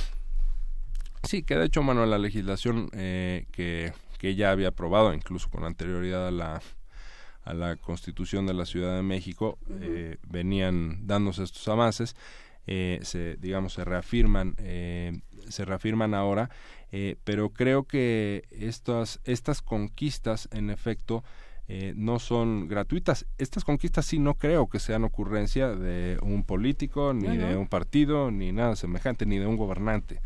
[1.24, 5.64] Sí, que de hecho, Manuel, la legislación eh, que, que ya había aprobado, incluso con
[5.64, 6.62] anterioridad a la,
[7.44, 12.16] a la Constitución de la Ciudad de México, eh, venían dándose estos avances,
[12.66, 16.50] eh, se, digamos, se reafirman, eh, se reafirman ahora,
[16.92, 21.24] eh, pero creo que estas, estas conquistas, en efecto,
[21.68, 23.24] eh, no son gratuitas.
[23.38, 27.68] Estas conquistas sí no creo que sean ocurrencia de un político, ni No, de un
[27.68, 30.20] partido, ni nada semejante, ni de un gobernante.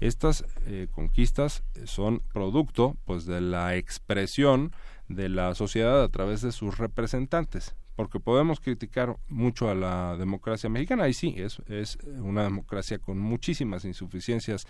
[0.00, 4.72] Estas eh, conquistas son producto pues de la expresión
[5.08, 10.70] de la sociedad a través de sus representantes porque podemos criticar mucho a la democracia
[10.70, 14.66] mexicana y sí es, es una democracia con muchísimas insuficiencias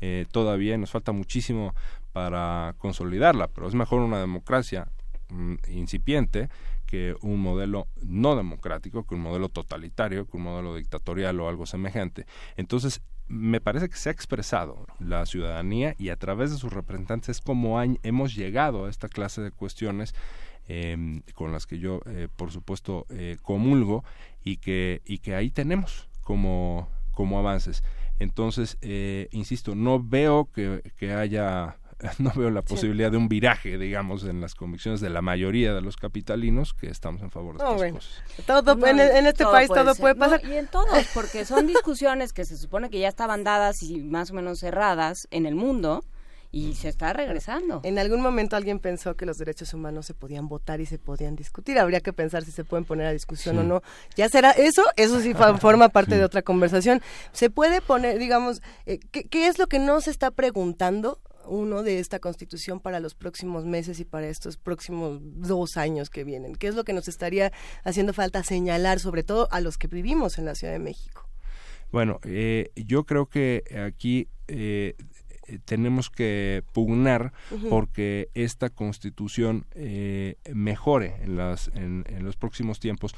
[0.00, 1.74] eh, todavía nos falta muchísimo
[2.12, 4.88] para consolidarla pero es mejor una democracia
[5.30, 6.48] mm, incipiente
[6.86, 11.66] que un modelo no democrático, que un modelo totalitario, que un modelo dictatorial o algo
[11.66, 12.26] semejante.
[12.56, 17.28] Entonces, me parece que se ha expresado la ciudadanía y a través de sus representantes
[17.30, 20.14] es como hemos llegado a esta clase de cuestiones
[20.68, 24.04] eh, con las que yo, eh, por supuesto, eh, comulgo
[24.44, 27.82] y que, y que ahí tenemos como, como avances.
[28.18, 31.76] Entonces, eh, insisto, no veo que, que haya
[32.18, 32.66] no veo la Sí.
[32.68, 36.88] posibilidad de un viraje, digamos, en las convicciones de la mayoría de los capitalinos que
[36.88, 37.94] estamos en favor de No, estas bueno.
[37.96, 38.22] cosas.
[38.46, 40.00] Todo, No, en, en este todo país puede todo ser.
[40.02, 40.44] puede No, pasar.
[40.44, 44.30] y en todos, porque son discusiones que se supone que ya estaban dadas y más
[44.30, 46.04] o menos cerradas en el mundo
[46.52, 47.80] y se está regresando.
[47.82, 51.36] En algún momento alguien pensó que los derechos humanos se podían votar y se podían
[51.36, 51.78] discutir.
[51.78, 53.60] Habría que pensar si se pueden poner a discusión Sí.
[53.60, 53.82] o no.
[54.16, 57.02] Ya será eso, eso sí forma parte de otra conversación.
[57.32, 61.18] Se puede poner, digamos, eh, ¿qué, qué es lo que no se está preguntando
[61.48, 66.24] uno de esta constitución para los próximos meses y para estos próximos dos años que
[66.24, 66.54] vienen?
[66.56, 67.52] ¿Qué es lo que nos estaría
[67.84, 71.28] haciendo falta señalar, sobre todo a los que vivimos en la Ciudad de México?
[71.92, 74.94] Bueno, eh, yo creo que aquí eh,
[75.64, 77.32] tenemos que pugnar
[77.70, 83.14] porque esta constitución eh, mejore en, las, en, en los próximos tiempos.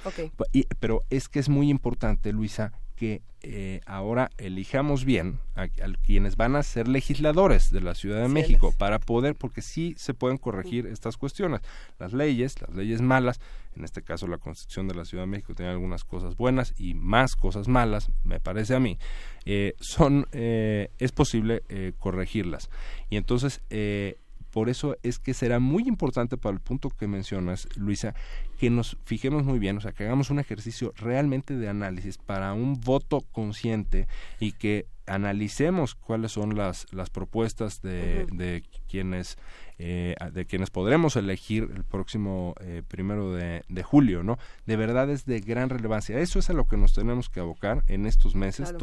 [0.52, 5.92] Y- pero es que es muy importante, Luisa, que eh, ahora elijamos bien a, a
[6.04, 9.94] quienes van a ser legisladores de la Ciudad de Sí, México para poder, porque sí
[9.96, 11.60] se pueden corregir estas cuestiones.
[12.00, 13.40] Las leyes, las leyes malas,
[13.76, 16.94] en este caso la Constitución de la Ciudad de México tiene algunas cosas buenas y
[16.94, 18.98] más cosas malas, me parece a mí,
[19.44, 22.68] eh, son, eh, es posible eh, corregirlas.
[23.08, 24.18] Y entonces, eh,
[24.50, 28.14] por eso es que será muy importante para el punto que mencionas, Luisa,
[28.58, 32.52] que nos fijemos muy bien, o sea, que hagamos un ejercicio realmente de análisis para
[32.52, 34.08] un voto consciente
[34.40, 39.38] y que analicemos cuáles son las, las propuestas de, de quienes
[39.78, 44.38] eh, de quienes podremos elegir el próximo eh, primero de, de julio, ¿no?
[44.66, 46.18] De verdad es de gran relevancia.
[46.18, 48.78] Eso es a lo que nos tenemos que abocar en estos meses, Claro.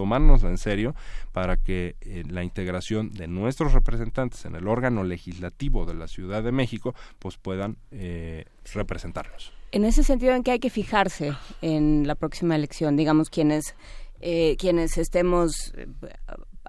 [0.47, 0.95] en serio
[1.31, 6.43] para que eh, la integración de nuestros representantes en el órgano legislativo de la Ciudad
[6.43, 9.51] de México, pues puedan eh, representarnos.
[9.71, 12.95] En ese sentido, ¿en qué hay que fijarse en la próxima elección?
[12.95, 13.75] Digamos, quienes,
[14.21, 15.73] eh, quienes estemos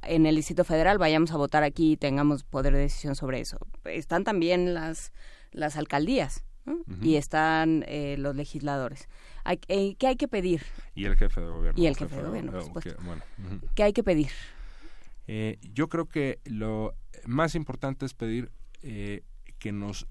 [0.08, 3.58] en el Distrito Federal, vayamos a votar aquí y tengamos poder de decisión sobre eso.
[3.84, 5.12] Están también las,
[5.52, 6.44] las alcaldías
[7.00, 9.08] y están eh, los legisladores.
[9.44, 10.62] Hay, eh, ¿Qué hay que pedir?
[10.96, 11.80] Y el jefe de gobierno.
[11.80, 12.96] Y el jefe de gobierno, por supuesto.
[12.96, 13.68] que, bueno, ujú.
[13.74, 14.30] ¿Qué hay que pedir?
[15.28, 18.50] Eh, yo creo que lo más importante es pedir
[18.82, 19.22] eh,
[19.58, 20.08] que nos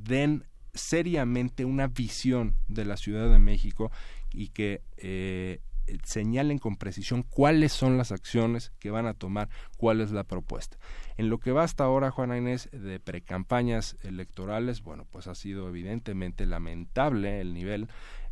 [0.00, 0.44] den
[0.74, 3.90] seriamente una visión de la Ciudad de México
[4.32, 5.60] y que eh,
[6.04, 10.78] señalen con precisión cuáles son las acciones que van a tomar, cuál es la propuesta.
[11.16, 15.68] En lo que va hasta ahora, Juana Inés, de precampañas electorales, bueno, pues ha sido
[15.68, 17.88] evidentemente lamentable el nivel.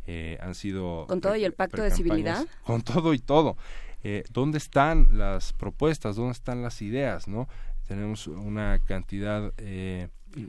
[0.07, 2.47] eh, han sido ¿Con todo y el pacto de civilidad?
[2.63, 3.57] con todo y todo.
[4.03, 6.15] Eh, ¿Dónde están las propuestas?
[6.15, 7.27] ¿Dónde están las ideas?
[7.27, 7.47] ¿no?
[7.87, 10.07] Tenemos una cantidad eh,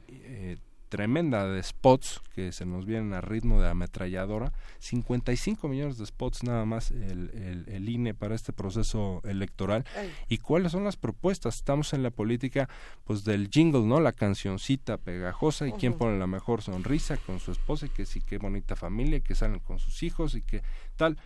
[0.09, 0.57] eh,
[0.91, 4.53] tremenda de spots que se nos vienen a ritmo de ametralladora.
[4.81, 9.87] 55 millones de spots nada más el, el, el INE para este proceso electoral.
[9.97, 10.13] Ay.
[10.29, 11.57] ¿Y cuáles son las propuestas?
[11.57, 12.69] Estamos en la política
[13.05, 14.01] pues del jingle, ¿no?
[14.01, 18.21] La cancioncita pegajosa y quién pone la mejor sonrisa con su esposa y que sí,
[18.21, 20.63] qué bonita familia, y que salen con sus hijos y que
[20.97, 21.17] tal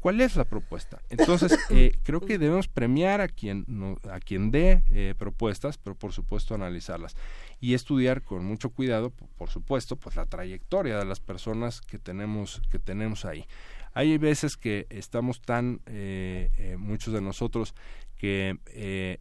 [0.00, 1.02] ¿Cuál es la propuesta?
[1.10, 3.66] Entonces, eh, creo que debemos premiar a quien,
[4.10, 7.14] a quien dé eh, propuestas, pero por supuesto analizarlas
[7.60, 12.62] y estudiar con mucho cuidado, por supuesto, pues la trayectoria de las personas que tenemos,
[12.70, 13.46] que tenemos ahí.
[13.92, 17.74] Hay veces que estamos tan, eh, muchos de nosotros,
[18.16, 18.58] que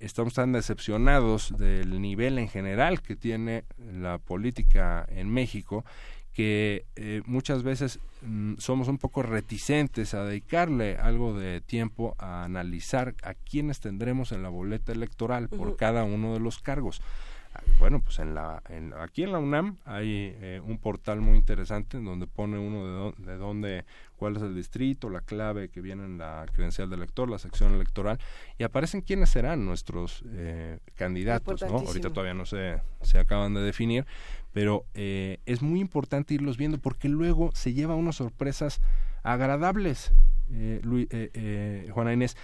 [0.02, 5.86] estamos tan decepcionados del nivel en general que tiene la política en México
[6.34, 12.44] que eh, muchas veces mm, somos un poco reticentes a dedicarle algo de tiempo a
[12.44, 17.02] analizar a quiénes tendremos en la boleta electoral por cada uno de los cargos.
[17.54, 21.38] Ah, bueno, pues en la, en, aquí en la UNAM hay eh, un portal muy
[21.38, 23.86] interesante en donde pone uno de, de dónde,
[24.20, 27.74] cuál es el distrito, la clave que viene en la credencial de elector, la sección
[27.74, 28.20] electoral,
[28.58, 31.78] y aparecen quiénes serán nuestros eh, candidatos, ¿no?
[31.78, 34.06] Ahorita todavía no se, se acaban de definir,
[34.52, 38.82] pero eh, es muy importante irlos viendo porque luego se lleva unas sorpresas
[39.24, 40.12] agradables,
[40.52, 40.82] eh,
[41.12, 42.36] eh, Juana Inés.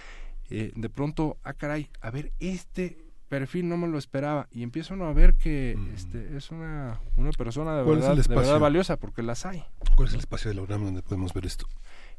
[0.48, 5.12] de pronto, ah, caray, a ver, este perfil no me lo esperaba y empiezo a
[5.12, 5.94] ver que mm.
[5.94, 9.64] este, es una, una persona de verdad, de verdad valiosa porque las hay.
[9.96, 11.66] ¿Cuál es el espacio de la UNAM donde podemos ver esto?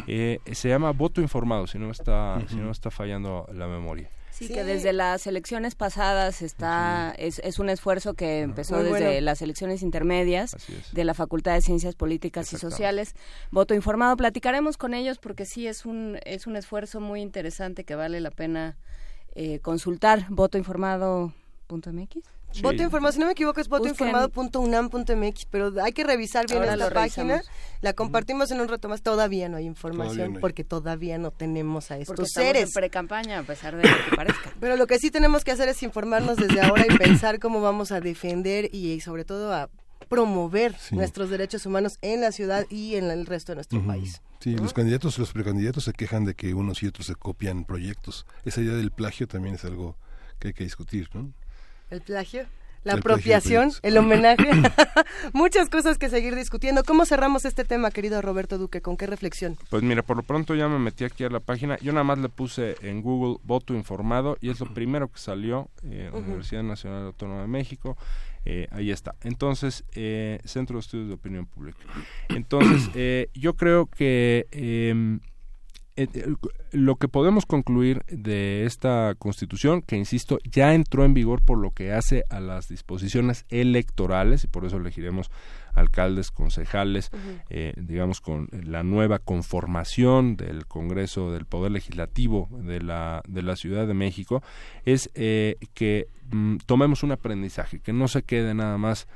[0.05, 4.09] se llama voto informado, si no está, si no está fallando la memoria.
[4.31, 9.41] Sí, que desde las elecciones pasadas está es, es un esfuerzo que empezó desde las
[9.41, 10.55] elecciones intermedias
[10.91, 13.15] de la Facultad de Ciencias Políticas y Sociales.
[13.51, 17.95] Voto informado, platicaremos con ellos porque sí es un es un esfuerzo muy interesante que
[17.95, 18.77] vale la pena
[19.33, 20.27] eh, consultar.
[20.29, 22.36] Votoinformado.mx.
[22.61, 27.43] Voto informado, si no me equivoco es votoinformado.unam.mx, pero hay que revisar bien esta página.
[27.81, 29.01] La compartimos en un rato más.
[29.01, 32.63] Todavía no hay información porque todavía no tenemos a estos porque seres.
[32.63, 34.53] en pre-campaña, a pesar de lo que parezca.
[34.59, 37.91] Pero lo que sí tenemos que hacer es informarnos desde ahora y pensar cómo vamos
[37.91, 39.69] a defender y, sobre todo a
[40.09, 44.21] promover nuestros derechos humanos en la ciudad y en el resto de nuestro país.
[44.39, 48.25] Sí, los candidatos, los precandidatos se quejan de que unos y otros se copian proyectos.
[48.45, 49.97] Esa idea del plagio también es algo
[50.39, 51.33] que hay que discutir, ¿no?
[51.89, 52.45] El plagio.
[52.83, 54.49] La apropiación, el homenaje,
[55.33, 56.83] muchas cosas que seguir discutiendo.
[56.85, 58.81] ¿Cómo cerramos este tema, querido Roberto Duque?
[58.81, 59.57] ¿Con qué reflexión?
[59.69, 61.77] Pues mira, por lo pronto ya me metí aquí a la página.
[61.79, 65.69] Yo nada más le puse en Google voto informado y es lo primero que salió
[65.83, 67.97] en la Universidad Nacional Autónoma de México.
[68.45, 69.15] Eh, ahí está.
[69.23, 71.79] Entonces, eh, Centro de Estudios de Opinión Pública.
[72.29, 75.19] Entonces, eh, yo creo que em,
[75.97, 76.35] eh, eh,
[76.71, 81.71] lo que podemos concluir de esta constitución, que insisto, ya entró en vigor por lo
[81.71, 85.31] que hace a las disposiciones electorales, y por eso elegiremos
[85.73, 87.09] alcaldes, concejales,
[87.49, 93.55] eh, digamos, con la nueva conformación del Congreso, del Poder Legislativo de la, de la
[93.55, 94.43] Ciudad de México,
[94.85, 99.07] es que mm, tomemos un aprendizaje, que no se quede nada más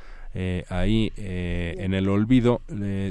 [0.70, 2.62] ahí en el olvido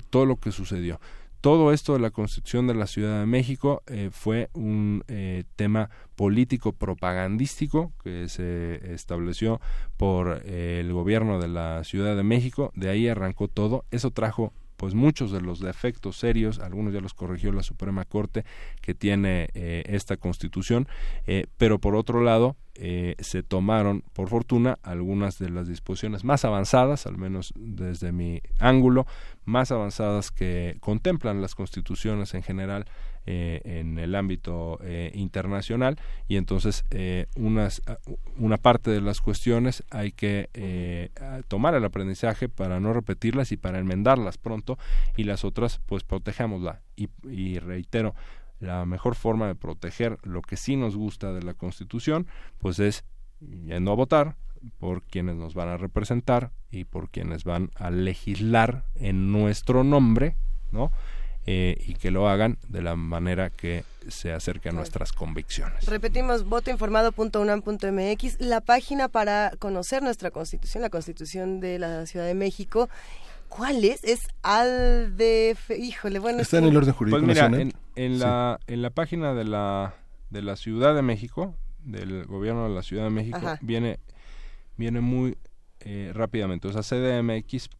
[0.09, 0.99] todo lo que sucedió
[1.41, 5.89] todo esto de la construcción de la Ciudad de México eh, fue un eh, tema
[6.17, 9.61] político propagandístico que se estableció
[9.97, 12.73] por eh, el gobierno de la Ciudad de México.
[12.75, 13.85] De ahí arrancó todo.
[13.91, 18.47] Eso trajo pues muchos de los defectos serios, algunos ya los corrigió la Suprema Corte
[18.81, 20.89] que tiene esta Constitución,
[21.59, 27.07] pero por otro lado eh, se tomaron, por fortuna, algunas de las disposiciones más avanzadas,
[27.07, 29.07] al menos desde mi ángulo,
[29.45, 32.87] más avanzadas que contemplan las constituciones en general
[33.27, 35.99] eh, en el ámbito eh, internacional.
[36.29, 36.85] Y entonces
[37.37, 37.83] unas,
[38.37, 41.11] una parte de las cuestiones hay que
[41.49, 44.79] tomar el aprendizaje para no repetirlas y para enmendarlas pronto.
[45.17, 46.83] Y las otras pues protejámosla.
[46.97, 48.15] Y, y reitero
[48.61, 52.27] la mejor forma de proteger lo que sí nos gusta de la Constitución,
[52.59, 53.05] pues es
[53.41, 54.37] yendo a votar
[54.79, 60.37] por quienes nos van a representar y por quienes van a legislar en nuestro nombre,
[60.71, 60.93] ¿no?
[61.47, 65.87] Eh, y que lo hagan de la manera que se acerque a nuestras convicciones.
[65.87, 72.91] Repetimos, votoinformado.unam.mx, la página para conocer nuestra constitución, la constitución de la Ciudad de México
[73.51, 74.05] ¿Cuál es?
[74.05, 75.71] Es ALDF.
[75.77, 76.41] Híjole, bueno.
[76.41, 79.97] Está en el orden jurídico pues mira, En, la, en la página de la,
[80.31, 83.99] de la Ciudad de México, del gobierno de la Ciudad de México, viene
[84.77, 85.37] viene muy
[85.81, 86.69] eh, rápidamente.
[86.69, 87.79] O sea, cdmx.gov.mx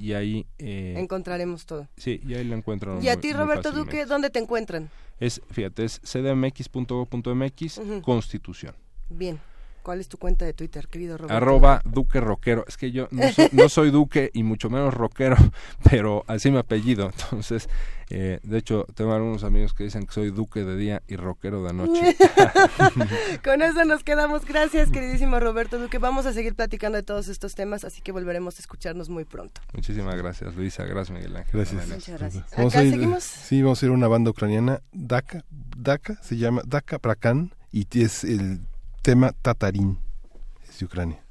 [0.00, 0.46] y ahí...
[0.58, 1.88] Eh, Encontraremos todo.
[1.96, 3.02] Sí, y ahí lo encuentran.
[3.02, 4.90] ¿Y a ti, Roberto Duque, dónde te encuentran?
[5.18, 8.74] Es, fíjate, es cdmx.gov.mx, Constitución.
[9.08, 9.40] Bien.
[9.86, 11.36] ¿Cuál es tu cuenta de Twitter, querido Roberto?
[11.36, 12.64] Arroba Duque Roquero.
[12.66, 15.36] Es que yo no soy, no soy Duque y mucho menos rockero,
[15.88, 17.06] pero así mi apellido.
[17.14, 17.68] Entonces,
[18.10, 21.62] eh, de hecho, tengo algunos amigos que dicen que soy Duque de día y rockero
[21.62, 22.16] de noche.
[23.44, 24.44] Con eso nos quedamos.
[24.44, 25.98] Gracias, queridísimo Roberto Duque.
[25.98, 29.60] Vamos a seguir platicando de todos estos temas, así que volveremos a escucharnos muy pronto.
[29.72, 30.82] Muchísimas gracias, Luisa.
[30.84, 31.52] Gracias, Miguel Ángel.
[31.52, 31.88] Gracias.
[31.88, 32.44] Muchas gracias.
[32.56, 33.22] Vamos Acá a ir- seguimos.
[33.22, 35.44] Sí, vamos a ir a una banda ucraniana, Daka,
[35.76, 38.62] Daka, se llama Daka Prakan, y es el
[39.06, 40.00] tema Tatarín,
[40.68, 41.25] es de Ucrania.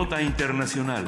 [0.00, 1.04] Nota Internacional.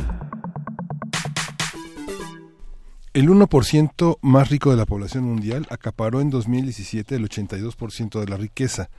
[3.14, 8.36] El 1% más rico de la población mundial acaparó en 2017 el 82% de la
[8.36, 8.90] riqueza,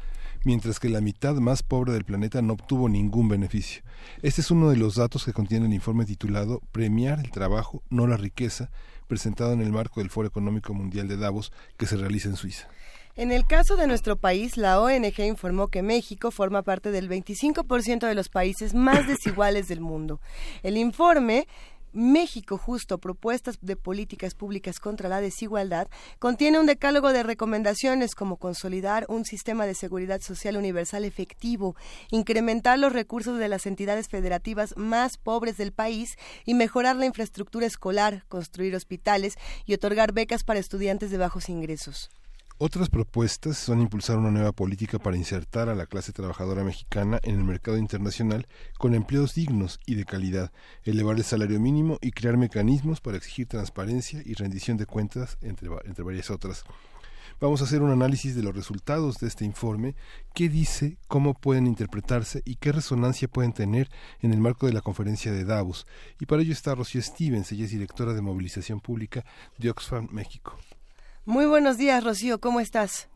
[0.45, 3.83] mientras que la mitad más pobre del planeta no obtuvo ningún beneficio.
[4.23, 8.07] Este es uno de los datos que contiene el informe titulado Premiar el trabajo, no
[8.07, 8.71] la riqueza,
[9.07, 12.67] presentado en el marco del Foro Económico Mundial de Davos que se realiza en Suiza.
[13.15, 18.07] En el caso de nuestro país, la ONG informó que México forma parte del 25%
[18.07, 20.19] de los países más desiguales del mundo.
[20.63, 21.47] El informe
[21.91, 28.37] México Justo, propuestas de políticas públicas contra la desigualdad, contiene un decálogo de recomendaciones como
[28.37, 31.75] consolidar un sistema de seguridad social universal efectivo,
[32.09, 37.67] incrementar los recursos de las entidades federativas más pobres del país y mejorar la infraestructura
[37.67, 39.35] escolar, construir hospitales
[39.67, 42.09] y otorgar becas para estudiantes de bajos ingresos.
[42.59, 47.35] Otras propuestas son impulsar una nueva política para insertar a la clase trabajadora mexicana en
[47.35, 48.47] el mercado internacional
[48.77, 50.51] con empleos dignos y de calidad,
[50.83, 55.67] elevar el salario mínimo y crear mecanismos para exigir transparencia y rendición de cuentas, entre,
[55.85, 56.63] entre varias otras.
[57.41, 59.95] Vamos a hacer un análisis de los resultados de este informe,
[60.35, 63.89] qué dice, cómo pueden interpretarse y qué resonancia pueden tener
[64.21, 65.87] en el marco de la conferencia de Davos.
[66.19, 69.25] Y para ello está Rocío Stevens, ella es directora de movilización pública
[69.57, 70.55] de Oxfam, México.
[71.25, 73.09] Muy buenos días, Rocío, ¿cómo estás?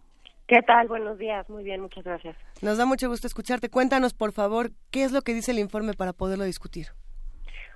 [0.47, 0.87] ¿Qué tal?
[0.87, 2.37] Buenos días, muy bien, muchas gracias.
[2.61, 3.69] Nos da mucho gusto escucharte.
[3.69, 6.87] Cuéntanos, por favor, qué es lo que dice el informe para poderlo discutir.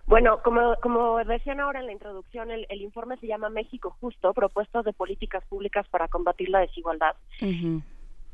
[0.07, 4.85] Bueno, como, como decían ahora en la introducción, el, informe se llama México Justo, propuestas
[4.85, 7.15] de políticas públicas para combatir la desigualdad.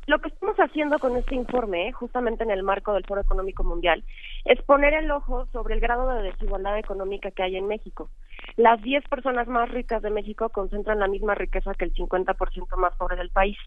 [0.08, 4.06] Lo que estamos haciendo con este informe, justamente en el marco del Foro Económico Mundial,
[4.46, 8.10] es poner el ojo sobre el grado de desigualdad económica que hay en México.
[8.56, 12.96] Las 10 personas más ricas de México concentran la misma riqueza que el 50% más
[12.96, 13.58] pobre del país.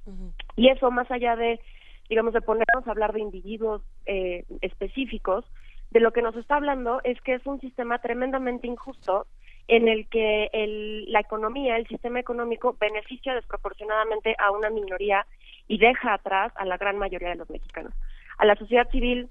[0.56, 1.60] Y eso, más allá de,
[2.08, 5.44] digamos, de ponernos a hablar de individuos eh, específicos,
[5.90, 9.26] de lo que nos está hablando es que es un sistema tremendamente injusto
[9.68, 15.26] en el que el, la economía, el sistema económico beneficia desproporcionadamente a una minoría
[15.70, 17.94] y deja atrás a la gran mayoría de los mexicanos.
[18.38, 19.28] A la sociedad civil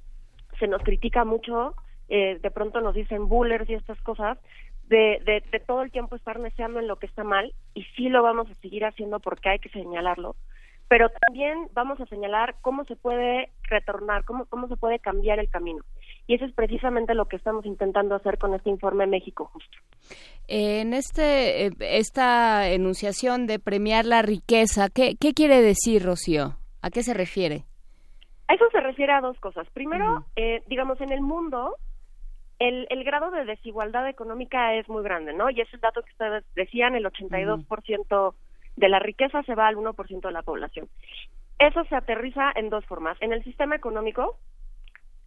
[0.57, 1.75] se nos critica mucho,
[2.07, 4.37] eh, de pronto nos dicen bullers y estas cosas,
[4.87, 5.21] de,
[5.51, 8.49] de, todo el tiempo estar neceando en lo que está mal, y sí lo vamos
[8.49, 10.37] a seguir haciendo porque hay que señalarlo,
[10.87, 15.49] pero también vamos a señalar cómo se puede retornar, cómo, cómo se puede cambiar el
[15.49, 15.83] camino.
[16.29, 19.77] Y eso es precisamente lo que estamos intentando hacer con este informe México Justo.
[20.47, 26.57] En este, eh, esta enunciación de premiar la riqueza, ¿qué, qué quiere decir, Rocío?
[26.83, 27.63] ¿A qué se refiere?
[28.47, 29.67] A eso se refiere a dos cosas.
[29.71, 31.77] Primero, eh, digamos, en el mundo,
[32.59, 35.49] el, el, grado de desigualdad económica es muy grande, ¿no?
[35.49, 38.35] Y es el dato que ustedes decían, el 82%
[38.75, 40.89] de la riqueza se va al 1% de la población.
[41.57, 43.17] Eso se aterriza en dos formas.
[43.19, 44.37] En el sistema económico,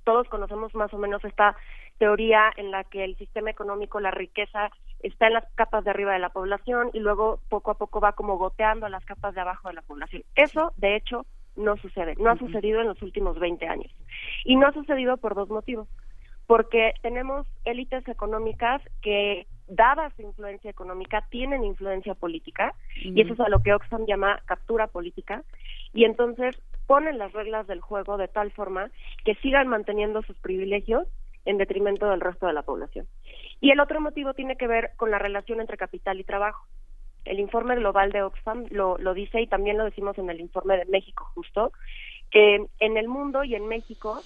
[0.04, 1.56] todos conocemos más o menos esta
[1.98, 4.70] teoría en la que el sistema económico, la riqueza,
[5.00, 8.12] está en las capas de arriba de la población y luego poco a poco va
[8.12, 10.22] como goteando a las capas de abajo de la población.
[10.34, 11.26] Eso, de hecho,
[11.56, 12.14] no sucede.
[12.18, 13.92] No ha sucedido en los últimos 20 años.
[14.44, 15.88] Y no ha sucedido por dos motivos.
[16.46, 23.40] Porque tenemos élites económicas que, dada su influencia económica, tienen influencia política, y eso es
[23.40, 25.44] a lo que Oxfam llama captura política,
[25.94, 28.90] y entonces ponen las reglas del juego de tal forma
[29.24, 31.06] que sigan manteniendo sus privilegios
[31.44, 33.06] en detrimento del resto de la población.
[33.60, 36.66] Y el otro motivo tiene que ver con la relación entre capital y trabajo.
[37.24, 40.76] El informe global de Oxfam lo, lo dice y también lo decimos en el informe
[40.76, 41.72] de México justo,
[42.30, 44.20] que en el mundo y en México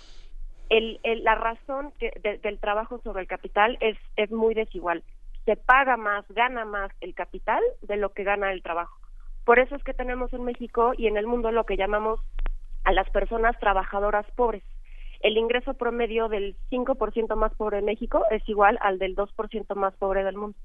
[0.68, 5.02] el, la razón del trabajo sobre el capital es, es muy desigual.
[5.44, 8.98] Se paga más, gana más el capital de lo que gana el trabajo.
[9.44, 12.20] Por eso es que tenemos en México y en el mundo lo que llamamos
[12.86, 14.62] a las personas trabajadoras pobres.
[15.20, 19.92] El ingreso promedio del 5% más pobre en México es igual al del 2% más
[19.94, 20.56] pobre del mundo.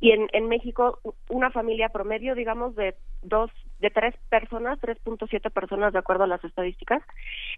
[0.00, 3.50] Y en, en México, una familia promedio, digamos, de dos,
[3.80, 7.02] de tres personas, 3.7 personas de acuerdo a las estadísticas,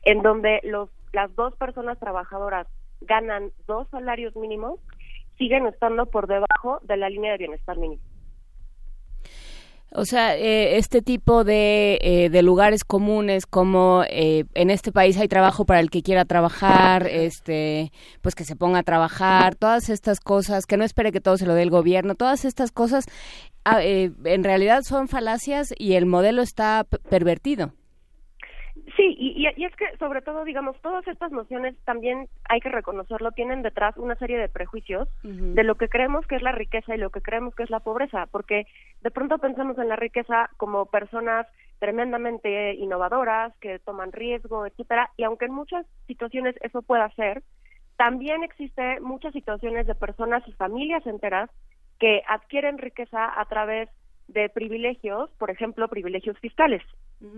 [0.03, 2.67] en donde los, las dos personas trabajadoras
[3.03, 4.81] ganan dos salarios mínimos,
[5.39, 8.03] siguen estando por debajo de la línea de bienestar mínimo.
[9.93, 15.19] O sea, eh, este tipo de, eh, de, lugares comunes como eh, en este país
[15.19, 17.91] hay trabajo para el que quiera trabajar, este,
[18.23, 21.47] pues que se ponga a trabajar, todas estas cosas, que no espere que todo se
[21.47, 23.07] lo dé el gobierno, todas estas cosas
[23.65, 27.73] ah, en realidad son falacias y el modelo está pervertido.
[29.01, 33.33] Sí, y, y, es que sobre todo, digamos, todas estas nociones también hay que reconocerlo,
[33.33, 36.99] tienen detrás una serie de prejuicios de lo que creemos que es la riqueza y
[36.99, 38.67] lo que creemos que es la pobreza, porque
[39.01, 41.47] de pronto pensamos en la riqueza como personas
[41.79, 47.43] tremendamente innovadoras, que toman riesgo, etcétera, y aunque en muchas situaciones eso pueda ser,
[47.97, 51.49] también existe muchas situaciones de personas y familias enteras
[51.99, 53.89] que adquieren riqueza a través
[54.33, 56.83] de privilegios, por ejemplo, privilegios fiscales.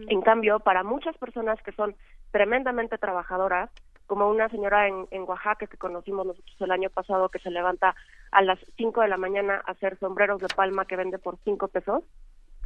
[0.08, 1.96] En cambio, para muchas personas que son
[2.30, 3.70] tremendamente trabajadoras,
[4.06, 7.94] como una señora en, en, Oaxaca que conocimos nosotros el año pasado que se levanta
[8.30, 11.68] a las 5 de la mañana a hacer sombreros de palma que vende por 5
[11.68, 12.04] pesos,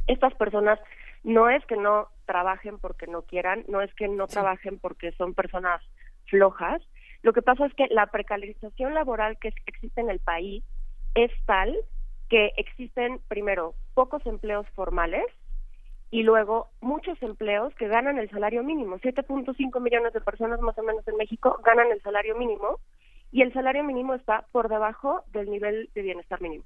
[0.07, 0.79] estas personas
[1.23, 5.33] no es que no trabajen porque no quieran, no es que no trabajen porque son
[5.33, 5.81] personas
[6.25, 6.81] flojas,
[7.23, 10.63] lo que pasa es que la precarización laboral que existe en el país
[11.15, 11.75] es tal
[12.29, 15.25] que existen, primero, pocos empleos formales
[16.11, 18.99] y luego muchos empleos que ganan el salario mínimo.
[18.99, 22.79] 7.5 millones de personas más o menos en México ganan el salario mínimo
[23.31, 26.63] y el salario mínimo está por debajo del nivel de bienestar mínimo.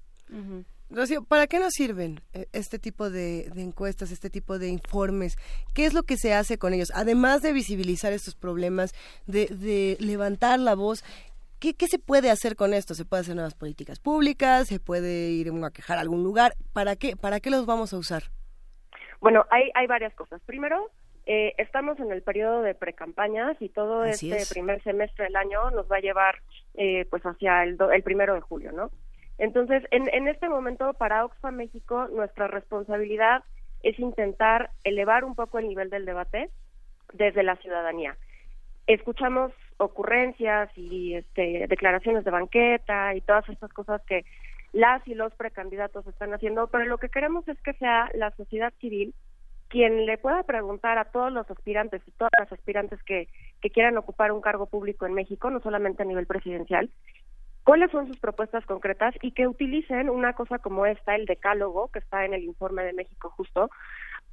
[0.90, 5.38] Rocío, ¿para qué nos sirven eh, este tipo de, encuestas, este tipo de informes?
[5.74, 6.91] ¿Qué es lo que se hace con ellos?
[6.94, 8.94] Además de visibilizar estos problemas,
[9.26, 11.06] de, de levantar la voz,
[11.61, 12.95] ¿Qué, se puede hacer con esto?
[12.95, 14.67] ¿Se puede hacer nuevas políticas públicas?
[14.67, 16.53] ¿Se puede ir uno a quejar a algún lugar?
[16.73, 18.23] ¿Para qué, para qué los vamos a usar?
[19.19, 20.41] Bueno, hay, hay varias cosas.
[20.47, 20.89] Primero,
[21.27, 25.85] eh, estamos en el periodo de precampañas y todo este primer semestre del año nos
[25.85, 26.39] va a llevar
[26.73, 28.89] eh, pues hacia el, el primero de julio, ¿no?
[29.38, 33.43] Entonces, en, en este momento para Oxfam México nuestra responsabilidad
[33.83, 36.49] es intentar elevar un poco el nivel del debate
[37.13, 38.17] desde la ciudadanía
[38.88, 39.51] escuchamos
[39.82, 44.26] ocurrencias y este, declaraciones de banqueta y todas estas cosas que
[44.74, 48.72] las y los precandidatos están haciendo, pero lo que queremos es que sea la sociedad
[48.80, 49.14] civil
[49.68, 53.30] quien le pueda preguntar a todos los aspirantes y todas las aspirantes que,
[53.62, 56.90] que quieran ocupar un cargo público en México, no solamente a nivel presidencial,
[57.64, 61.99] cuáles son sus propuestas concretas y que utilicen una cosa como esta, el decálogo, que
[61.99, 63.70] está en el informe de México justo,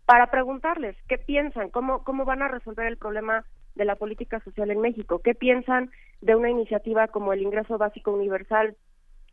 [0.06, 3.44] para preguntarles qué piensan, cómo, cómo van a resolver el problema
[3.78, 5.90] de la política social en México, qué piensan
[6.20, 8.76] de una iniciativa como el ingreso básico universal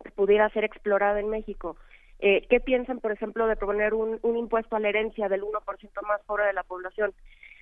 [0.04, 1.76] que pudiera ser explorada en México,
[2.20, 6.08] eh, ¿Qué piensan, por ejemplo, de proponer un, un impuesto a la herencia del 1%
[6.08, 7.14] más pobre de la población?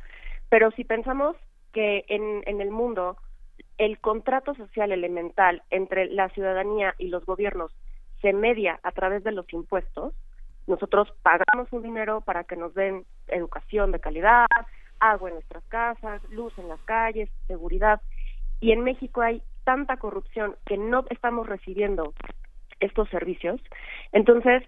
[0.48, 1.34] pero si pensamos
[1.72, 3.16] que en, en el mundo
[3.78, 7.72] el contrato social elemental entre la ciudadanía y los gobiernos
[8.20, 10.14] se media a través de los impuestos,
[10.66, 14.46] nosotros pagamos un dinero para que nos den educación de calidad,
[15.00, 18.02] agua en nuestras casas, luz en las calles, seguridad.
[18.60, 22.12] Y en México hay tanta corrupción que no estamos recibiendo
[22.80, 23.60] estos servicios.
[24.12, 24.62] Entonces,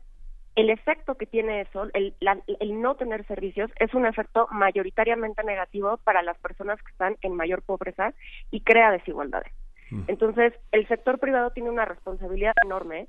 [0.57, 2.15] el efecto que tiene eso, el,
[2.61, 7.35] el, no tener servicios, es un efecto mayoritariamente negativo para las personas que están en
[7.35, 8.13] mayor pobreza
[8.51, 9.53] y crea desigualdades.
[9.91, 10.03] Mm.
[10.09, 13.09] Entonces, el sector privado tiene una responsabilidad enorme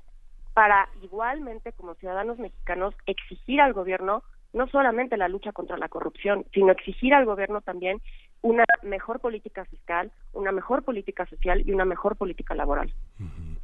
[0.54, 6.44] para igualmente como ciudadanos mexicanos exigir al gobierno no solamente la lucha contra la corrupción,
[6.52, 8.02] sino exigir al gobierno también
[8.42, 12.92] una mejor política fiscal, una mejor política social y una mejor política laboral.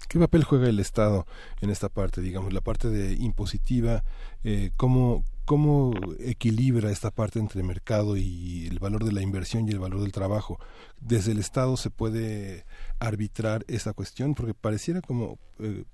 [0.09, 1.27] ¿Qué papel juega el Estado
[1.61, 4.05] en esta parte, digamos, la parte de impositiva?
[4.45, 9.73] Eh, ¿cómo, ¿Cómo equilibra esta parte entre mercado y el valor de la inversión y
[9.73, 10.59] el valor del trabajo?
[11.01, 12.65] ¿Desde el Estado se puede
[13.01, 14.35] arbitrar esa cuestión?
[14.35, 15.85] Porque pareciera como, eh,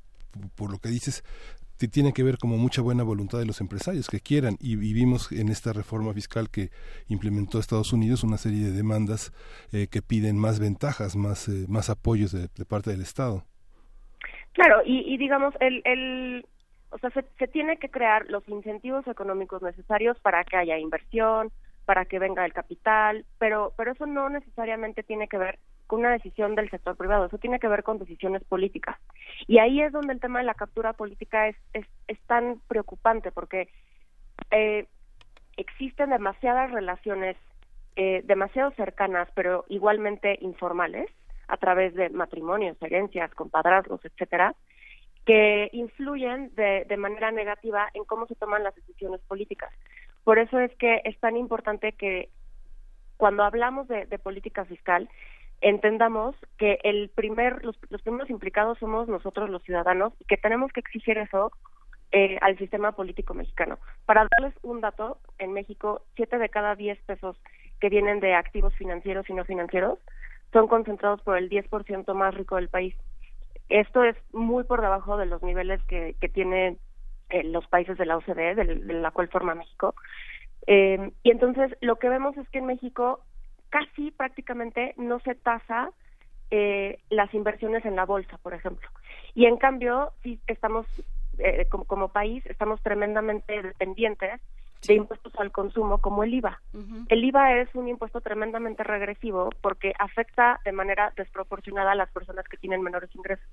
[0.54, 1.24] por lo que dices,
[1.88, 5.48] tiene que ver como mucha buena voluntad de los empresarios que quieran y vivimos en
[5.48, 6.70] esta reforma fiscal que
[7.08, 9.32] implementó Estados Unidos una serie de demandas
[9.72, 13.44] eh, que piden más ventajas, más, más apoyos de parte del Estado.
[14.54, 16.46] Claro, y, digamos, el, el,
[16.90, 21.50] o sea, se, se tiene que crear los incentivos económicos necesarios para que haya inversión,
[21.84, 26.12] para que venga el capital, pero, pero eso no necesariamente tiene que ver con una
[26.12, 28.96] decisión del sector privado, eso tiene que ver con decisiones políticas.
[29.46, 33.68] Y ahí es donde el tema de la captura política es, es, tan preocupante, porque
[34.50, 34.86] eh,
[35.56, 37.36] existen demasiadas relaciones
[37.96, 41.10] eh, demasiado cercanas, pero igualmente informales,
[41.46, 44.54] a través de matrimonios, herencias, compadrazgos, etcétera,
[45.26, 49.70] que influyen de, de manera negativa en cómo se toman las decisiones políticas.
[50.24, 52.30] Por eso es que es tan importante que
[53.16, 55.08] cuando hablamos de, política fiscal
[55.60, 60.72] entendamos que el primer los, los, primeros implicados somos nosotros los ciudadanos y que tenemos
[60.72, 61.50] que exigir eso
[62.12, 63.78] eh, al sistema político mexicano.
[64.06, 67.36] Para darles un dato, en México siete de cada diez pesos
[67.80, 69.98] que vienen de activos financieros y no financieros
[70.52, 72.94] son concentrados por el 10% más rico del país.
[73.68, 76.76] Esto es muy por debajo de los niveles que, que tiene
[77.30, 79.94] eh, los países de la OCDE, de, de la cual forma México.
[80.66, 83.20] Eh, y entonces lo que vemos es que en México
[83.74, 85.90] casi prácticamente no se tasa
[86.52, 88.88] eh, las inversiones en la bolsa, por ejemplo.
[89.34, 90.86] Y en cambio, sí estamos,
[91.38, 94.40] eh, como, como país, estamos tremendamente dependientes
[94.86, 96.60] de impuestos al consumo como el IVA.
[97.08, 102.44] El IVA es un impuesto tremendamente regresivo porque afecta de manera desproporcionada a las personas
[102.46, 103.48] que tienen menores ingresos.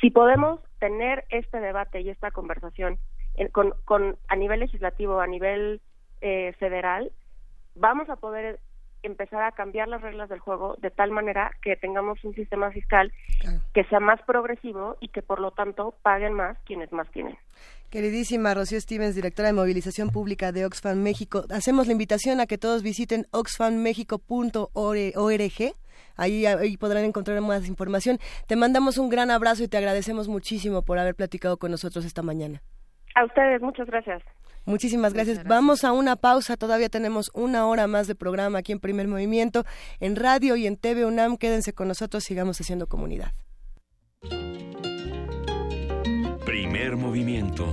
[0.00, 2.98] Si podemos tener este debate y esta conversación
[3.36, 5.80] en- con, con a nivel legislativo, a nivel
[6.20, 7.12] eh, federal,
[7.76, 8.58] vamos a poder
[9.02, 13.12] empezar a cambiar las reglas del juego de tal manera que tengamos un sistema fiscal
[13.72, 17.36] que sea más progresivo y que por lo tanto paguen más quienes más tienen.
[17.90, 22.58] Queridísima Rocío Stevens, directora de Movilización Pública de Oxfam México, hacemos la invitación a que
[22.58, 25.74] todos visiten oxfammexico.org.
[26.16, 28.18] Ahí, ahí podrán encontrar más información.
[28.46, 32.22] Te mandamos un gran abrazo y te agradecemos muchísimo por haber platicado con nosotros esta
[32.22, 32.60] mañana.
[33.14, 34.22] A ustedes, muchas gracias.
[34.68, 35.44] Muchísimas gracias.
[35.44, 36.58] Vamos a una pausa.
[36.58, 39.64] Todavía tenemos una hora más de programa aquí en Primer Movimiento,
[39.98, 41.38] en radio y en TV UNAM.
[41.38, 43.32] Quédense con nosotros, sigamos haciendo comunidad.
[46.44, 47.72] Primer movimiento.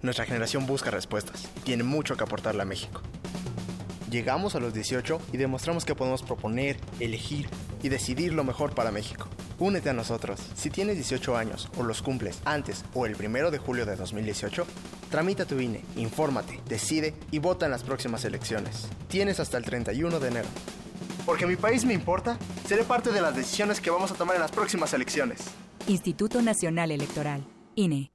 [0.00, 3.02] Nuestra generación busca respuestas tiene mucho que aportarle a México.
[4.10, 7.48] Llegamos a los 18 y demostramos que podemos proponer, elegir
[7.82, 9.26] y decidir lo mejor para México.
[9.58, 10.40] Únete a nosotros.
[10.54, 14.66] Si tienes 18 años o los cumples antes o el primero de julio de 2018,
[15.10, 18.88] tramita tu INE, infórmate, decide y vota en las próximas elecciones.
[19.08, 20.48] Tienes hasta el 31 de enero.
[21.26, 24.42] Porque mi país me importa, seré parte de las decisiones que vamos a tomar en
[24.42, 25.40] las próximas elecciones.
[25.88, 27.44] Instituto Nacional Electoral,
[27.74, 28.12] INE.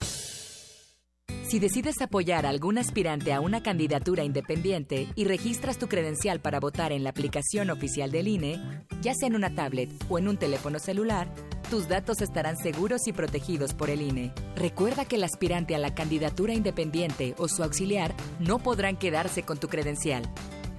[1.54, 6.60] Si decides apoyar a algún aspirante a una candidatura independiente y registras tu credencial para
[6.60, 8.60] votar en la aplicación oficial del INE,
[9.04, 11.32] ya sea en una tablet o en un teléfono celular,
[11.70, 14.34] tus datos estarán seguros y protegidos por el INE.
[14.56, 19.60] Recuerda que el aspirante a la candidatura independiente o su auxiliar no podrán quedarse con
[19.60, 20.24] tu credencial.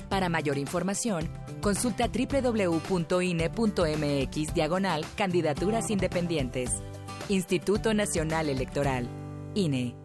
[0.09, 1.31] Para mayor información,
[1.61, 3.15] consulta www.ine.mx
[4.55, 6.73] diagonal candidaturas independientes.
[7.29, 9.09] Instituto Nacional Electoral,
[9.55, 10.04] INE.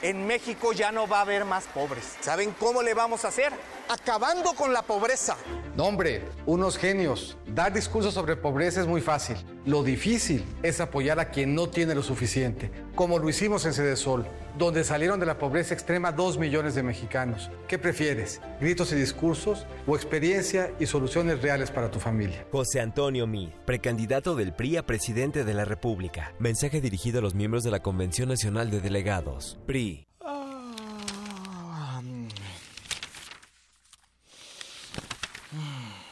[0.00, 2.16] En México ya no va a haber más pobres.
[2.20, 3.52] ¿Saben cómo le vamos a hacer?
[3.88, 5.36] Acabando con la pobreza.
[5.74, 7.36] No, hombre, unos genios.
[7.48, 9.36] Dar discursos sobre pobreza es muy fácil.
[9.68, 13.96] Lo difícil es apoyar a quien no tiene lo suficiente, como lo hicimos en Sede
[13.96, 14.26] Sol,
[14.56, 17.50] donde salieron de la pobreza extrema dos millones de mexicanos.
[17.68, 18.40] ¿Qué prefieres?
[18.62, 22.46] ¿Gritos y discursos o experiencia y soluciones reales para tu familia?
[22.50, 26.32] José Antonio Meade, precandidato del PRI a presidente de la República.
[26.38, 29.58] Mensaje dirigido a los miembros de la Convención Nacional de Delegados.
[29.66, 30.07] PRI.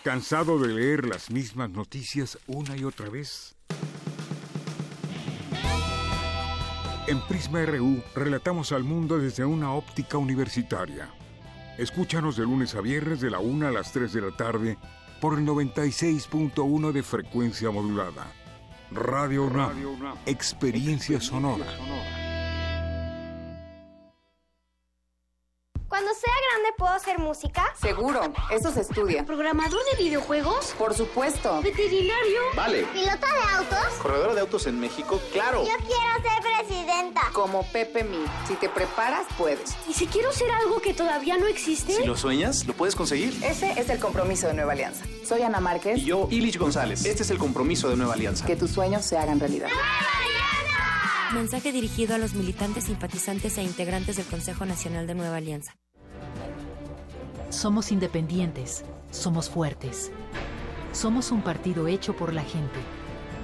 [0.07, 3.57] ¿Cansado de leer las mismas noticias una y otra vez?
[7.09, 11.11] En Prisma RU relatamos al mundo desde una óptica universitaria.
[11.77, 14.78] Escúchanos de lunes a viernes de la 1 a las 3 de la tarde
[15.20, 18.33] por el 96.1 de frecuencia modulada.
[18.93, 19.74] Radio UNAM,
[20.24, 21.66] experiencia sonora.
[26.77, 27.65] ¿Puedo hacer música?
[27.81, 29.24] Seguro, eso se estudia.
[29.24, 30.74] ¿Programador de videojuegos?
[30.78, 31.61] Por supuesto.
[31.62, 32.40] ¿Veterinario?
[32.55, 32.85] Vale.
[32.93, 33.93] ¿Piloto de autos?
[34.03, 35.20] ¿Corredora de autos en México?
[35.32, 35.65] ¡Claro!
[35.65, 37.23] Yo quiero ser presidenta.
[37.32, 38.24] Como Pepe Mi.
[38.47, 39.77] Si te preparas, puedes.
[39.89, 41.93] ¿Y si quiero ser algo que todavía no existe?
[41.93, 43.43] Si lo sueñas, lo puedes conseguir.
[43.44, 45.05] Ese es el compromiso de Nueva Alianza.
[45.24, 45.98] Soy Ana Márquez.
[45.98, 47.05] Y yo, Ilich González.
[47.05, 48.47] Este es el compromiso de Nueva Alianza.
[48.47, 49.69] Que tus sueños se hagan realidad.
[51.32, 55.77] Mensaje dirigido a los militantes, simpatizantes e integrantes del Consejo Nacional de Nueva Alianza.
[57.48, 60.10] Somos independientes, somos fuertes.
[60.93, 62.81] Somos un partido hecho por la gente.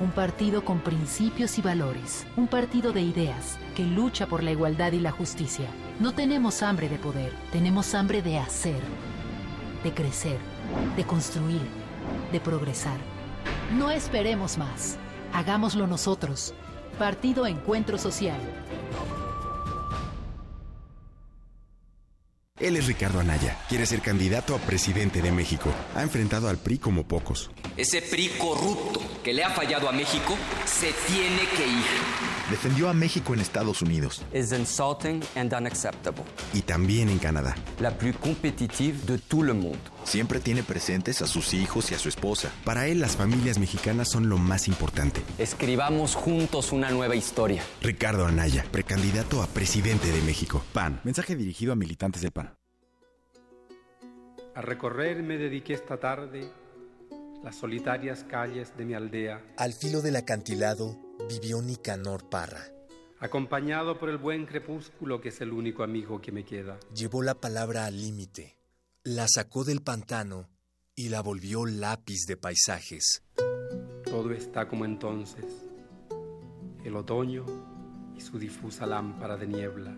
[0.00, 2.26] Un partido con principios y valores.
[2.36, 5.66] Un partido de ideas que lucha por la igualdad y la justicia.
[6.00, 8.80] No tenemos hambre de poder, tenemos hambre de hacer,
[9.84, 10.38] de crecer,
[10.96, 11.62] de construir,
[12.32, 12.98] de progresar.
[13.78, 14.96] No esperemos más.
[15.32, 16.54] Hagámoslo nosotros.
[16.98, 18.40] Partido Encuentro Social.
[22.62, 23.58] Él es Ricardo Anaya.
[23.68, 25.68] Quiere ser candidato a presidente de México.
[25.96, 27.50] Ha enfrentado al PRI como pocos.
[27.76, 32.22] Ese PRI corrupto que le ha fallado a México se tiene que ir.
[32.50, 34.22] Defendió a México en Estados Unidos.
[34.32, 36.24] Es insulting and unacceptable.
[36.52, 37.54] Y también en Canadá.
[37.80, 39.78] La plus competitive de tout le monde.
[40.04, 42.50] Siempre tiene presentes a sus hijos y a su esposa.
[42.64, 45.22] Para él, las familias mexicanas son lo más importante.
[45.38, 47.62] Escribamos juntos una nueva historia.
[47.80, 50.62] Ricardo Anaya, precandidato a presidente de México.
[50.72, 51.00] PAN.
[51.04, 52.54] Mensaje dirigido a militantes del PAN.
[54.54, 56.50] A recorrer me dediqué esta tarde
[57.42, 59.42] las solitarias calles de mi aldea.
[59.56, 60.98] Al filo del acantilado
[61.28, 62.62] vivió Nicanor Parra.
[63.18, 66.78] Acompañado por el buen crepúsculo que es el único amigo que me queda.
[66.94, 68.56] Llevó la palabra al límite,
[69.04, 70.48] la sacó del pantano
[70.94, 73.22] y la volvió lápiz de paisajes.
[74.04, 75.44] Todo está como entonces,
[76.84, 77.46] el otoño
[78.16, 79.96] y su difusa lámpara de niebla.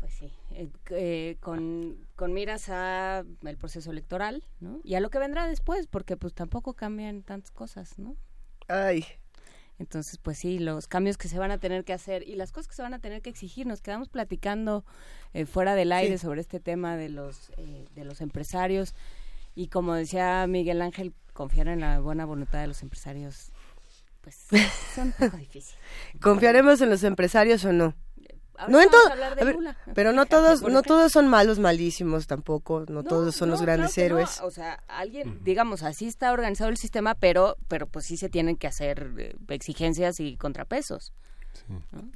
[0.00, 4.80] pues sí eh, eh, con, con miras a el proceso electoral ¿no?
[4.84, 8.16] y a lo que vendrá después porque pues tampoco cambian tantas cosas no
[8.68, 9.04] ay
[9.78, 12.68] entonces, pues sí, los cambios que se van a tener que hacer y las cosas
[12.68, 13.66] que se van a tener que exigir.
[13.66, 14.84] Nos quedamos platicando
[15.32, 16.24] eh, fuera del aire sí.
[16.24, 18.94] sobre este tema de los, eh, de los empresarios
[19.54, 23.52] y como decía Miguel Ángel, confiar en la buena voluntad de los empresarios,
[24.22, 24.46] pues
[24.94, 25.76] son un poco difícil.
[26.22, 27.94] ¿Confiaremos en los empresarios o no?
[28.56, 33.02] Ahora no en todo, pero no todos, no todos son malos, malísimos tampoco, no, no
[33.02, 34.40] todos son no, los grandes claro héroes.
[34.42, 38.56] O sea, alguien, digamos, así está organizado el sistema, pero, pero pues sí se tienen
[38.56, 41.12] que hacer eh, exigencias y contrapesos.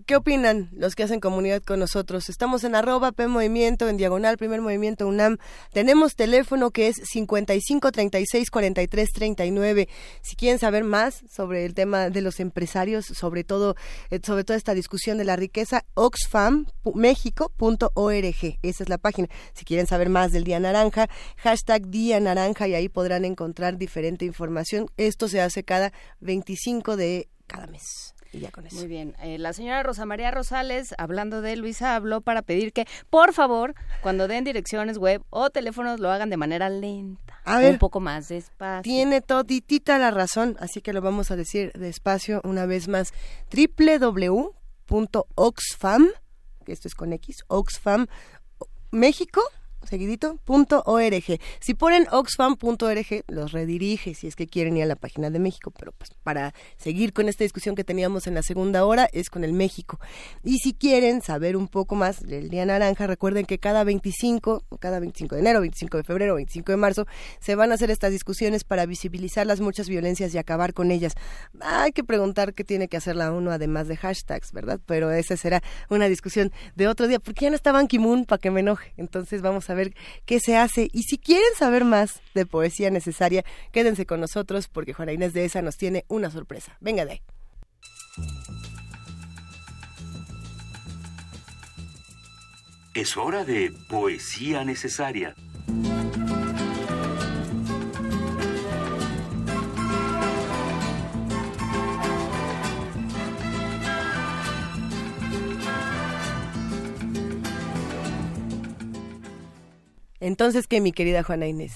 [0.07, 2.29] ¿Qué opinan los que hacen comunidad con nosotros?
[2.29, 5.39] Estamos en arroba P Movimiento, en diagonal Primer Movimiento UNAM.
[5.73, 9.89] Tenemos teléfono que es 55 36 43 39.
[10.23, 13.77] Si quieren saber más sobre el tema de los empresarios, sobre todo,
[14.11, 18.59] eh, sobre toda esta discusión de la riqueza, oxfammexico.org.
[18.63, 19.29] Esa es la página.
[19.55, 24.25] Si quieren saber más del Día Naranja, hashtag Día Naranja y ahí podrán encontrar diferente
[24.25, 24.87] información.
[24.97, 28.15] Esto se hace cada 25 de cada mes.
[28.33, 28.77] Y ya con eso.
[28.77, 29.15] Muy bien.
[29.23, 33.75] Eh, la señora Rosa María Rosales, hablando de Luisa, habló para pedir que, por favor,
[34.03, 37.41] cuando den direcciones web o teléfonos, lo hagan de manera lenta.
[37.45, 38.83] A ver, un poco más despacio.
[38.83, 43.15] Tiene toditita la razón, así que lo vamos a decir despacio una vez más.
[44.89, 46.09] www.oxfam,
[46.65, 48.07] que esto es con X, Oxfam
[48.91, 49.43] México
[49.85, 51.39] seguidito, punto .org.
[51.61, 55.71] Si ponen oxfam.org, los redirige si es que quieren ir a la página de México,
[55.71, 59.45] pero pues para seguir con esta discusión que teníamos en la segunda hora es con
[59.45, 59.99] el México.
[60.45, 65.01] Y si quieren saber un poco más del Día Naranja, recuerden que cada 25, cada
[65.01, 67.07] 25 de enero, 25 de febrero, 25 de marzo,
[67.41, 71.15] se van a hacer estas discusiones para visibilizar las muchas violencias y acabar con ellas.
[71.61, 74.81] Hay que preguntar qué tiene que hacer la ONU además de hashtags, ¿verdad?
[74.87, 78.39] Pero esa será una discusión de otro día, porque ya no está Ban Ki-moon para
[78.39, 78.93] que me enoje.
[78.97, 79.95] Entonces vamos a ver
[80.27, 80.89] qué se hace.
[80.93, 85.45] Y si quieren saber más de poesía necesaria, quédense con nosotros porque Juana Inés de
[85.45, 86.77] esa nos tiene una sorpresa.
[86.81, 87.23] Venga de ahí.
[92.95, 95.35] Es hora de poesía necesaria.
[110.21, 111.73] Entonces, ¿qué, mi querida Juana Inés?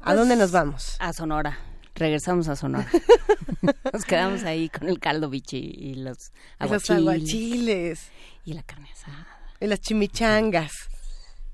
[0.00, 0.96] ¿A dónde Pues, nos vamos?
[1.00, 1.58] A Sonora.
[1.94, 2.86] Regresamos a Sonora.
[3.92, 6.98] nos quedamos ahí con el caldo bichi y los Y los aguachiles.
[6.98, 8.00] aguachiles.
[8.44, 9.26] Y la carne asada.
[9.60, 10.72] Y las chimichangas.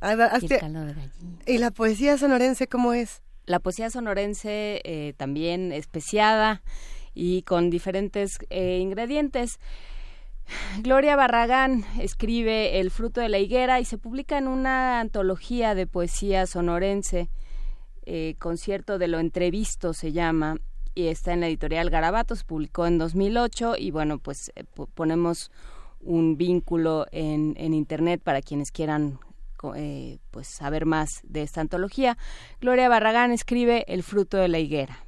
[0.01, 1.39] Ah, Y el caldo de gallina.
[1.47, 3.23] ¿Y la poesía sonorense cómo es?
[3.47, 6.62] La poesía sonorense eh, también especiada
[7.15, 9.59] y con diferentes eh, ingredientes.
[10.81, 15.87] Gloria Barragán escribe El fruto de la higuera y se publica en una antología de
[15.87, 17.31] poesía sonorense,
[18.07, 20.57] eh, Concierto de lo entrevisto se llama,
[20.95, 24.87] y está en la editorial Garabato, se publicó en 2008 y bueno, pues eh, po-
[24.87, 25.51] ponemos
[26.01, 29.19] un vínculo en, internet para quienes quieran
[29.75, 32.19] eh, pues saber más de esta antología.
[32.61, 34.99] Gloria Barragán escribe El fruto de la higuera.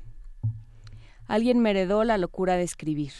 [1.27, 3.13] Alguien me heredó la locura de escribir.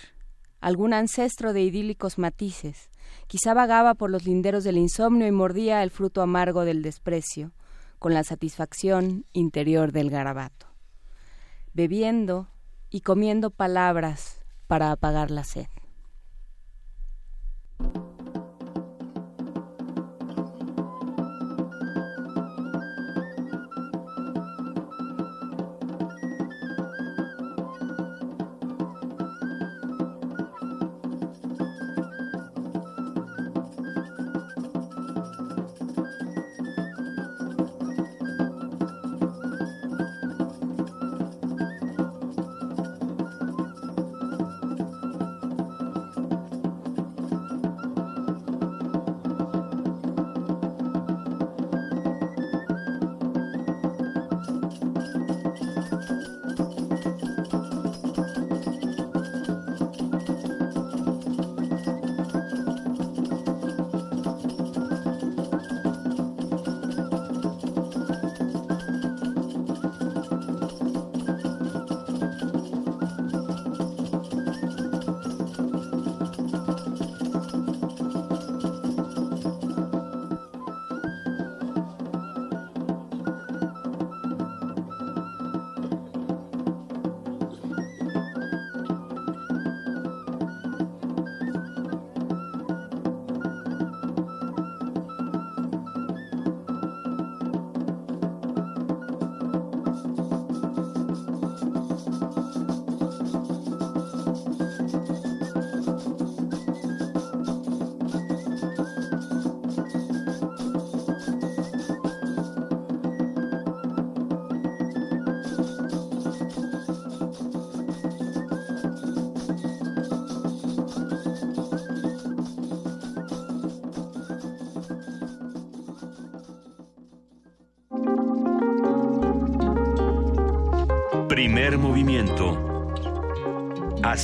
[0.61, 2.91] Algún ancestro de idílicos matices.
[3.27, 7.53] Quizá vagaba por los linderos del insomnio y mordía el fruto amargo del desprecio,
[7.99, 10.67] con la satisfacción interior del garabato.
[11.73, 12.49] Bebiendo
[12.91, 15.67] y comiendo palabras para apagar la sed.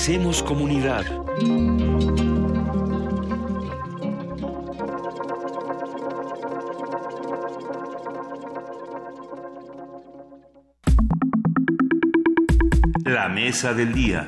[0.03, 1.07] Hacemos comunidad.
[13.05, 14.27] La mesa del día.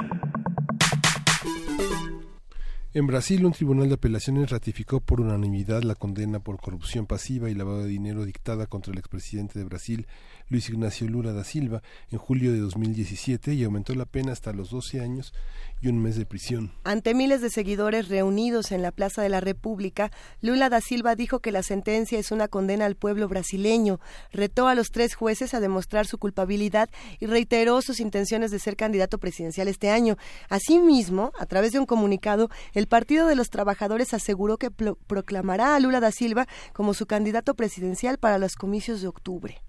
[2.93, 7.55] En Brasil, un tribunal de apelaciones ratificó por unanimidad la condena por corrupción pasiva y
[7.55, 10.07] lavado de dinero dictada contra el expresidente de Brasil,
[10.49, 14.71] Luis Ignacio Lula da Silva, en julio de 2017 y aumentó la pena hasta los
[14.71, 15.33] 12 años
[15.81, 16.73] y un mes de prisión.
[16.85, 20.11] Ante miles de seguidores reunidos en la Plaza de la República,
[20.41, 24.01] Lula da Silva dijo que la sentencia es una condena al pueblo brasileño,
[24.33, 26.89] retó a los tres jueces a demostrar su culpabilidad
[27.21, 30.17] y reiteró sus intenciones de ser candidato presidencial este año.
[30.49, 35.75] Asimismo, a través de un comunicado, el Partido de los Trabajadores aseguró que pro- proclamará
[35.75, 39.61] a Lula da Silva como su candidato presidencial para los comicios de octubre.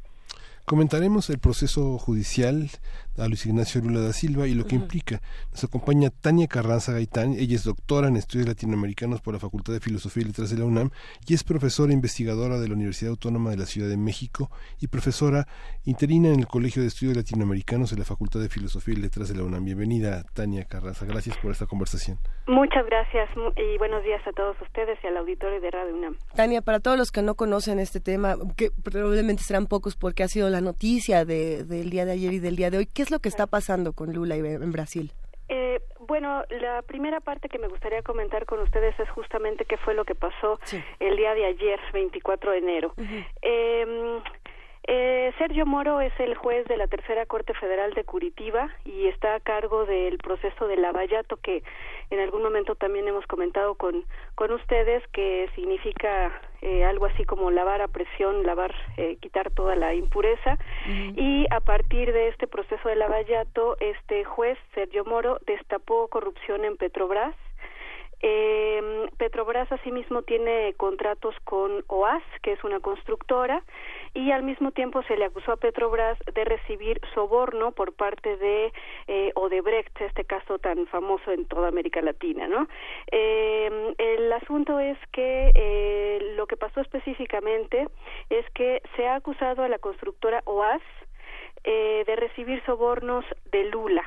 [0.65, 2.71] Comentaremos el proceso judicial
[3.17, 5.21] a Luis Ignacio Lula da Silva y lo que implica.
[5.51, 9.79] Nos acompaña Tania Carranza Gaitán, ella es doctora en estudios latinoamericanos por la Facultad de
[9.79, 10.89] Filosofía y Letras de la UNAM
[11.27, 14.49] y es profesora investigadora de la Universidad Autónoma de la Ciudad de México
[14.81, 15.47] y profesora
[15.85, 19.35] interina en el Colegio de Estudios Latinoamericanos de la Facultad de Filosofía y Letras de
[19.35, 19.63] la UNAM.
[19.65, 21.05] Bienvenida, Tania Carranza.
[21.05, 22.19] Gracias por esta conversación.
[22.47, 26.15] Muchas gracias y buenos días a todos ustedes y al auditorio de Radio UNAM.
[26.35, 30.27] Tania, para todos los que no conocen este tema, que probablemente serán pocos porque ha
[30.27, 33.11] sido la noticia de- del día de ayer y del día de hoy, ¿qué es
[33.11, 35.11] lo que está pasando con Lula en Brasil?
[35.47, 39.93] Eh, bueno, la primera parte que me gustaría comentar con ustedes es justamente qué fue
[39.93, 40.59] lo que pasó
[40.99, 42.93] el día de ayer, 24 de enero.
[43.43, 44.21] Eh,
[44.87, 49.33] Eh, Sergio Moro es el juez de la Tercera Corte Federal de Curitiba y está
[49.33, 51.63] a cargo del proceso de lavallato que
[52.11, 54.05] en algún momento también hemos comentado con,
[54.35, 59.75] con ustedes que significa eh, algo así como lavar a presión, lavar, eh, quitar toda
[59.75, 60.57] la impureza.
[61.15, 66.77] Y a partir de este proceso de lavallato este juez Sergio Moro destapó corrupción en
[66.77, 67.35] Petrobras.
[68.21, 73.61] Eh, Petrobras asimismo tiene contratos con OAS, que es una constructora,
[74.15, 78.73] y al mismo tiempo se le acusó a Petrobras de recibir soborno por parte de
[79.07, 82.67] eh, Odebrecht, este caso tan famoso en toda América Latina, ¿no?
[83.11, 87.87] Eh, el asunto es que eh, lo que pasó específicamente
[88.29, 90.81] es que se ha acusado a la constructora OAS
[91.65, 94.03] eh, de recibir sobornos de Lula.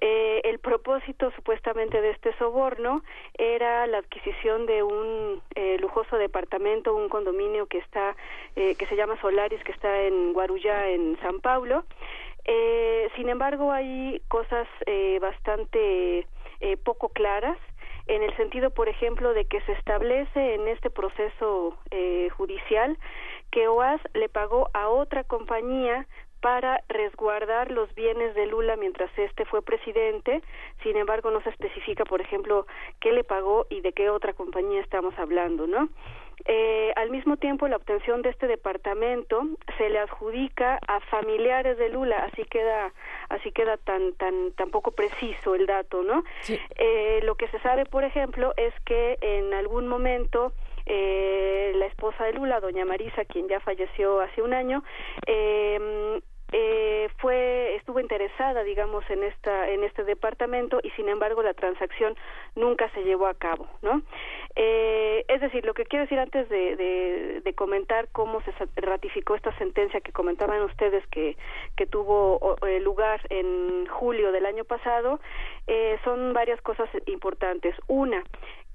[0.00, 3.02] Eh, el propósito supuestamente de este soborno
[3.34, 8.16] era la adquisición de un eh, lujoso departamento, un condominio que está,
[8.56, 11.84] eh, que se llama Solaris, que está en Guarujá, en San Paulo.
[12.50, 16.26] Eh, sin embargo, hay cosas eh, bastante
[16.60, 17.58] eh, poco claras
[18.06, 21.76] en el sentido, por ejemplo, de que se establece en este proceso
[22.38, 22.96] judicial
[23.50, 26.06] que OAS le pagó a otra compañía
[26.40, 30.42] para resguardar los bienes de Lula mientras este fue presidente.
[30.82, 32.66] Sin embargo, no se especifica, por ejemplo,
[33.00, 35.88] qué le pagó y de qué otra compañía estamos hablando, ¿no?
[36.44, 39.42] Eh, al mismo tiempo, la obtención de este departamento
[39.76, 42.92] se le adjudica a familiares de Lula, así queda,
[43.28, 46.22] así queda tan, tan, tan poco preciso el dato, ¿no?
[46.76, 50.52] Eh, lo que se sabe, por ejemplo, es que en algún momento
[50.88, 54.82] eh, la esposa de Lula, doña Marisa, quien ya falleció hace un año,
[55.26, 56.20] eh,
[56.52, 62.16] eh, fue estuvo interesada digamos en esta en este departamento y sin embargo la transacción
[62.54, 64.00] nunca se llevó a cabo no
[64.56, 70.00] eh, es decir lo que quiero decir antes de, comentar cómo se ratificó esta sentencia
[70.00, 71.36] que comentaban ustedes que
[71.76, 75.18] que tuvo eh, lugar en julio del año pasado
[75.66, 77.74] eh, son varias cosas importantes.
[77.88, 78.22] Una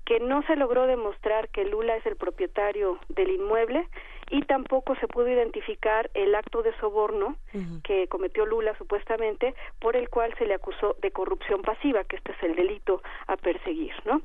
[0.05, 3.87] que no se logró demostrar que Lula es el propietario del inmueble
[4.29, 7.35] y tampoco se pudo identificar el acto de soborno
[7.83, 12.31] que cometió Lula supuestamente por el cual se le acusó de corrupción pasiva, que este
[12.31, 14.21] es el delito a perseguir, ¿no?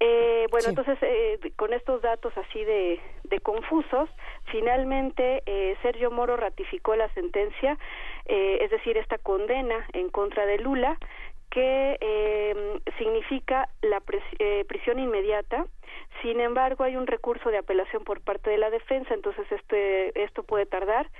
[0.00, 4.08] Eh, bueno, entonces eh, con estos datos así de, de confusos,
[4.46, 7.78] finalmente eh, Sergio Moro ratificó la sentencia,
[8.26, 10.98] eh, es decir, esta condena en contra de Lula
[11.52, 15.66] que eh, significa la pres eh, prisión inmediata.
[16.22, 20.44] Sin embargo, hay un recurso de apelación por parte de la defensa, entonces este, esto
[20.44, 21.10] puede tardar.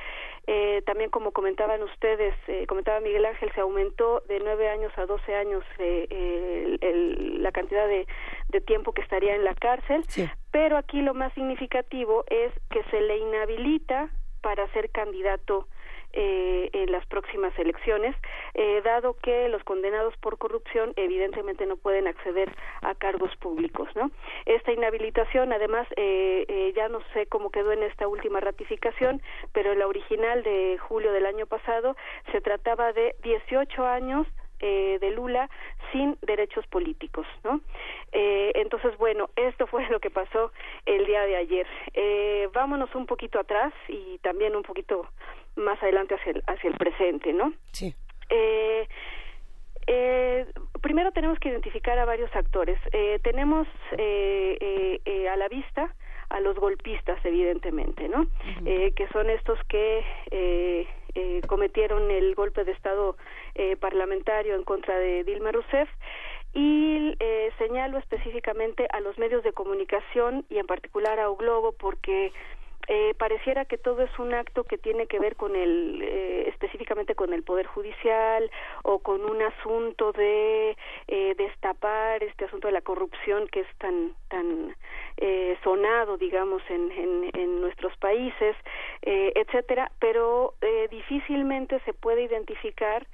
[0.47, 5.05] Eh, también, como comentaban ustedes, eh, comentaba Miguel Ángel, se aumentó de nueve años a
[5.05, 8.07] doce años eh, el, el, la cantidad de,
[8.49, 10.03] de, tiempo que estaría en la cárcel.
[10.09, 10.27] Sí.
[10.51, 14.09] Pero aquí lo más significativo es que se le inhabilita
[14.41, 15.69] para ser candidato
[16.13, 18.15] eh, en las próximas elecciones,
[18.55, 24.11] eh, dado que los condenados por corrupción evidentemente no pueden acceder a cargos públicos, ¿no?
[24.47, 29.23] Esta inhabilitación, además, eh, eh, ya no sé cómo quedó en esta última ratificación,
[29.53, 31.97] pero en la original de julio del año pasado
[32.31, 34.27] se trataba de 18 años
[34.63, 35.51] eh, de Lula
[35.91, 37.61] sin derechos políticos, ¿no?
[38.13, 40.53] Eh, entonces, bueno, esto fue lo que pasó
[40.87, 41.67] el día de ayer.
[41.93, 45.07] Eh, vámonos un poquito atrás y también un poquito
[45.57, 47.53] más adelante hacia el, hacia el presente, ¿no?
[47.73, 47.95] Sí.
[48.31, 48.89] Eh,
[49.87, 50.47] eh,
[50.81, 52.79] primero tenemos que identificar a varios actores.
[52.93, 53.67] Eh, tenemos
[53.99, 55.95] eh, eh, eh, a la vista
[56.31, 58.21] a los golpistas, evidentemente, ¿no?
[58.21, 58.67] Uh -huh.
[58.67, 60.03] eh, que son estos que
[61.15, 63.17] eh, cometieron el golpe de Estado
[63.55, 65.89] eh, parlamentario en contra de Dilma Rousseff.
[66.55, 71.73] Y eh, señalo específicamente a los medios de comunicación y en particular a O Globo
[71.73, 72.33] porque
[72.89, 77.15] eh, pareciera que todo es un acto que tiene que ver con el eh, específicamente
[77.15, 78.51] con el poder judicial
[78.83, 80.77] o con un asunto de
[81.09, 84.77] eh, destapar este asunto de la corrupción que es tan tan
[85.17, 88.57] eh, sonado digamos en, en, en nuestros países
[89.03, 89.91] eh, etcétera.
[89.99, 93.07] Pero eh, difícilmente se puede identificar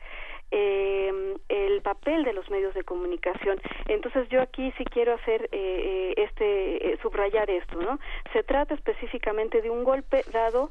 [0.51, 3.61] eh, el papel de los medios de comunicación.
[3.87, 7.99] Entonces yo aquí sí quiero hacer eh, este eh, subrayar esto, ¿no?
[8.33, 10.70] Se trata específicamente de un golpe dado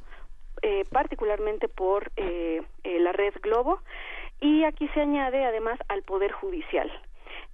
[0.62, 3.80] eh, particularmente por eh, eh, la red Globo
[4.42, 6.92] y aquí se añade además al poder judicial.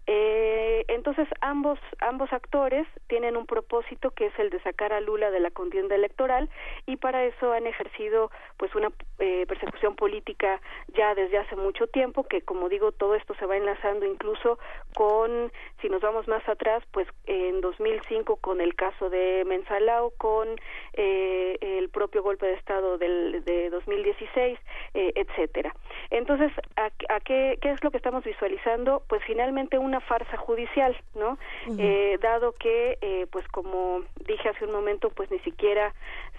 [0.06, 5.32] Eh, entonces ambos ambos actores tienen un propósito que es el de sacar a Lula
[5.32, 6.50] de la contienda electoral
[6.86, 10.60] y para eso han ejercido pues una eh, persecución política
[10.94, 14.60] ya desde hace mucho tiempo, que como digo, todo esto se va enlazando incluso
[14.96, 15.52] con,
[15.82, 20.48] si nos vamos más atrás, pues en 2005 con el caso de Mensalao, con
[20.94, 24.60] eh, el propio golpe de Estado del, de 2016,
[24.94, 25.74] eh, etcétera.
[26.10, 29.04] Entonces, ¿a, a qué, qué, es lo que estamos visualizando?
[29.08, 31.38] Pues finalmente una farsa judicial, ¿no?
[31.78, 35.94] eh, dado que, eh, pues como dije hace un momento, pues ni siquiera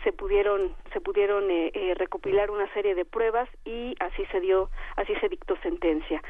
[0.04, 4.70] se pudieron se pudieron eh, eh, recopilar una serie de pruebas y así se dio
[4.96, 6.22] así se dictó sentencia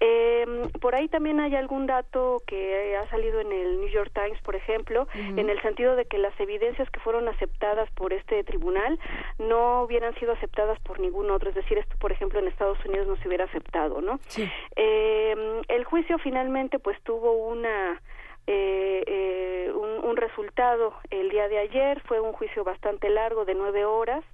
[0.00, 0.44] eh,
[0.80, 4.56] por ahí también hay algún dato que ha salido en el New York Times por
[4.56, 5.40] ejemplo uh -huh.
[5.40, 8.98] en el sentido de que las evidencias que fueron aceptadas por este tribunal
[9.38, 13.06] no hubieran sido aceptadas por ningún otro es decir esto por ejemplo en Estados Unidos
[13.06, 14.48] no se hubiera aceptado no sí.
[14.76, 18.00] el juicio finalmente pues tuvo una
[18.46, 22.00] eh, eh, un, un, resultado el día de ayer.
[22.06, 24.24] Fue un juicio bastante largo de nueve horas.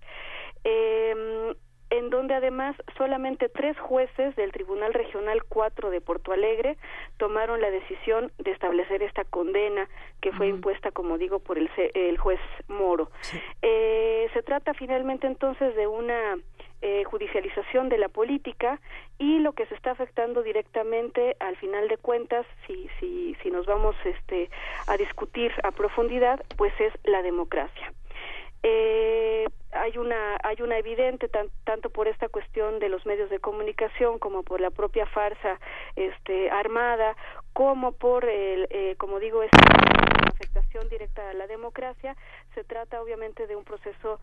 [0.65, 1.55] Eh,
[1.90, 6.77] en donde además solamente tres jueces del Tribunal Regional 4 de Porto Alegre
[7.16, 9.89] tomaron la decisión de establecer esta condena
[10.20, 10.55] que fue uh -huh.
[10.56, 13.10] impuesta, como digo, por el, el juez Moro.
[13.20, 13.40] Sí.
[13.62, 16.36] Eh, se trata finalmente entonces de una
[16.81, 18.81] eh, judicialización de la política
[19.19, 23.66] y lo que se está afectando directamente al final de cuentas si si si nos
[23.66, 24.48] vamos este
[24.86, 27.93] a discutir a profundidad pues es la democracia
[28.62, 33.39] eh, hay una hay una evidente tan, tanto por esta cuestión de los medios de
[33.39, 35.60] comunicación como por la propia farsa
[35.94, 37.16] este armada
[37.52, 39.59] como por el eh, como digo esta
[40.28, 42.16] afectación directa a la democracia.
[42.55, 44.20] Se trata obviamente de un proceso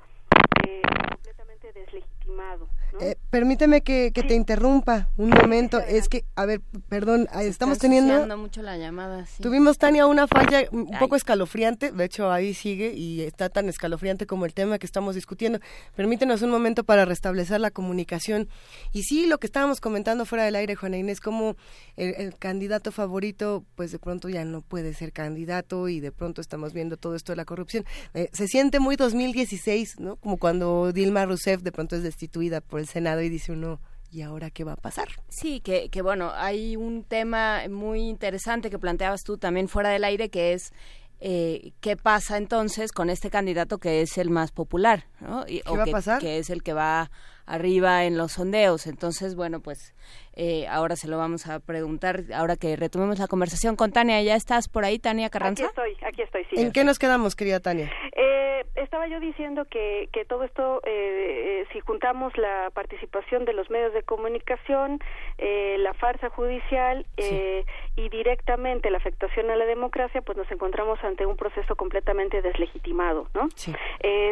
[0.67, 2.67] eh, completamente deslegitimado.
[2.93, 3.01] ¿no?
[3.01, 4.27] Eh, permíteme que, que sí.
[4.27, 5.79] te interrumpa un momento.
[5.81, 8.37] Sí, es que, a ver, perdón, Se estamos está teniendo.
[8.37, 9.25] mucho la llamada.
[9.25, 9.43] Sí.
[9.43, 10.99] Tuvimos, Tania, una falla un Ay.
[10.99, 11.91] poco escalofriante.
[11.91, 15.59] De hecho, ahí sigue y está tan escalofriante como el tema que estamos discutiendo.
[15.95, 18.47] Permítenos un momento para restablecer la comunicación.
[18.93, 21.57] Y sí, lo que estábamos comentando fuera del aire, Juana Inés, como
[21.97, 26.39] el, el candidato favorito, pues de pronto ya no puede ser candidato y de pronto
[26.39, 27.83] estamos viendo todo esto de la corrupción.
[28.13, 30.15] Eh, se siente muy 2016, ¿no?
[30.25, 33.79] Como cuando Dilma Rousseff de pronto es destituida por el Senado y dice uno,
[34.09, 35.07] ¿y ahora qué va a pasar?
[35.29, 40.03] Sí, que, que bueno, hay un tema muy interesante que planteabas tú también fuera del
[40.03, 40.73] aire, que es
[41.19, 45.45] eh, qué pasa entonces con este candidato que es el más popular, ¿no?
[45.47, 46.19] Y, ¿Qué o va que, a pasar?
[46.19, 47.11] que es el que va
[47.45, 48.87] arriba en los sondeos.
[48.87, 49.93] Entonces, bueno, pues
[50.35, 54.21] eh, ahora se lo vamos a preguntar, ahora que retomemos la conversación con Tania.
[54.21, 55.65] ¿Ya estás por ahí, Tania Carranza?
[55.65, 56.61] Aquí estoy, aquí estoy, sí.
[56.61, 57.91] ¿En qué nos quedamos, querida Tania?
[58.15, 63.53] Eh, estaba yo diciendo que, que todo esto, eh, eh si juntamos la participación de
[63.53, 64.99] los medios de comunicación,
[65.37, 67.65] eh, la farsa judicial sí.
[67.95, 73.27] y directamente la afectación a la democracia, pues nos encontramos ante un proceso completamente deslegitimado,
[73.33, 73.49] ¿no?
[73.55, 73.73] Sí.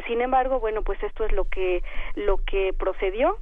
[0.07, 1.84] sin embargo, bueno, pues esto es lo que,
[2.15, 3.38] lo que procedió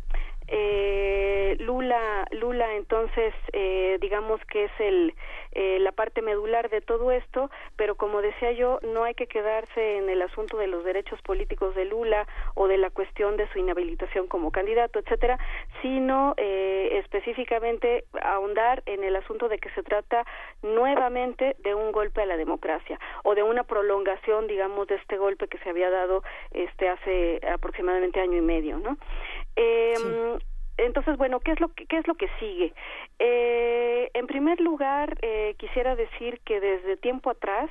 [0.52, 5.14] eh, Lula Lula entonces eh, digamos que es el
[5.54, 9.98] eh, la parte medular de todo esto pero como decía yo no hay que quedarse
[9.98, 13.60] en el asunto de los derechos políticos de Lula o de la cuestión de su
[13.60, 15.40] inhabilitación como candidato etcétera
[15.82, 20.26] sino eh, específicamente ahondar en el asunto de que se trata
[20.62, 25.48] nuevamente de un golpe a la democracia o de una prolongación digamos de este golpe
[25.48, 28.98] que se había dado este hace aproximadamente año y medio no
[29.56, 30.38] eh.
[30.78, 32.74] Entonces, bueno, ¿qué es lo que, qué es lo que sigue?
[33.20, 37.70] Eh, en primer lugar, eh, quisiera decir que desde tiempo atrás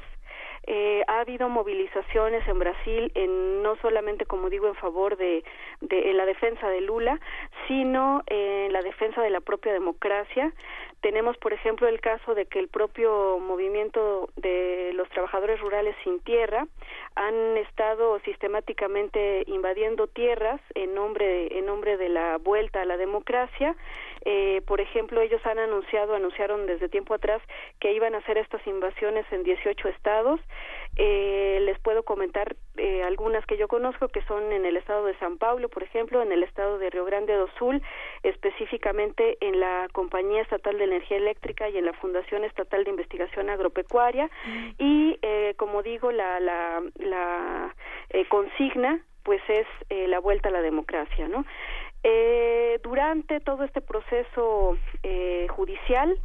[0.66, 5.42] eh, ha habido movilizaciones en Brasil, en, no solamente, como digo, en favor de,
[5.80, 7.18] de la defensa de Lula,
[7.66, 10.52] sino en la defensa de la propia democracia.
[11.00, 16.20] Tenemos, por ejemplo, el caso de que el propio movimiento de los trabajadores rurales sin
[16.20, 16.66] tierra
[17.14, 23.76] han estado sistemáticamente invadiendo tierras en nombre en nombre de la vuelta a la democracia.
[24.24, 27.40] Eh, por ejemplo, ellos han anunciado, anunciaron desde tiempo atrás
[27.78, 30.40] que iban a hacer estas invasiones en 18 estados.
[30.96, 35.16] Eh, les puedo comentar eh, algunas que yo conozco que son en el estado de
[35.18, 37.80] San Paulo, por ejemplo, en el estado de Río Grande do Sul,
[38.22, 43.50] específicamente en la Compañía Estatal de Energía Eléctrica y en la Fundación Estatal de Investigación
[43.50, 44.68] Agropecuaria mm.
[44.78, 47.74] y eh, como digo la la, la
[48.10, 51.44] eh, consigna pues es eh, la vuelta a la democracia, ¿no?
[52.02, 56.18] Eh, durante todo este proceso eh, judicial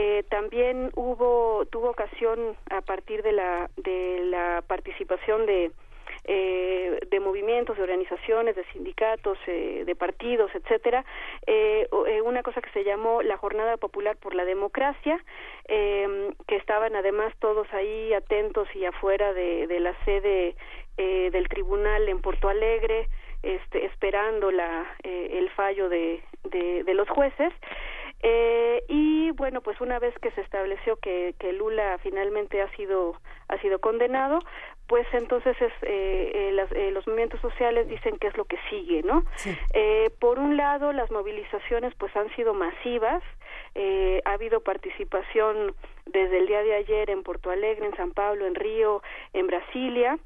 [0.00, 5.72] eh, también hubo tuvo ocasión a partir de la de la participación de
[6.24, 11.04] eh, de movimientos, de organizaciones, de sindicatos, eh, de partidos, etcétera,
[11.46, 15.18] eh, eh, una cosa que se llamó la Jornada Popular por la Democracia,
[15.66, 20.54] eh, que estaban además todos ahí atentos y afuera de, la sede
[20.96, 23.08] eh, del tribunal en Porto Alegre,
[23.42, 27.52] este, esperando la, el fallo de, de, los jueces.
[28.88, 33.16] Y bueno, pues una vez que se estableció que, que Lula finalmente ha sido
[33.48, 34.40] ha sido condenado,
[34.86, 39.24] pues entonces es, eh, eh, los movimientos sociales dicen qué es lo que sigue, ¿no?
[40.18, 43.22] por un lado, las movilizaciones pues han sido masivas,
[43.74, 45.74] eh, ha habido participación
[46.06, 50.18] desde el día de ayer en Porto Alegre, en San Pablo, en Río, en Brasilia.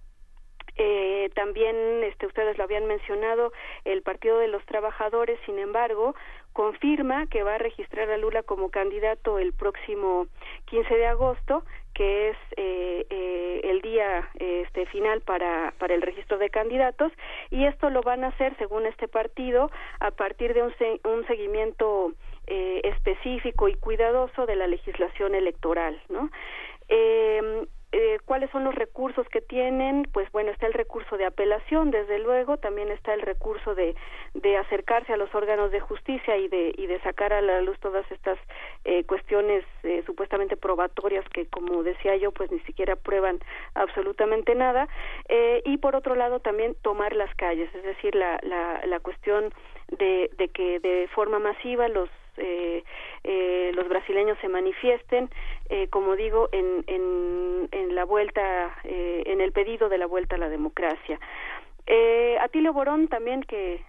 [0.76, 3.52] Eh, también este, ustedes lo habían mencionado,
[3.84, 6.14] el Partido de los Trabajadores, sin embargo,
[6.52, 10.26] confirma que va a registrar a Lula como candidato el próximo
[10.66, 16.38] 15 de agosto, que es eh, eh, el día este final para, para el registro
[16.38, 17.12] de candidatos,
[17.50, 19.70] y esto lo van a hacer, según este partido,
[20.00, 20.72] a partir de un,
[21.04, 22.12] un seguimiento
[22.46, 26.30] eh, específico y cuidadoso de la legislación electoral, ¿no?
[27.94, 30.08] Eh, ¿Cuáles son los recursos que tienen?
[30.12, 33.94] Pues bueno, está el recurso de apelación, desde luego, también está el recurso de,
[34.32, 37.78] de acercarse a los órganos de justicia y de, y de sacar a la luz
[37.80, 38.38] todas estas
[38.84, 43.40] eh, cuestiones eh, supuestamente probatorias que, como decía yo, pues ni siquiera prueban
[43.74, 44.88] absolutamente nada.
[45.28, 49.52] Eh, y por otro lado, también tomar las calles, es decir, la, la, la cuestión
[49.98, 52.84] de, de que de forma masiva los eh,
[53.24, 55.30] eh, los brasileños se manifiesten,
[55.68, 60.36] eh, como digo, en, en, en la vuelta, eh, en el pedido de la vuelta
[60.36, 61.18] a la democracia.
[61.86, 63.82] Eh, Atilio Borón también que,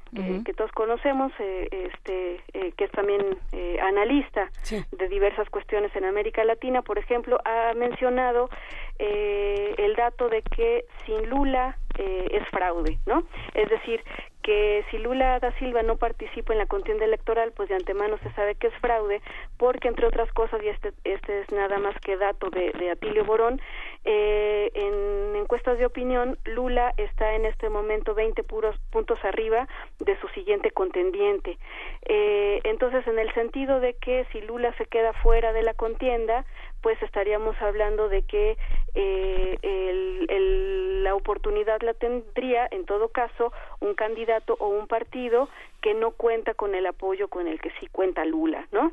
[0.45, 4.49] que, todos conocemos, eh, este, eh, que es también eh, analista
[4.91, 8.49] de diversas cuestiones en América Latina, por ejemplo, ha mencionado
[8.97, 13.23] eh, el dato de que sin Lula eh, es fraude, ¿no?
[13.53, 14.03] Es decir,
[14.43, 18.31] que si Lula da Silva no participa en la contienda electoral, pues de antemano se
[18.33, 19.21] sabe que es fraude,
[19.57, 23.25] porque entre otras cosas, y este, este es nada más que dato de, de Atilio
[23.25, 23.61] Borón,
[24.05, 29.67] eh, en encuestas de opinión, Lula está en este momento 20 puros puntos arriba
[29.99, 31.57] de su siguiente contendiente.
[32.03, 36.45] Eh, entonces, en el sentido de que si Lula se queda fuera de la contienda,
[36.83, 38.57] pues estaríamos hablando de que
[38.93, 45.47] eh, el, la oportunidad la tendría, en todo caso, un candidato o un partido
[45.81, 48.91] que no cuenta con el apoyo con el que sí cuenta Lula, ¿no?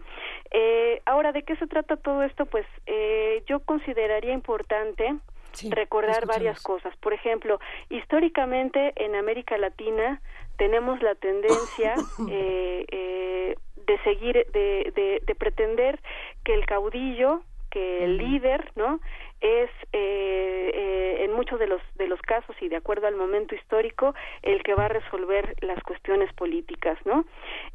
[0.53, 2.47] Eh, ahora, ¿de qué se trata todo esto?
[2.47, 5.17] Pues eh, yo consideraría importante
[5.71, 6.97] recordar varias cosas.
[6.99, 10.21] Por ejemplo, históricamente en América Latina
[10.59, 11.95] tenemos la tendencia
[12.31, 15.99] eh, eh, de seguir, de, de, de pretender
[16.45, 19.01] que el caudillo que el líder, ¿no?
[19.41, 23.55] Es eh, eh, en muchos de los de los casos y de acuerdo al momento
[23.55, 27.25] histórico el que va a resolver las cuestiones políticas no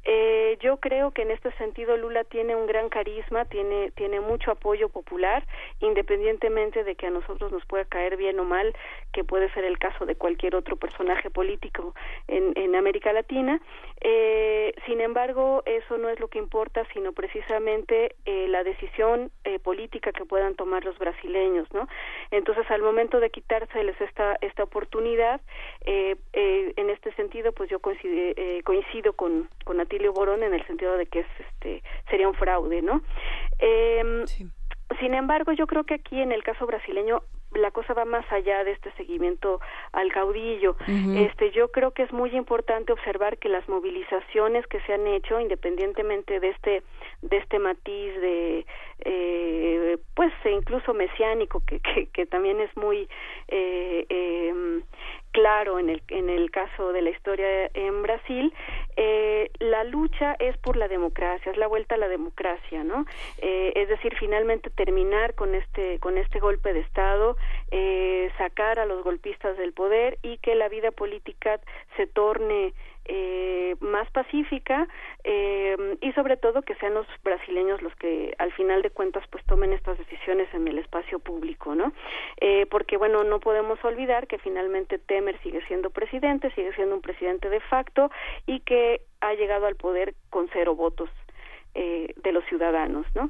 [0.03, 4.51] eh, yo creo que en este sentido Lula tiene un gran carisma tiene tiene mucho
[4.51, 5.45] apoyo popular
[5.79, 8.75] independientemente de que a nosotros nos pueda caer bien o mal
[9.11, 11.95] que puede ser el caso de cualquier otro personaje político
[12.27, 13.61] en, en América Latina.
[14.01, 19.31] Eh, sin embargo eso no es lo que importa sino precisamente eh, la decisión
[19.63, 21.87] política que puedan tomar los brasileños ¿no?
[22.31, 25.41] Entonces, al momento de quitárseles esta esta oportunidad,
[25.85, 30.53] eh, eh, en este sentido, pues yo coincido, eh, coincido con con Atilio Borón en
[30.53, 33.01] el sentido de que es este sería un fraude, ¿no?
[33.59, 34.25] Eh,
[34.99, 38.63] Sin embargo, yo creo que aquí en el caso brasileño la cosa va más allá
[38.63, 39.59] de este seguimiento
[39.91, 40.75] al caudillo.
[40.87, 45.39] Este, yo creo que es muy importante observar que las movilizaciones que se han hecho,
[45.39, 46.83] independientemente de este
[47.29, 48.65] de este matiz de
[48.99, 53.09] eh, pues incluso mesiánico que, que, también es muy
[53.47, 54.81] eh, eh,
[55.35, 58.53] claro en el en el caso de la historia en Brasil
[58.95, 63.05] eh, la lucha es por la democracia es la vuelta a la democracia no
[63.39, 67.35] eh, es decir finalmente terminar con este con este golpe de estado
[67.71, 71.59] eh, sacar a los golpistas del poder y que la vida política
[71.97, 72.73] se torne
[73.05, 74.87] eh, más pacífica
[75.23, 79.43] eh, y sobre todo que sean los brasileños los que al final de cuentas pues
[79.45, 81.93] tomen estas decisiones en el espacio público no
[82.41, 87.01] eh, porque bueno no podemos olvidar que finalmente Temer sigue siendo presidente sigue siendo un
[87.01, 88.09] presidente de facto
[88.45, 91.09] y que ha llegado al poder con cero votos
[91.77, 93.29] eh, de los ciudadanos, ¿no?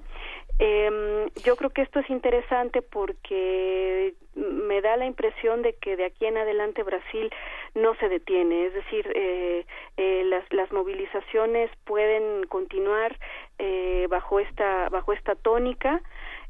[0.59, 6.05] Eh, yo creo que esto es interesante porque me da la impresión de que de
[6.05, 7.29] aquí en adelante Brasil
[7.73, 9.65] no se detiene, es decir, eh,
[9.97, 13.17] eh, las, las movilizaciones pueden continuar
[13.59, 16.01] eh, bajo esta bajo esta tónica.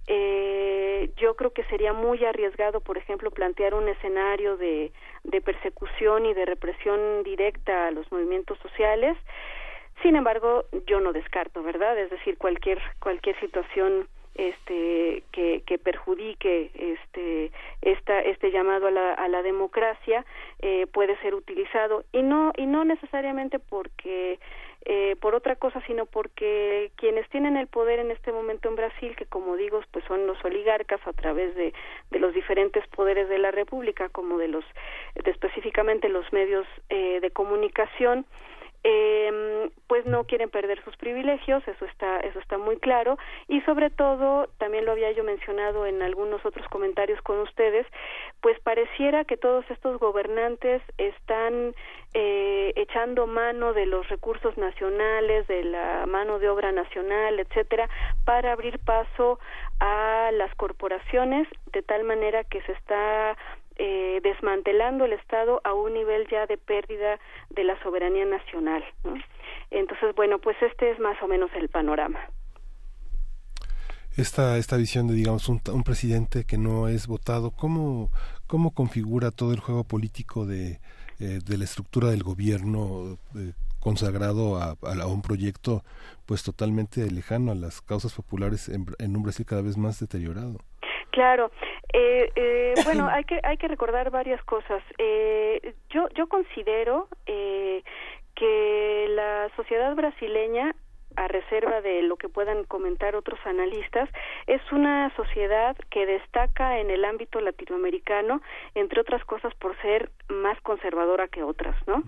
[0.08, 4.92] Eh, yo creo que sería muy arriesgado, por ejemplo, plantear un escenario de,
[5.24, 9.18] de persecución y de represión directa a los movimientos sociales.
[10.02, 11.98] Sin embargo, yo no descarto, ¿verdad?
[11.98, 17.52] Es decir, cualquier cualquier situación este que, que perjudique este
[17.82, 20.26] esta, este llamado a la, a la democracia
[20.60, 24.38] eh, puede ser utilizado y no y no necesariamente porque
[24.88, 29.16] eh, por otra cosa, sino porque quienes tienen el poder en este momento en Brasil,
[29.16, 31.74] que como digo, pues son los oligarcas a través de,
[32.12, 34.64] de los diferentes poderes de la República, como de los,
[35.16, 38.28] de específicamente los medios eh, de comunicación,
[38.88, 43.90] eh, pues no quieren perder sus privilegios, eso está, eso está muy claro, y sobre
[43.90, 47.88] todo, también lo había yo mencionado en algunos otros comentarios con ustedes,
[48.42, 51.74] pues pareciera que todos estos gobernantes están
[52.14, 57.90] eh, echando mano de los recursos nacionales, de la mano de obra nacional, etcétera,
[58.24, 59.40] para abrir paso
[59.80, 63.36] a las corporaciones, de tal manera que se está
[63.78, 68.84] eh, desmantelando el Estado a un nivel ya de pérdida de la soberanía nacional.
[69.04, 69.16] ¿no?
[69.72, 72.20] Entonces, bueno, pues este es más o menos el panorama.
[74.18, 78.10] Esta, esta visión de, digamos, un, un presidente que no es votado, ¿cómo,
[78.48, 80.80] cómo configura todo el juego político de,
[81.20, 85.84] eh, de la estructura del gobierno eh, consagrado a, a, un proyecto
[86.26, 90.60] pues totalmente lejano a las causas populares en, en un Brasil cada vez más deteriorado?
[91.12, 91.52] Claro,
[91.98, 94.84] eh, eh, bueno, hay que hay que recordar varias cosas.
[94.98, 97.84] Eh, yo yo considero eh,
[98.36, 100.76] que la sociedad brasileña
[101.16, 104.10] a reserva de lo que puedan comentar otros analistas,
[104.48, 108.42] es una sociedad que destaca en el ámbito latinoamericano,
[108.74, 112.04] entre otras cosas por ser más conservadora que otras, ¿no?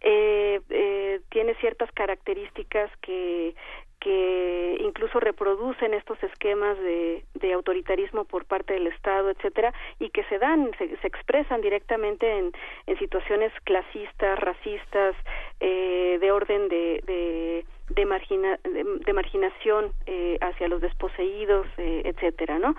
[0.00, 3.54] Eh, eh, tiene ciertas características que
[4.00, 10.38] que incluso reproducen estos esquemas de, autoritarismo por parte del Estado, etcétera, y que se
[10.38, 12.52] dan, se, se expresan directamente en,
[12.86, 15.16] en, situaciones clasistas, racistas,
[15.60, 22.58] eh, de orden de, de, de, margina, de marginación eh, hacia los desposeídos, eh, etcétera,
[22.58, 22.76] ¿no?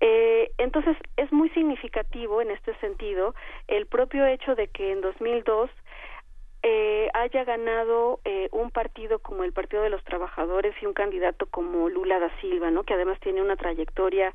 [0.00, 3.34] Eh, entonces es muy significativo en este sentido
[3.68, 5.70] el propio hecho de que en 2002
[6.66, 11.44] eh, haya ganado eh, un partido como el Partido de los Trabajadores y un candidato
[11.44, 12.84] como Lula da Silva, ¿no?
[12.84, 14.32] Que además tiene una trayectoria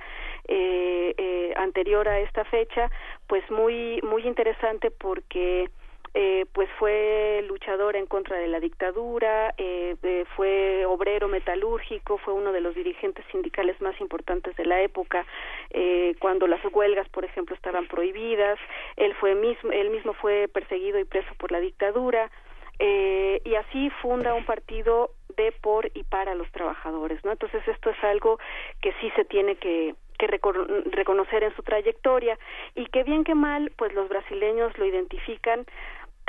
[0.47, 2.91] eh, eh, anterior a esta fecha,
[3.25, 5.71] pues muy muy interesante porque
[6.13, 9.95] eh, pues fue luchador en contra de la dictadura, eh,
[10.35, 15.25] fue obrero metalúrgico, fue uno de los dirigentes sindicales más importantes de la época,
[15.69, 18.59] eh, cuando las huelgas, por ejemplo, estaban prohibidas,
[18.95, 22.31] él fue mismo, él mismo fue perseguido y preso por la dictadura,
[22.79, 27.31] eh, y así funda un partido de por y para los trabajadores, ¿no?
[27.31, 28.39] Entonces esto es algo
[28.81, 32.37] que sí se tiene que que reconocer en su trayectoria
[32.75, 35.65] y que bien que mal pues los brasileños lo identifican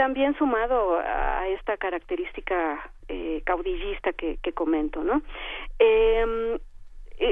[0.01, 5.20] también sumado a esta característica eh, caudillista que, que, comento, ¿no?
[5.79, 6.59] Eh,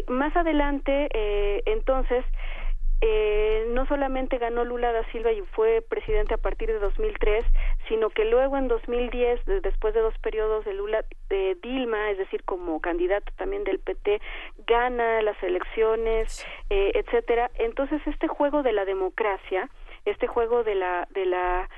[0.08, 2.26] más adelante, eh, entonces,
[3.00, 7.44] eh, no solamente ganó Lula da Silva y fue presidente a partir de 2003,
[7.86, 12.18] sino que luego en 2010, de, después de dos periodos de Lula, de Dilma, es
[12.18, 14.20] decir, como candidato también del PT,
[14.66, 17.50] gana las elecciones, eh, etcétera.
[17.54, 19.70] Entonces, este juego de la democracia,
[20.04, 21.68] este juego de la de la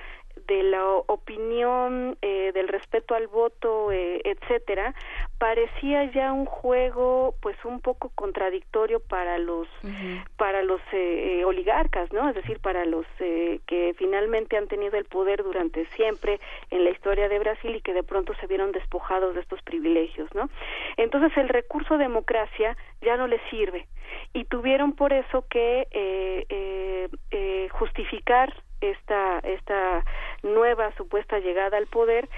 [0.46, 4.94] de la opinión, eh, del respeto al voto, eh, etcétera,
[5.38, 10.24] parecía ya un juego, pues, un poco contradictorio para los uh -huh.
[10.36, 12.28] para los eh, oligarcas, ¿no?
[12.28, 16.90] Es decir, para los eh, que finalmente han tenido el poder durante siempre en la
[16.90, 20.48] historia de Brasil y que de pronto se vieron despojados de estos privilegios, ¿no?
[20.96, 23.86] Entonces el recurso democracia ya no les sirve
[24.32, 30.04] y tuvieron por eso que eh, justificar esta esta
[30.42, 32.28] nueva supuesta llegada al poder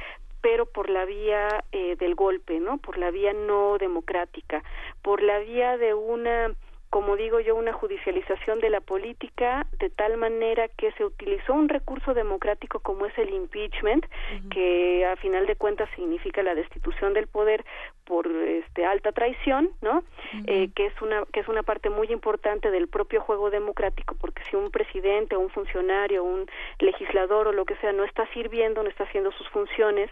[0.43, 2.79] pero por la vía eh, del golpe, ¿no?
[2.79, 4.63] Por la vía no democrática,
[5.01, 6.53] por la vía de una
[6.93, 11.71] como digo yo, una judicialización de la política de tal manera que se utilizó un
[11.71, 14.49] recurso democrático como es el impeachment, uh -huh.
[14.51, 17.65] que a final de cuentas significa la destitución del poder
[18.05, 20.01] por este alta traición, ¿no?
[20.01, 20.45] Uh -huh.
[20.49, 24.43] eh, que es una que es una parte muy importante del propio juego democrático, porque
[24.51, 26.45] si un presidente o un funcionario, un
[26.79, 30.11] legislador o lo que sea no está sirviendo, no está haciendo sus funciones,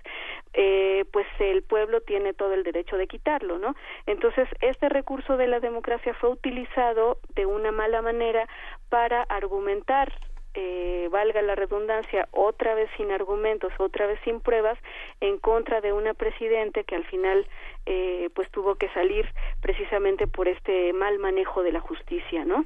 [0.53, 3.75] eh, pues el pueblo tiene todo el derecho de quitarlo, ¿no?
[4.07, 8.49] Entonces este recurso de la democracia fue utilizado de una mala manera
[8.89, 10.13] para argumentar
[10.55, 14.77] eh, valga la redundancia, otra vez sin argumentos, otra vez sin pruebas,
[15.21, 17.47] en contra de una presidente que al final
[17.87, 19.27] eh, pues tuvo que salir
[19.61, 22.65] precisamente por este mal manejo de la justicia, ¿no?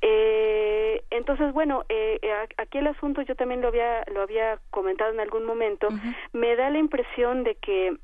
[0.00, 2.20] Eh, entonces, bueno, eh,
[2.56, 5.88] aquí el asunto yo también lo había lo había comentado en algún momento.
[5.88, 6.14] Uh -huh.
[6.32, 7.96] Me da la impresión de que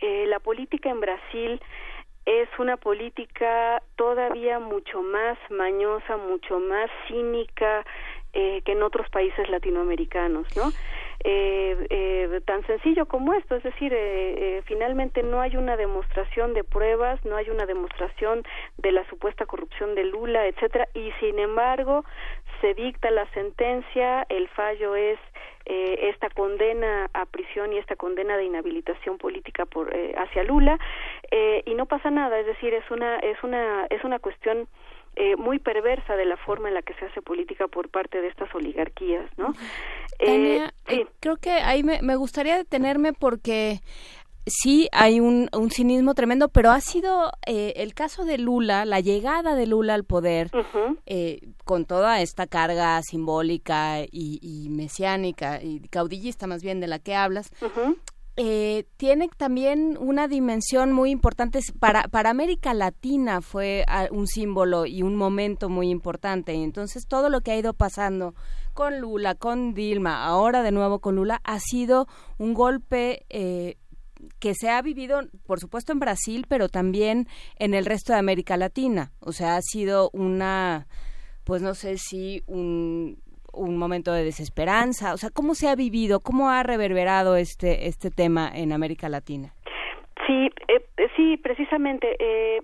[0.00, 1.60] eh, la política en Brasil
[2.24, 7.84] es una política todavía mucho más mañosa, mucho más cínica
[8.32, 10.70] eh, que en otros países latinoamericanos, ¿no?
[11.24, 16.54] Eh, eh, tan sencillo como esto, es decir, eh, eh, finalmente no hay una demostración
[16.54, 18.42] de pruebas, no hay una demostración
[18.78, 22.04] de la supuesta corrupción de Lula, etcétera, y sin embargo
[22.60, 25.18] se dicta la sentencia, el fallo es
[25.64, 30.76] eh, esta condena a prisión y esta condena de inhabilitación política por eh, hacia Lula
[31.30, 34.66] eh, y no pasa nada, es decir, es una es una es una cuestión
[35.16, 38.28] eh, muy perversa de la forma en la que se hace política por parte de
[38.28, 39.52] estas oligarquías, ¿no?
[40.18, 43.80] Tania, eh, creo que ahí me, me gustaría detenerme porque
[44.46, 49.00] sí hay un, un cinismo tremendo, pero ha sido eh, el caso de Lula, la
[49.00, 50.50] llegada de Lula al poder,
[51.06, 56.98] eh, con toda esta carga simbólica y, y mesiánica y caudillista más bien de la
[56.98, 57.50] que hablas,
[58.36, 64.86] eh, tiene también una dimensión muy importante para para América Latina fue ah, un símbolo
[64.86, 68.34] y un momento muy importante entonces todo lo que ha ido pasando
[68.72, 72.06] con Lula con Dilma ahora de nuevo con Lula ha sido
[72.38, 73.76] un golpe eh,
[74.38, 78.56] que se ha vivido, por supuesto, en Brasil, pero también en el resto de América
[78.56, 79.12] Latina.
[79.20, 80.86] O sea, ha sido una,
[81.44, 83.20] pues no sé si un,
[83.52, 85.14] un momento de desesperanza.
[85.14, 86.20] O sea, ¿cómo se ha vivido?
[86.20, 89.54] ¿Cómo ha reverberado este, este tema en América Latina?
[90.26, 92.16] Sí, eh, sí, precisamente.
[92.18, 92.62] Eh,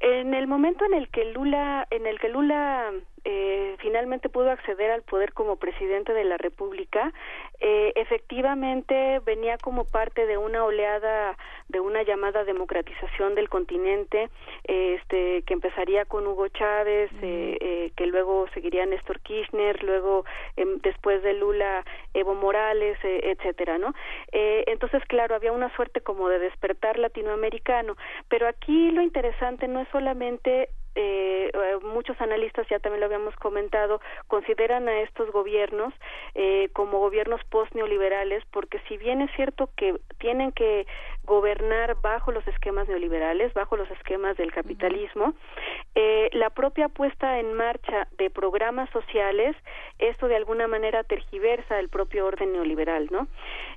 [0.00, 2.90] en el momento en el que Lula, en el que Lula
[3.24, 7.12] eh, finalmente pudo acceder al poder como presidente de la República,
[7.60, 11.36] eh, efectivamente venía como parte de una oleada,
[11.68, 14.28] de una llamada democratización del continente,
[14.64, 20.24] eh, este, que empezaría con Hugo Chávez, eh, eh, que luego seguiría Néstor Kirchner, luego
[20.56, 21.84] em, después de Lula
[22.14, 23.94] Evo Morales, eh, etcétera, ¿no?
[24.32, 27.96] Eh, entonces, claro, había una suerte como de despertar latinoamericano,
[28.28, 33.34] pero aquí lo interesante no es solamente eh, eh, muchos analistas ya también lo habíamos
[33.36, 35.94] comentado consideran a estos gobiernos
[36.34, 40.86] eh, como gobiernos post neoliberales porque si bien es cierto que tienen que
[41.24, 45.34] gobernar bajo los esquemas neoliberales bajo los esquemas del capitalismo.
[45.94, 49.56] Eh, la propia puesta en marcha de programas sociales
[49.98, 53.26] esto de alguna manera tergiversa el propio orden neoliberal no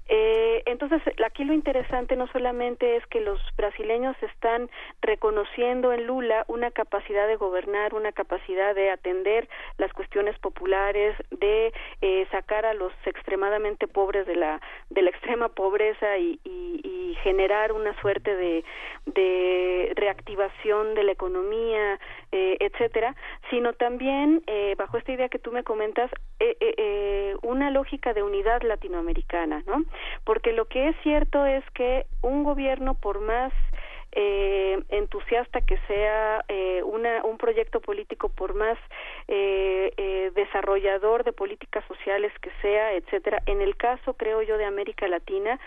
[0.09, 4.69] eh, entonces aquí lo interesante no solamente es que los brasileños están
[5.01, 9.47] reconociendo en Lula una capacidad de gobernar, una capacidad de atender
[9.77, 15.49] las cuestiones populares, de eh, sacar a los extremadamente pobres de la de la extrema
[15.49, 18.63] pobreza y, y, y generar una suerte de,
[19.07, 21.99] de reactivación de la economía,
[22.31, 23.15] eh, etcétera,
[23.49, 28.13] sino también eh, bajo esta idea que tú me comentas eh, eh, eh, una lógica
[28.13, 29.83] de unidad latinoamericana, ¿no?
[30.25, 33.51] Porque lo que es cierto es que un gobierno por más
[34.15, 38.77] entusiasta que sea eh, una, un proyecto político por más
[40.35, 43.41] desarrollador de políticas sociales que sea, etcétera.
[43.47, 45.59] En el caso, creo yo, de América Latina,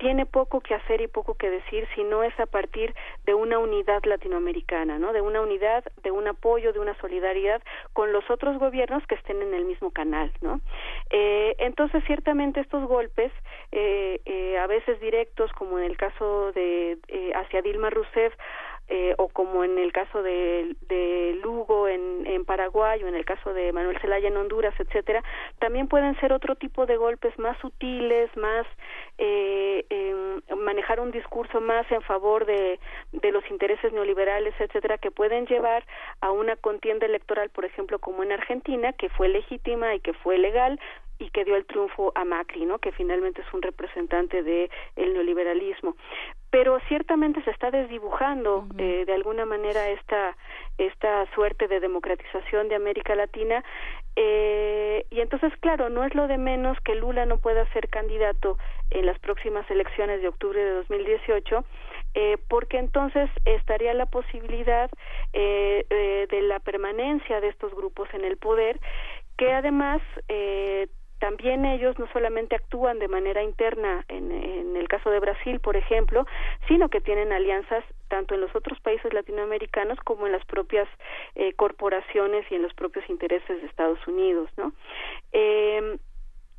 [0.00, 2.94] tiene poco que hacer y poco que decir si no es a partir
[3.26, 5.12] de una unidad latinoamericana, ¿no?
[5.12, 7.62] De una unidad, de un apoyo, de una solidaridad
[7.92, 10.60] con los otros gobiernos que estén en el mismo canal, ¿no?
[11.10, 13.30] Eh, entonces, ciertamente estos golpes,
[13.72, 18.32] eh, eh, a veces directos, como en el caso de eh, hacia Dilma Rousseff,
[18.90, 23.54] eh, o como en el caso de, de Lugo en, Paraguay o en el caso
[23.54, 25.22] de Manuel Zelaya en Honduras, etcétera,
[25.60, 28.66] también pueden ser otro tipo de golpes más sutiles, más
[29.18, 29.84] eh,
[30.56, 32.80] manejar un discurso más en favor de,
[33.12, 35.84] de los intereses neoliberales, etcétera, que pueden llevar
[36.20, 40.38] a una contienda electoral, por ejemplo, como en Argentina, que fue legítima y que fue
[40.38, 40.80] legal,
[41.20, 42.78] y que dio el triunfo a Macri, ¿no?
[42.78, 45.94] Que finalmente es un representante de el neoliberalismo.
[46.50, 50.36] Pero ciertamente se está desdibujando eh, de alguna manera esta
[50.78, 53.62] esta suerte de democratización de América Latina
[54.16, 58.56] eh, y entonces claro no es lo de menos que Lula no pueda ser candidato
[58.90, 61.64] en las próximas elecciones de octubre de 2018
[62.14, 64.90] eh, porque entonces estaría la posibilidad
[65.32, 68.80] eh, eh, de la permanencia de estos grupos en el poder
[69.36, 70.88] que además eh,
[71.20, 74.32] también ellos no solamente actúan de manera interna en,
[74.76, 76.26] el caso de Brasil, por ejemplo,
[76.66, 80.88] sino que tienen alianzas tanto en los otros países latinoamericanos como en las propias
[81.34, 84.72] eh, corporaciones y en los propios intereses de Estados Unidos, ¿no?
[85.32, 85.98] Eh,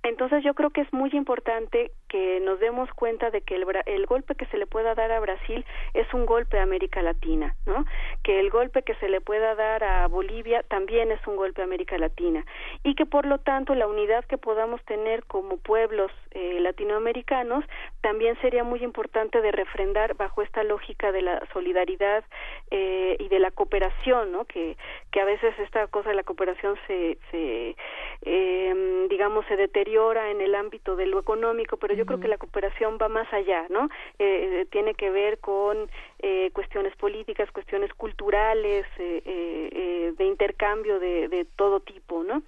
[0.04, 4.06] entonces yo creo que es muy importante que nos demos cuenta de que el, el
[4.06, 7.86] golpe que se le pueda dar a Brasil es un golpe a América Latina, ¿no?
[8.22, 11.64] Que el golpe que se le pueda dar a Bolivia también es un golpe a
[11.64, 12.46] América Latina
[12.84, 17.64] y que por lo tanto la unidad que podamos tener como pueblos eh, latinoamericanos
[18.02, 22.26] también sería muy importante de refrendar bajo esta lógica de la solidaridad
[22.72, 24.44] eh, y de la cooperación, ¿no?
[24.44, 24.76] Que,
[25.12, 27.76] que a veces esta cosa de la cooperación se, se
[28.24, 32.38] eh, digamos, se deteriora en el ámbito de lo económico, pero yo creo que la
[32.38, 33.90] cooperación va más allá, ¿no?
[34.20, 35.90] Eh, tiene que ver con
[36.20, 42.44] eh, cuestiones políticas, cuestiones culturales, eh, eh, de intercambio de, de todo tipo, ¿no?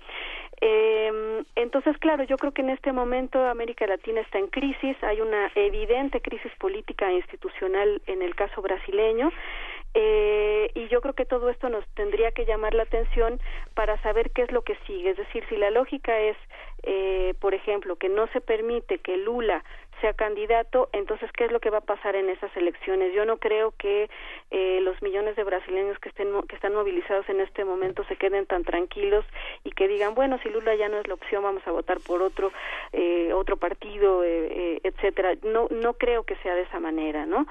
[0.62, 5.20] Eh, entonces, claro, yo creo que en este momento América Latina está en crisis, hay
[5.20, 9.32] una evidente crisis política e institucional en el caso brasileño.
[9.94, 13.40] Eh, y yo creo que todo esto nos tendría que llamar la atención
[13.76, 15.12] para saber qué es lo que sigue.
[15.12, 16.38] Es decir, si la lógica es,
[16.84, 19.64] eh, por ejemplo, que no se permite que Lula
[20.04, 23.14] sea candidato, entonces, ¿qué es lo que va a pasar en esas elecciones?
[23.14, 24.10] Yo no creo que
[24.52, 28.66] eh, los millones de brasileños que, estén, están movilizados en este momento se queden tan
[28.66, 29.24] tranquilos
[29.64, 32.22] y que digan, bueno, si Lula ya no es la opción, vamos a votar por
[32.22, 32.52] otro,
[32.92, 35.36] eh, otro partido, eh, eh, etcétera.
[35.44, 37.48] No, no creo que sea de esa manera, ¿no?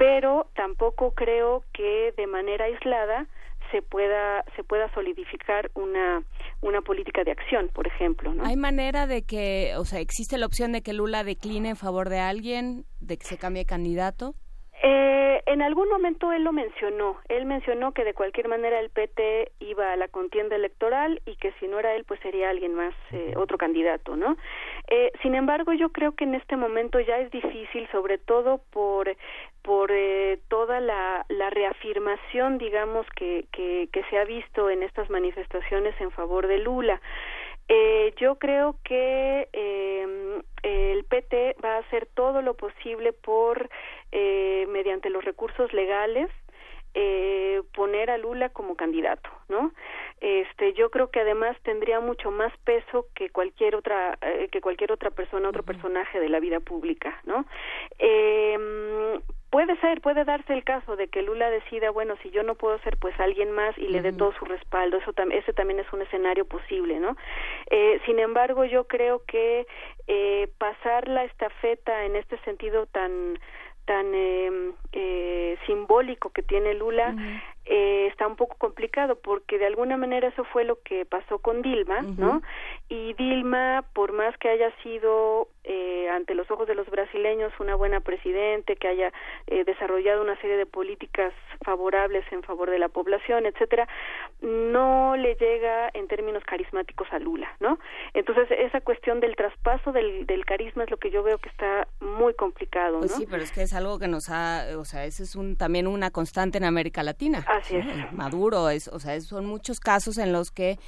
[0.00, 3.26] Pero tampoco creo que de manera aislada
[3.70, 6.22] se pueda se pueda solidificar una
[6.62, 8.46] una política de acción, por ejemplo, ¿no?
[8.46, 12.08] Hay manera de que, o sea, existe la opción de que Lula decline en favor
[12.08, 14.34] de alguien, de que se cambie candidato.
[14.82, 17.18] Eh, en algún momento él lo mencionó.
[17.28, 21.52] Él mencionó que de cualquier manera el PT iba a la contienda electoral y que
[21.60, 24.36] si no era él, pues sería alguien más, eh, otro candidato, ¿no?
[24.88, 29.14] Eh, sin embargo, yo creo que en este momento ya es difícil, sobre todo por
[29.62, 35.10] por eh, toda la, la reafirmación, digamos, que, que, que se ha visto en estas
[35.10, 37.00] manifestaciones en favor de Lula.
[37.72, 43.70] Eh, yo creo que eh, el PT va a hacer todo lo posible por,
[44.10, 46.28] eh, mediante los recursos legales,
[46.94, 49.72] eh, poner a Lula como candidato, ¿no?
[50.20, 54.90] Este, yo creo que además tendría mucho más peso que cualquier otra eh, que cualquier
[54.90, 57.46] otra persona, otro personaje de la vida pública, ¿no?
[58.00, 62.54] Eh, puede ser, puede darse el caso de que Lula decida, bueno, si yo no
[62.54, 64.96] puedo ser, pues alguien más y le dé todo su respaldo.
[64.96, 67.16] Eso también, ese también es un escenario posible, ¿no?
[67.70, 69.66] Eh, sin embargo, yo creo que
[70.06, 73.38] eh, pasar la estafeta en este sentido tan
[73.86, 77.12] tan eh, eh, simbólico que tiene Lula
[77.72, 81.62] eh, está un poco complicado porque de alguna manera eso fue lo que pasó con
[81.62, 82.42] Dilma, ¿no?
[82.88, 87.76] Y Dilma, por más que haya sido eh, ante los ojos de los brasileños una
[87.76, 89.12] buena presidente, que haya
[89.46, 91.32] eh, desarrollado una serie de políticas
[91.64, 93.86] favorables en favor de la población, etcétera,
[94.40, 97.78] no le llega en términos carismáticos a Lula, ¿no?
[98.14, 101.86] Entonces esa cuestión del traspaso del, del carisma es lo que yo veo que está
[102.00, 103.00] muy complicado, ¿no?
[103.00, 105.54] Pues sí, pero es que es algo que nos ha, o sea, ese es un
[105.56, 107.44] también una constante en América Latina.
[107.60, 107.84] Así es.
[107.86, 108.08] ¿no?
[108.12, 110.78] Maduro, es, o sea, son muchos casos en los que,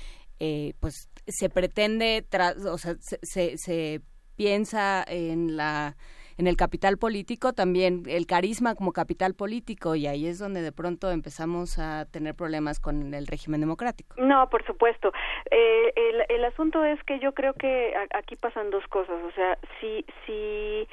[0.40, 4.00] eh, pues, se pretende, tra- o sea, se, se, se
[4.36, 5.96] piensa en la
[6.38, 10.72] en el capital político también el carisma como capital político y ahí es donde de
[10.72, 14.16] pronto empezamos a tener problemas con el régimen democrático.
[14.18, 15.12] No, por supuesto.
[15.50, 19.22] Eh, el, el asunto es que yo creo que aquí pasan dos cosas.
[19.22, 20.88] O sea, si, si,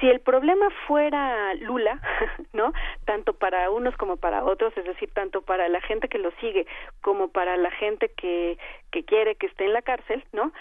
[0.00, 2.00] si el problema fuera Lula,
[2.52, 2.72] ¿no?
[3.04, 6.66] Tanto para unos como para otros, es decir, tanto para la gente que lo sigue
[7.02, 8.58] como para la gente que,
[8.90, 10.52] que quiere que esté en la cárcel, ¿no?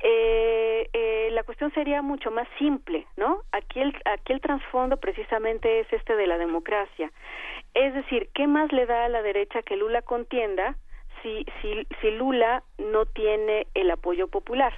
[0.00, 3.42] Eh, eh, la cuestión sería mucho más simple, ¿no?
[3.52, 7.12] Aquí el, aquí el trasfondo precisamente es este de la democracia.
[7.74, 10.76] Es decir, ¿qué más le da a la derecha que Lula contienda
[11.22, 14.72] si, si, si Lula no tiene el apoyo popular?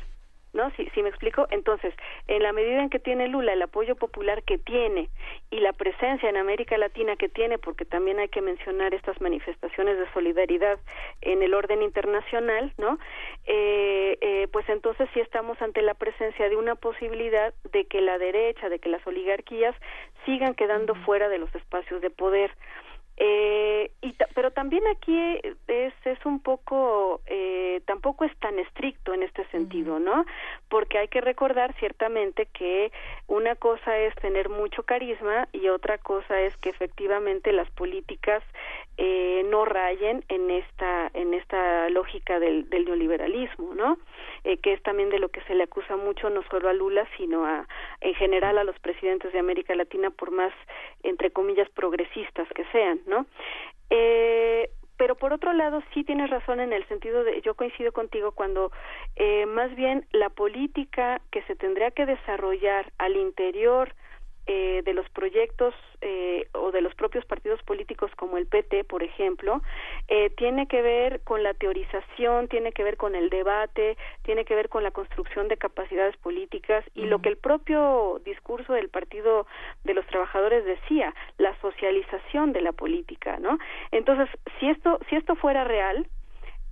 [0.55, 0.71] ¿No?
[0.71, 1.95] Si, si me explico, entonces,
[2.27, 5.11] en la medida en que tiene Lula el apoyo popular que tiene
[5.51, 9.99] y la presencia en América Latina que tiene, porque también hay que mencionar estas manifestaciones
[9.99, 10.79] de solidaridad
[11.21, 12.99] en el orden internacional, ¿no?
[13.47, 18.19] Eh, eh, pues entonces sí estamos ante la presencia de una posibilidad de que la
[18.19, 19.75] derecha, de que las oligarquías
[20.25, 22.51] sigan quedando fuera de los espacios de poder.
[23.21, 25.19] Eh, y pero también aquí
[25.67, 30.25] es, es un poco, eh, tampoco es tan estricto en este sentido, ¿no?
[30.69, 32.93] Porque hay que recordar ciertamente que
[33.27, 38.45] una cosa es tener mucho carisma y otra cosa es que efectivamente las políticas
[39.01, 43.97] eh, no rayen en esta, en esta lógica del, del neoliberalismo, ¿no?
[44.43, 47.07] Eh, que es también de lo que se le acusa mucho no solo a Lula,
[47.17, 47.67] sino a,
[48.01, 50.53] en general a los presidentes de América Latina, por más,
[51.05, 53.27] entre comillas, progresistas que sean, ¿no?
[53.91, 58.33] Eh, pero por otro lado sí tienes razón en el sentido de, yo coincido contigo
[58.33, 58.73] cuando
[59.15, 63.95] eh, más bien la política que se tendría que desarrollar al interior
[64.51, 69.03] eh, de los proyectos eh, o de los propios partidos políticos como el PT, por
[69.03, 69.61] ejemplo,
[70.09, 74.55] eh, tiene que ver con la teorización, tiene que ver con el debate, tiene que
[74.55, 79.47] ver con la construcción de capacidades políticas y lo que el propio discurso del Partido
[79.85, 83.59] de los Trabajadores decía, la socialización de la política, ¿no?
[83.91, 86.07] Entonces, si esto si esto fuera real,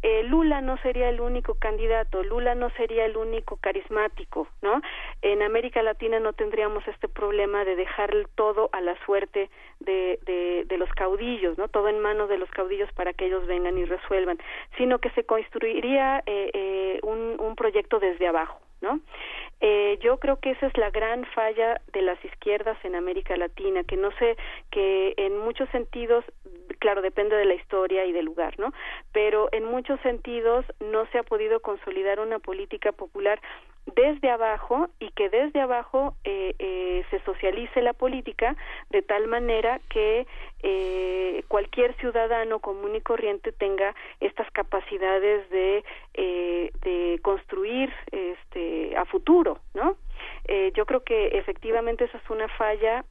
[0.02, 4.80] eh, Lula no sería el único candidato, Lula no sería el único carismático, ¿no?
[5.22, 9.50] En América Latina no tendríamos este problema de dejar todo a la suerte
[9.80, 11.68] de, de, de los caudillos, ¿no?
[11.68, 14.38] Todo en manos de los caudillos para que ellos vengan y resuelvan,
[14.76, 19.00] sino que se construiría eh, eh, un, un proyecto desde abajo, ¿no?
[19.60, 23.84] Eh, yo creo que esa es la gran falla de las izquierdas en América Latina,
[23.84, 24.36] que no sé,
[24.70, 26.24] que en muchos sentidos,
[26.78, 28.72] claro, depende de la historia y del lugar, ¿no?
[29.12, 33.40] Pero en muchos sentidos no se ha podido consolidar una política popular
[33.94, 38.56] desde abajo y que desde abajo eh, eh, se socialice la política
[38.90, 40.26] de tal manera que
[40.62, 49.04] eh, cualquier ciudadano común y corriente tenga estas capacidades de, eh, de construir este, a
[49.04, 49.96] futuro, ¿no?
[50.44, 53.04] Eh, yo creo que efectivamente esa es una falla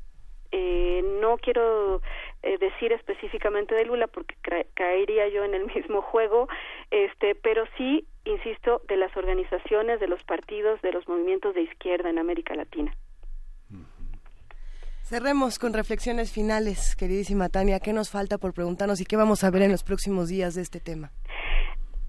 [0.57, 2.01] eh, no quiero
[2.41, 4.35] eh, decir específicamente de Lula porque
[4.73, 6.47] caería yo en el mismo juego,
[6.91, 12.09] este, pero sí, insisto, de las organizaciones, de los partidos, de los movimientos de izquierda
[12.09, 12.95] en América Latina.
[15.01, 17.79] Cerremos con reflexiones finales, queridísima Tania.
[17.79, 20.61] ¿Qué nos falta por preguntarnos y qué vamos a ver en los próximos días de
[20.61, 21.11] este tema?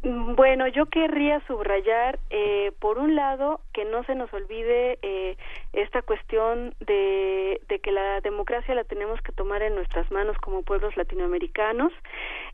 [0.08, 5.36] Bueno, yo querría subrayar, eh, por un lado, que no se nos olvide eh,
[5.76, 10.62] esta cuestión de, de, que la democracia la tenemos que tomar en nuestras manos como
[10.62, 11.92] pueblos latinoamericanos.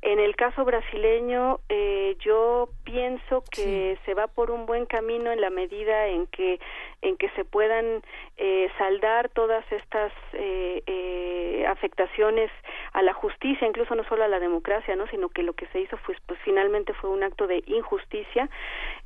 [0.02, 4.04] En el caso brasileño, eh, yo pienso que sí.
[4.04, 6.58] se va por un buen camino en la medida en que
[7.02, 8.02] en que se puedan
[8.36, 12.50] eh, saldar todas estas eh, eh, afectaciones
[12.92, 15.80] a la justicia, incluso no solo a la democracia, no, sino que lo que se
[15.80, 18.48] hizo fue, pues finalmente fue un acto de injusticia.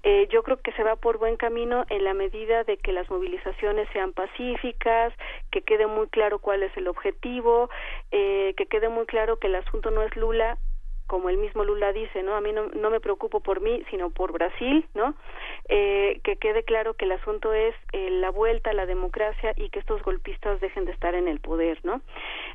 [0.03, 3.11] Eh, yo creo que se va por buen camino en la medida de que las
[3.11, 5.13] movilizaciones sean pacíficas,
[5.51, 7.71] que quede muy claro cuál es el objetivo,
[8.11, 10.59] eh, que quede muy claro que el asunto no es Lula
[11.07, 12.35] como el mismo Lula dice, ¿no?
[12.35, 15.15] A mí no, no me preocupo por mí, sino por Brasil, ¿no?
[15.69, 19.71] Eh, que quede claro que el asunto es eh, la vuelta a la democracia y
[19.71, 22.01] que estos golpistas dejen de estar en el poder, ¿no?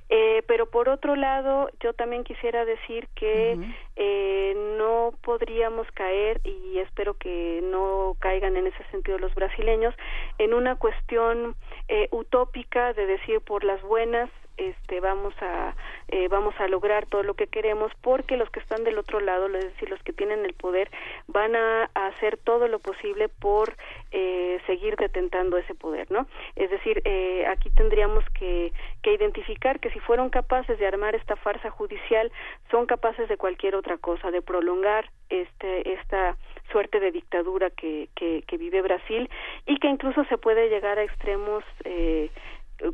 [0.09, 3.75] Eh, pero por otro lado, yo también quisiera decir que uh -huh.
[3.95, 9.95] eh, no podríamos caer, y espero que no caigan en ese sentido los brasileños,
[10.37, 11.55] en una cuestión
[11.87, 15.75] eh, utópica de decir por las buenas este vamos a
[16.07, 19.47] eh, vamos a lograr todo lo que queremos porque los que están del otro lado
[19.47, 20.89] es decir los que tienen el poder
[21.27, 23.75] van a, hacer todo lo posible por
[24.11, 29.91] eh, seguir detentando ese poder no es decir eh, aquí tendríamos que, que identificar que
[29.91, 32.31] si fueron capaces de armar esta farsa judicial
[32.69, 36.37] son capaces de cualquier otra cosa de prolongar este esta
[36.71, 39.29] suerte de dictadura que, que, que vive Brasil
[39.65, 42.29] y que incluso se puede llegar a extremos eh,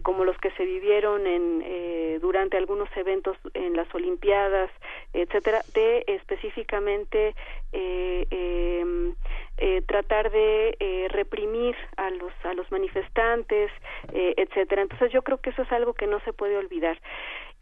[0.04, 4.70] como los que se vivieron en, eh, durante algunos eventos en las Olimpiadas,
[5.14, 7.36] etcétera, de específicamente
[7.74, 9.14] eh, eh,
[9.58, 13.72] eh, tratar de eh, reprimir a los a los manifestantes,
[14.14, 14.82] eh, etcétera.
[14.84, 17.00] Entonces yo creo que eso es algo que no se puede olvidar.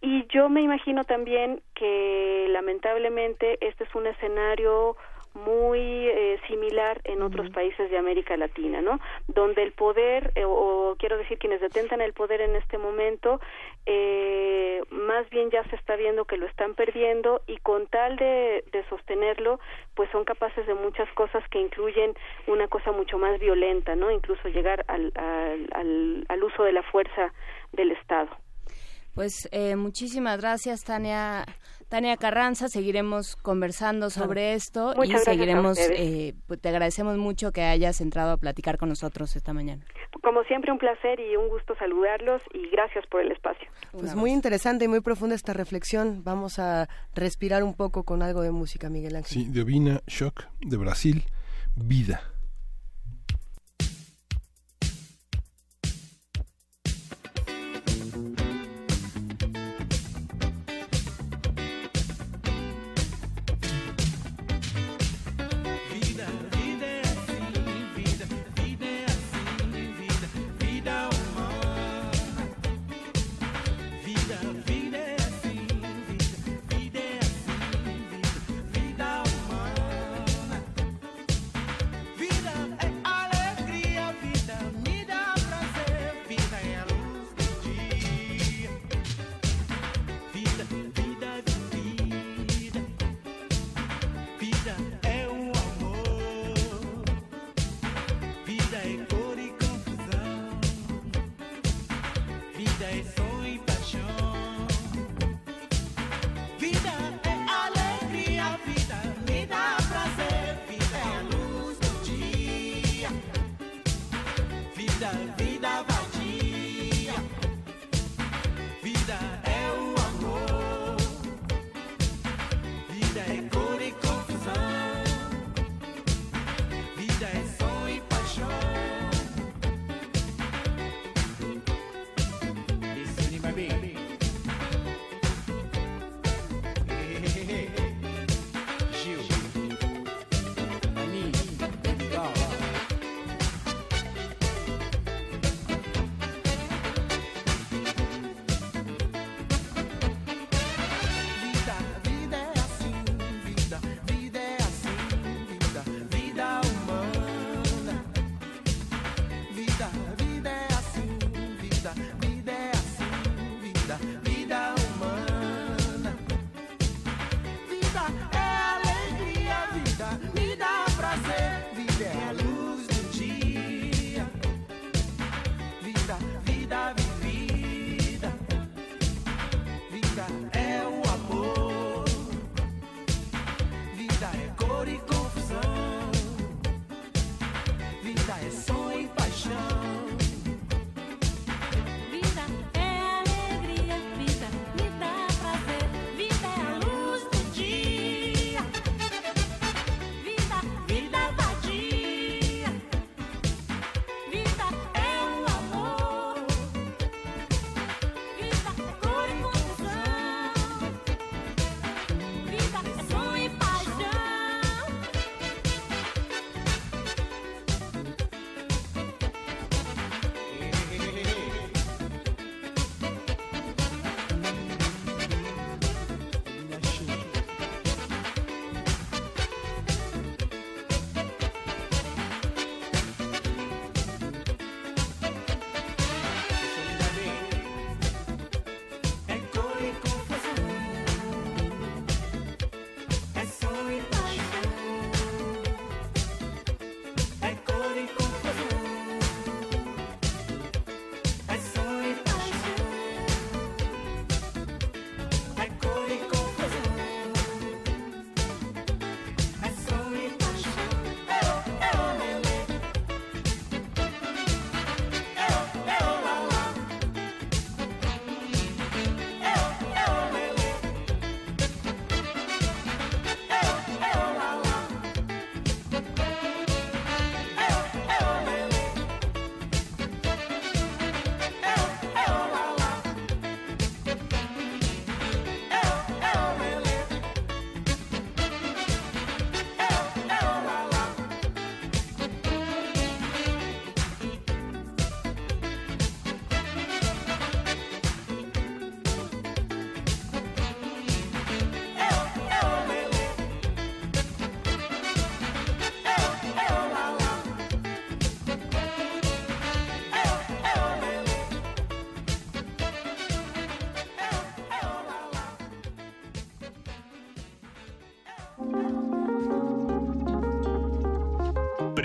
[0.02, 4.98] Y yo me imagino también que lamentablemente este es un escenario
[5.36, 7.54] muy eh, similar en otros uh -huh.
[7.54, 9.00] países de América Latina, ¿no?
[9.28, 13.40] Donde el poder, eh, o quiero decir quienes detentan el poder en este momento,
[13.86, 18.64] eh, más bien ya se está viendo que lo están perdiendo y con tal de,
[18.72, 19.60] de sostenerlo,
[19.94, 22.14] pues son capaces de muchas cosas que incluyen
[22.48, 24.10] una cosa mucho más violenta, ¿no?
[24.12, 27.34] Incluso llegar al, al, al, al uso de la fuerza
[27.74, 28.30] del Estado.
[29.16, 31.46] Pues eh, muchísimas gracias, Tania.
[31.88, 37.62] Tania Carranza, seguiremos conversando sobre esto Muchas y seguiremos, eh, pues te agradecemos mucho que
[37.62, 39.86] hayas entrado a platicar con nosotros esta mañana.
[40.22, 43.70] Como siempre, un placer y un gusto saludarlos y gracias por el espacio.
[43.92, 46.24] Pues muy interesante y muy profunda esta reflexión.
[46.24, 49.32] Vamos a respirar un poco con algo de música, Miguel Ángel.
[49.32, 51.24] Sí, de Ovina Shock, de Brasil,
[51.76, 52.35] Vida.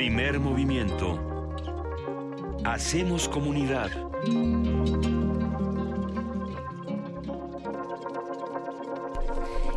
[0.00, 1.20] Primer movimiento.
[2.64, 3.90] Hacemos comunidad.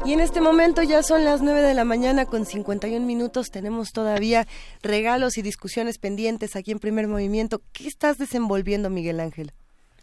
[0.05, 3.51] Y en este momento ya son las 9 de la mañana con 51 minutos.
[3.51, 4.47] Tenemos todavía
[4.81, 7.61] regalos y discusiones pendientes aquí en Primer Movimiento.
[7.73, 9.51] ¿Qué estás desenvolviendo, Miguel Ángel?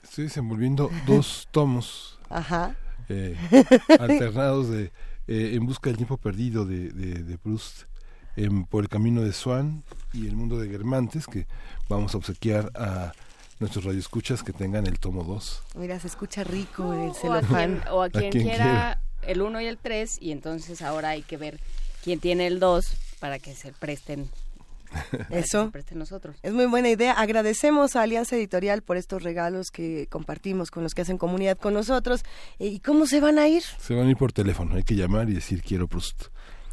[0.02, 2.76] Estoy desenvolviendo dos tomos Ajá.
[3.08, 3.38] eh,
[3.98, 4.92] alternados de
[5.28, 7.84] eh, En busca del tiempo perdido de, de, de Proust
[8.36, 9.82] en Por el camino de Swan
[10.12, 11.46] y El mundo de Guermantes que
[11.88, 13.12] vamos a obsequiar a
[13.58, 15.62] nuestros radioescuchas que tengan el tomo 2.
[15.76, 17.76] Mira, se escucha rico el O a celofán.
[17.80, 21.36] quien, o a quien quiera el 1 y el 3 y entonces ahora hay que
[21.36, 21.60] ver
[22.02, 22.86] quién tiene el 2
[23.20, 24.30] para que se presten.
[25.30, 25.66] Eso.
[25.66, 26.36] se presten nosotros.
[26.42, 27.12] Es muy buena idea.
[27.12, 31.74] Agradecemos a Alianza Editorial por estos regalos que compartimos con los que hacen comunidad con
[31.74, 32.24] nosotros.
[32.58, 33.62] ¿Y cómo se van a ir?
[33.62, 36.24] Se van a ir por teléfono, hay que llamar y decir quiero Proust.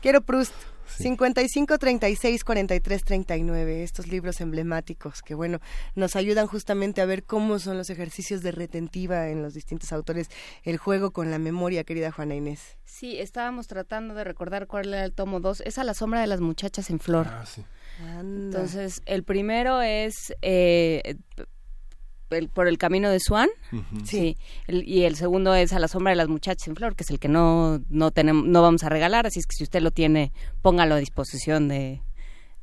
[0.01, 0.53] Quiero Proust.
[0.87, 5.59] 55 36 43 39, estos libros emblemáticos que bueno,
[5.95, 10.29] nos ayudan justamente a ver cómo son los ejercicios de retentiva en los distintos autores,
[10.63, 12.77] el juego con la memoria, querida Juana Inés.
[12.85, 15.61] Sí, estábamos tratando de recordar cuál era el tomo 2.
[15.61, 17.27] Es a la sombra de las muchachas en flor.
[17.29, 17.63] Ah, sí.
[17.99, 21.17] Entonces, el primero es eh,
[22.29, 23.49] el- por el camino de Swan.
[24.03, 24.37] Sí.
[24.67, 27.09] El- y el segundo es a la sombra de las muchachas en flor, que es
[27.09, 29.27] el que no, no, tenemos, no vamos a regalar.
[29.27, 30.31] Así es que si usted lo tiene,
[30.61, 32.01] póngalo a disposición de,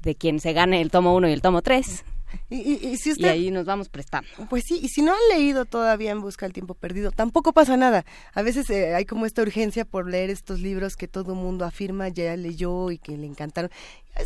[0.03, 2.05] de quien se gane el tomo 1 y el tomo 3.
[2.51, 4.29] Y, y- y si Y usted ahí nos vamos prestando.
[4.51, 7.77] Pues sí, y si no han leído todavía En Busca del Tiempo Perdido, tampoco pasa
[7.77, 8.05] nada.
[8.35, 12.09] A veces eh, hay como esta urgencia por leer estos libros que todo mundo afirma
[12.09, 13.71] ya leyó y que le encantaron.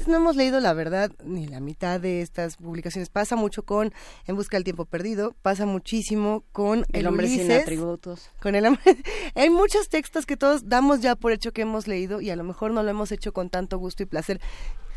[0.06, 3.08] No hemos leído la verdad ni la mitad de estas publicaciones.
[3.08, 3.92] Pasa mucho con
[4.26, 8.28] En Busca del Tiempo Perdido, pasa muchísimo con El El, hombre sin atributos.
[8.40, 8.66] Con el
[9.34, 12.44] hay muchos textos que todos damos ya por hecho que hemos leído y a lo
[12.44, 14.40] mejor no lo hemos hecho con tanto gusto y placer.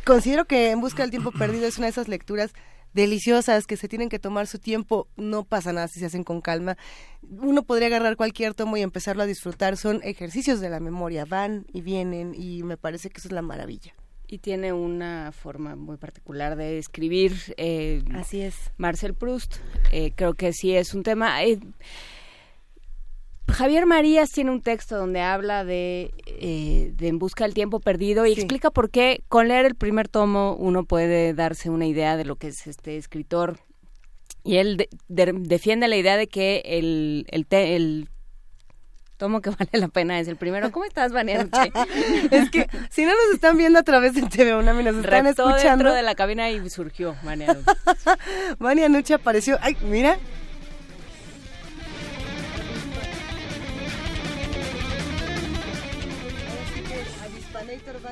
[0.05, 2.51] Considero que En Busca del Tiempo Perdido es una de esas lecturas
[2.93, 6.41] deliciosas que se tienen que tomar su tiempo, no pasa nada si se hacen con
[6.41, 6.77] calma.
[7.23, 11.65] Uno podría agarrar cualquier tomo y empezarlo a disfrutar, son ejercicios de la memoria, van
[11.71, 13.93] y vienen y me parece que eso es la maravilla.
[14.27, 17.33] Y tiene una forma muy particular de escribir.
[17.57, 18.55] eh, Así es.
[18.77, 19.57] Marcel Proust.
[19.91, 21.43] Eh, creo que sí es un tema.
[21.43, 21.59] eh,
[23.51, 28.25] Javier Marías tiene un texto donde habla de, eh, de En busca del tiempo perdido
[28.25, 32.25] y explica por qué con leer el primer tomo uno puede darse una idea de
[32.25, 33.59] lo que es este escritor.
[34.43, 38.09] Y él de- de- defiende la idea de que el, el, te- el
[39.17, 40.71] tomo que vale la pena es el primero.
[40.71, 41.71] ¿Cómo estás, Vania Nuche?
[42.31, 45.47] es que si no nos están viendo a través de TV una nos están Reptó
[45.49, 45.83] escuchando.
[45.85, 47.15] dentro de la cabina y surgió.
[48.59, 49.57] Vania Nuche apareció.
[49.61, 50.17] Ay, mira.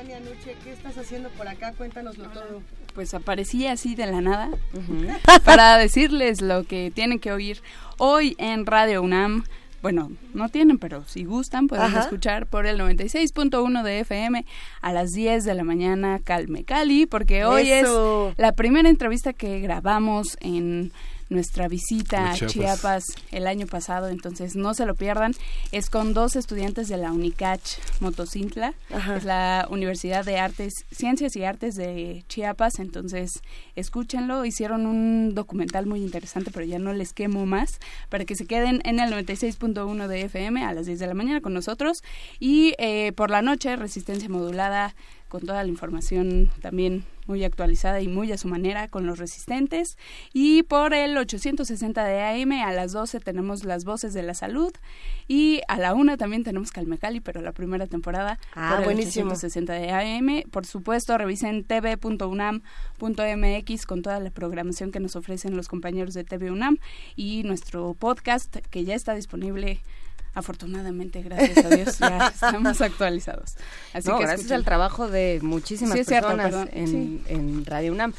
[0.00, 1.74] Vania Nuche, ¿qué estás haciendo por acá?
[1.76, 2.62] Cuéntanoslo todo.
[2.94, 4.48] Pues aparecí así de la nada
[5.44, 7.60] para decirles lo que tienen que oír
[7.98, 9.44] hoy en Radio UNAM.
[9.82, 12.00] Bueno, no tienen, pero si gustan pueden Ajá.
[12.00, 14.46] escuchar por el 96.1 de FM
[14.80, 18.30] a las 10 de la mañana Calme Cali, porque hoy Eso.
[18.30, 20.92] es la primera entrevista que grabamos en
[21.30, 22.52] nuestra visita A Chiapas.
[22.52, 25.32] Chiapas el año pasado, entonces no se lo pierdan.
[25.72, 29.16] Es con dos estudiantes de la UNICACH Motocintla, Ajá.
[29.16, 33.40] es la Universidad de Artes, Ciencias y Artes de Chiapas, entonces
[33.76, 34.44] escúchenlo.
[34.44, 37.78] Hicieron un documental muy interesante, pero ya no les quemo más,
[38.08, 41.40] para que se queden en el 96.1 de FM a las 10 de la mañana
[41.40, 42.02] con nosotros.
[42.40, 44.94] Y eh, por la noche, Resistencia Modulada
[45.30, 49.96] con toda la información también muy actualizada y muy a su manera con los resistentes.
[50.32, 54.72] Y por el 860 de AM a las 12 tenemos las voces de la salud
[55.28, 59.30] y a la 1 también tenemos Calmecali, pero la primera temporada Ah, por el buenísimo.
[59.30, 60.42] 860 de AM.
[60.50, 66.50] Por supuesto, revisen tv.unam.mx con toda la programación que nos ofrecen los compañeros de TV
[66.50, 66.78] UNAM
[67.14, 69.80] y nuestro podcast que ya está disponible
[70.34, 73.54] afortunadamente, gracias a Dios, ya estamos actualizados.
[73.92, 74.56] Así No, que gracias escuchen.
[74.56, 77.22] al trabajo de muchísimas Sí, es cierto, personas en, Sí.
[77.28, 78.12] en Radio UNAM.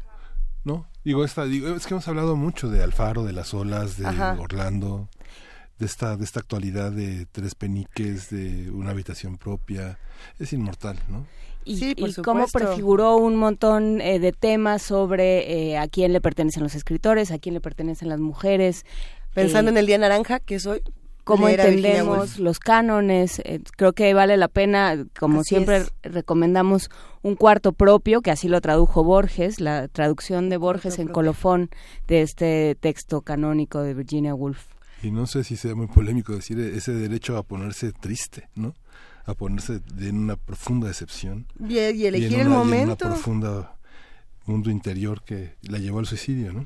[0.65, 4.07] No, digo, esta, digo, es que hemos hablado mucho de Alfaro, de las olas, de
[4.07, 4.37] Ajá.
[4.39, 5.09] Orlando,
[5.79, 9.99] de esta, de esta actualidad de tres peniques, de una habitación propia.
[10.39, 11.27] Es inmortal, ¿no?
[11.69, 16.13] y, Sí, por y cómo prefiguró un montón eh, de temas sobre eh, a quién
[16.13, 18.85] le pertenecen los escritores, a quién le pertenecen las mujeres.
[19.35, 20.83] Pensando eh, en el Día Naranja, que es hoy.
[21.29, 23.39] Cómo entendemos los cánones.
[23.45, 25.93] eh, creo que vale la pena, como Así siempre es.
[26.03, 26.91] recomendamos
[27.23, 31.15] un cuarto propio, que así lo tradujo Borges, la traducción de Borges Cuarto en propio.
[31.15, 31.71] colofón
[32.07, 34.67] de este texto canónico de Virginia Woolf.
[35.03, 38.75] Y no sé si sea muy polémico decir ese derecho a ponerse triste, ¿no?
[39.27, 41.47] A ponerse en una profunda decepción.
[41.61, 43.05] Y, y elegir y en el una, y en una momento.
[43.07, 43.75] profunda
[44.47, 46.65] mundo interior que la llevó al suicidio, ¿no?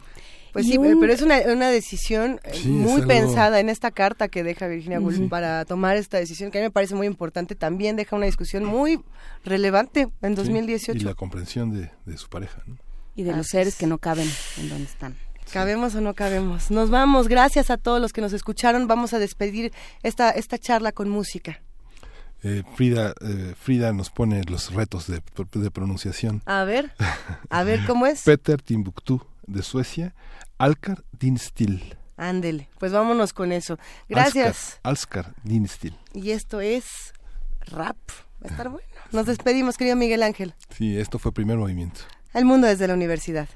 [0.53, 3.69] Pues Y sí, un- pero es una, una decisión eh, Sí, muy algo- pensada en
[3.71, 6.95] esta carta que deja Virginia Woolf para tomar esta decisión, que a mí me parece
[6.95, 7.55] muy importante.
[7.55, 9.03] También deja una discusión muy
[9.45, 10.99] relevante en Sí, 2018.
[11.01, 12.77] Y la comprensión de, de su pareja, ¿no?
[13.15, 13.79] Y de los seres es.
[13.79, 15.17] que no caben en donde están.
[15.53, 16.71] ¿Cabemos o no cabemos?
[16.71, 17.29] Nos vamos.
[17.29, 18.87] Gracias a todos los que nos escucharon.
[18.87, 19.73] Vamos a despedir
[20.03, 21.61] esta, esta charla con música.
[22.43, 25.23] Eh, Frida, eh, Frida nos pone los retos de,
[25.55, 26.43] de pronunciación.
[26.47, 26.93] A ver,
[27.51, 28.23] a ver cómo es.
[28.23, 29.21] Peter Timbuktu
[29.53, 30.15] de Suecia,
[30.59, 31.97] Alkar din Stil.
[32.17, 33.79] Ándele, pues vámonos con eso.
[34.09, 34.81] Gracias.
[34.83, 35.97] Alskar, Alskar din Stil.
[36.15, 37.13] Y esto es
[37.67, 37.97] rap.
[38.43, 38.87] Va a estar bueno.
[39.13, 40.55] Nos despedimos, querido Miguel Ángel.
[40.71, 42.01] Sí, esto fue primer movimiento.
[42.35, 43.49] El mundo desde la universidad.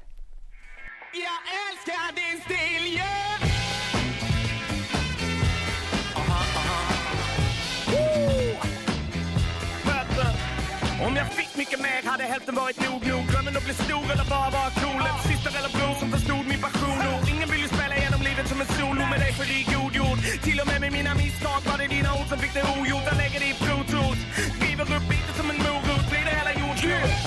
[11.57, 12.99] Mycket mer hade hälften varit nog.
[13.11, 15.01] Nog Drömmen att bli stor eller bara vara cool.
[15.11, 16.99] En syster eller bror som förstod min passion.
[17.13, 19.01] Och Ingen vill ju spela igenom livet som en solo.
[19.11, 20.19] Med dig för det är god jord.
[20.47, 23.05] Till och med med mina misstag var det dina ord som fick det ogjort.
[23.09, 23.57] Jag lägger det i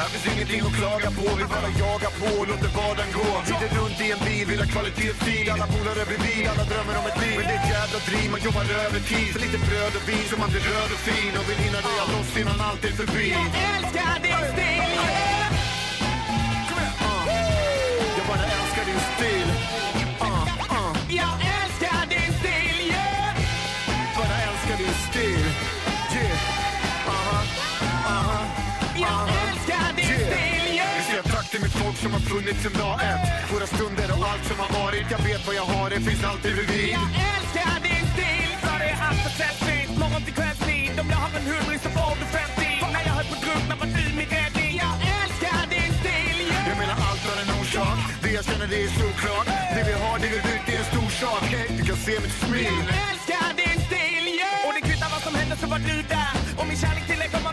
[0.01, 3.31] Här finns ingenting att klaga på, vi bara jagar på och låter vardagen gå.
[3.51, 5.45] Sitter runt i en bil, vill ha kvalitetstid.
[5.55, 7.37] Alla polare bredvid, alla drömmer om ett liv.
[7.39, 9.29] Men det är ett jävla driv, man jobbar övertid.
[9.35, 11.33] För lite bröd och vin så man blir röd och fin.
[11.39, 13.27] Och vill hinna röja loss innan allt är förbi.
[13.75, 14.91] Älskar din stil
[18.19, 19.50] Jag bara älskar din stil.
[32.11, 33.23] Som har funnits sen dag ett.
[33.53, 35.07] Våra stunder och allt som har varit.
[35.15, 36.89] Jag vet vad jag har, det finns alltid bredvid.
[37.01, 41.21] Jag älskar din stil För det är allt för sällsynt Morgon till kvällstid Om jag
[41.25, 44.05] har en hundring så får du 50 När jag höll på att drunkna var du
[44.21, 46.69] min räddning Jag älskar din stil yeah.
[46.71, 47.99] Jag menar allt har en orsak.
[48.23, 49.49] Det jag känner det är såklart.
[49.75, 51.43] Det vi har, det vi vill, det är en stor sak.
[51.55, 52.83] Hey, du kan se mitt smil.
[52.91, 54.67] Jag älskar din stil yeah.
[54.67, 57.31] Och det kvittar vad som händer så var du där Och min kärlek till dig
[57.35, 57.53] kommer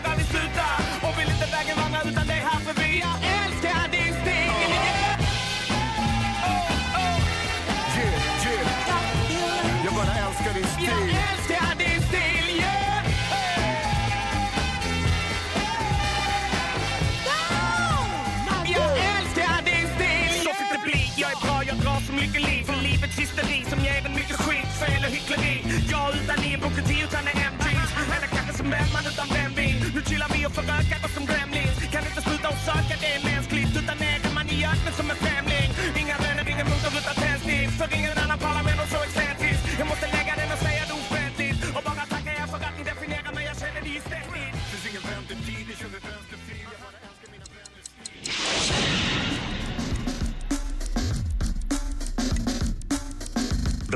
[28.68, 31.76] en vädman utan brännvin Nu chillar vi och förökar oss som gremlins.
[31.94, 33.72] Kan inte sluta och söka, det är mänskligt.
[33.80, 35.68] Utan äger man i öknen som en främling?
[36.02, 39.60] Inga vänner, ingen motor utan tändstift För ingen annan pallar med något så excentrisk.
[39.80, 41.60] Jag måste lägga den och säga det offentligt.
[41.76, 45.04] Och bara tacka er för att ni definierar mig, jag känner det istället Finns ingen
[45.10, 46.38] väntetid, ni kör vid vänster
[46.72, 47.86] Jag bara älskar mina bränners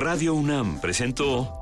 [0.06, 1.61] Radio UNAM presentó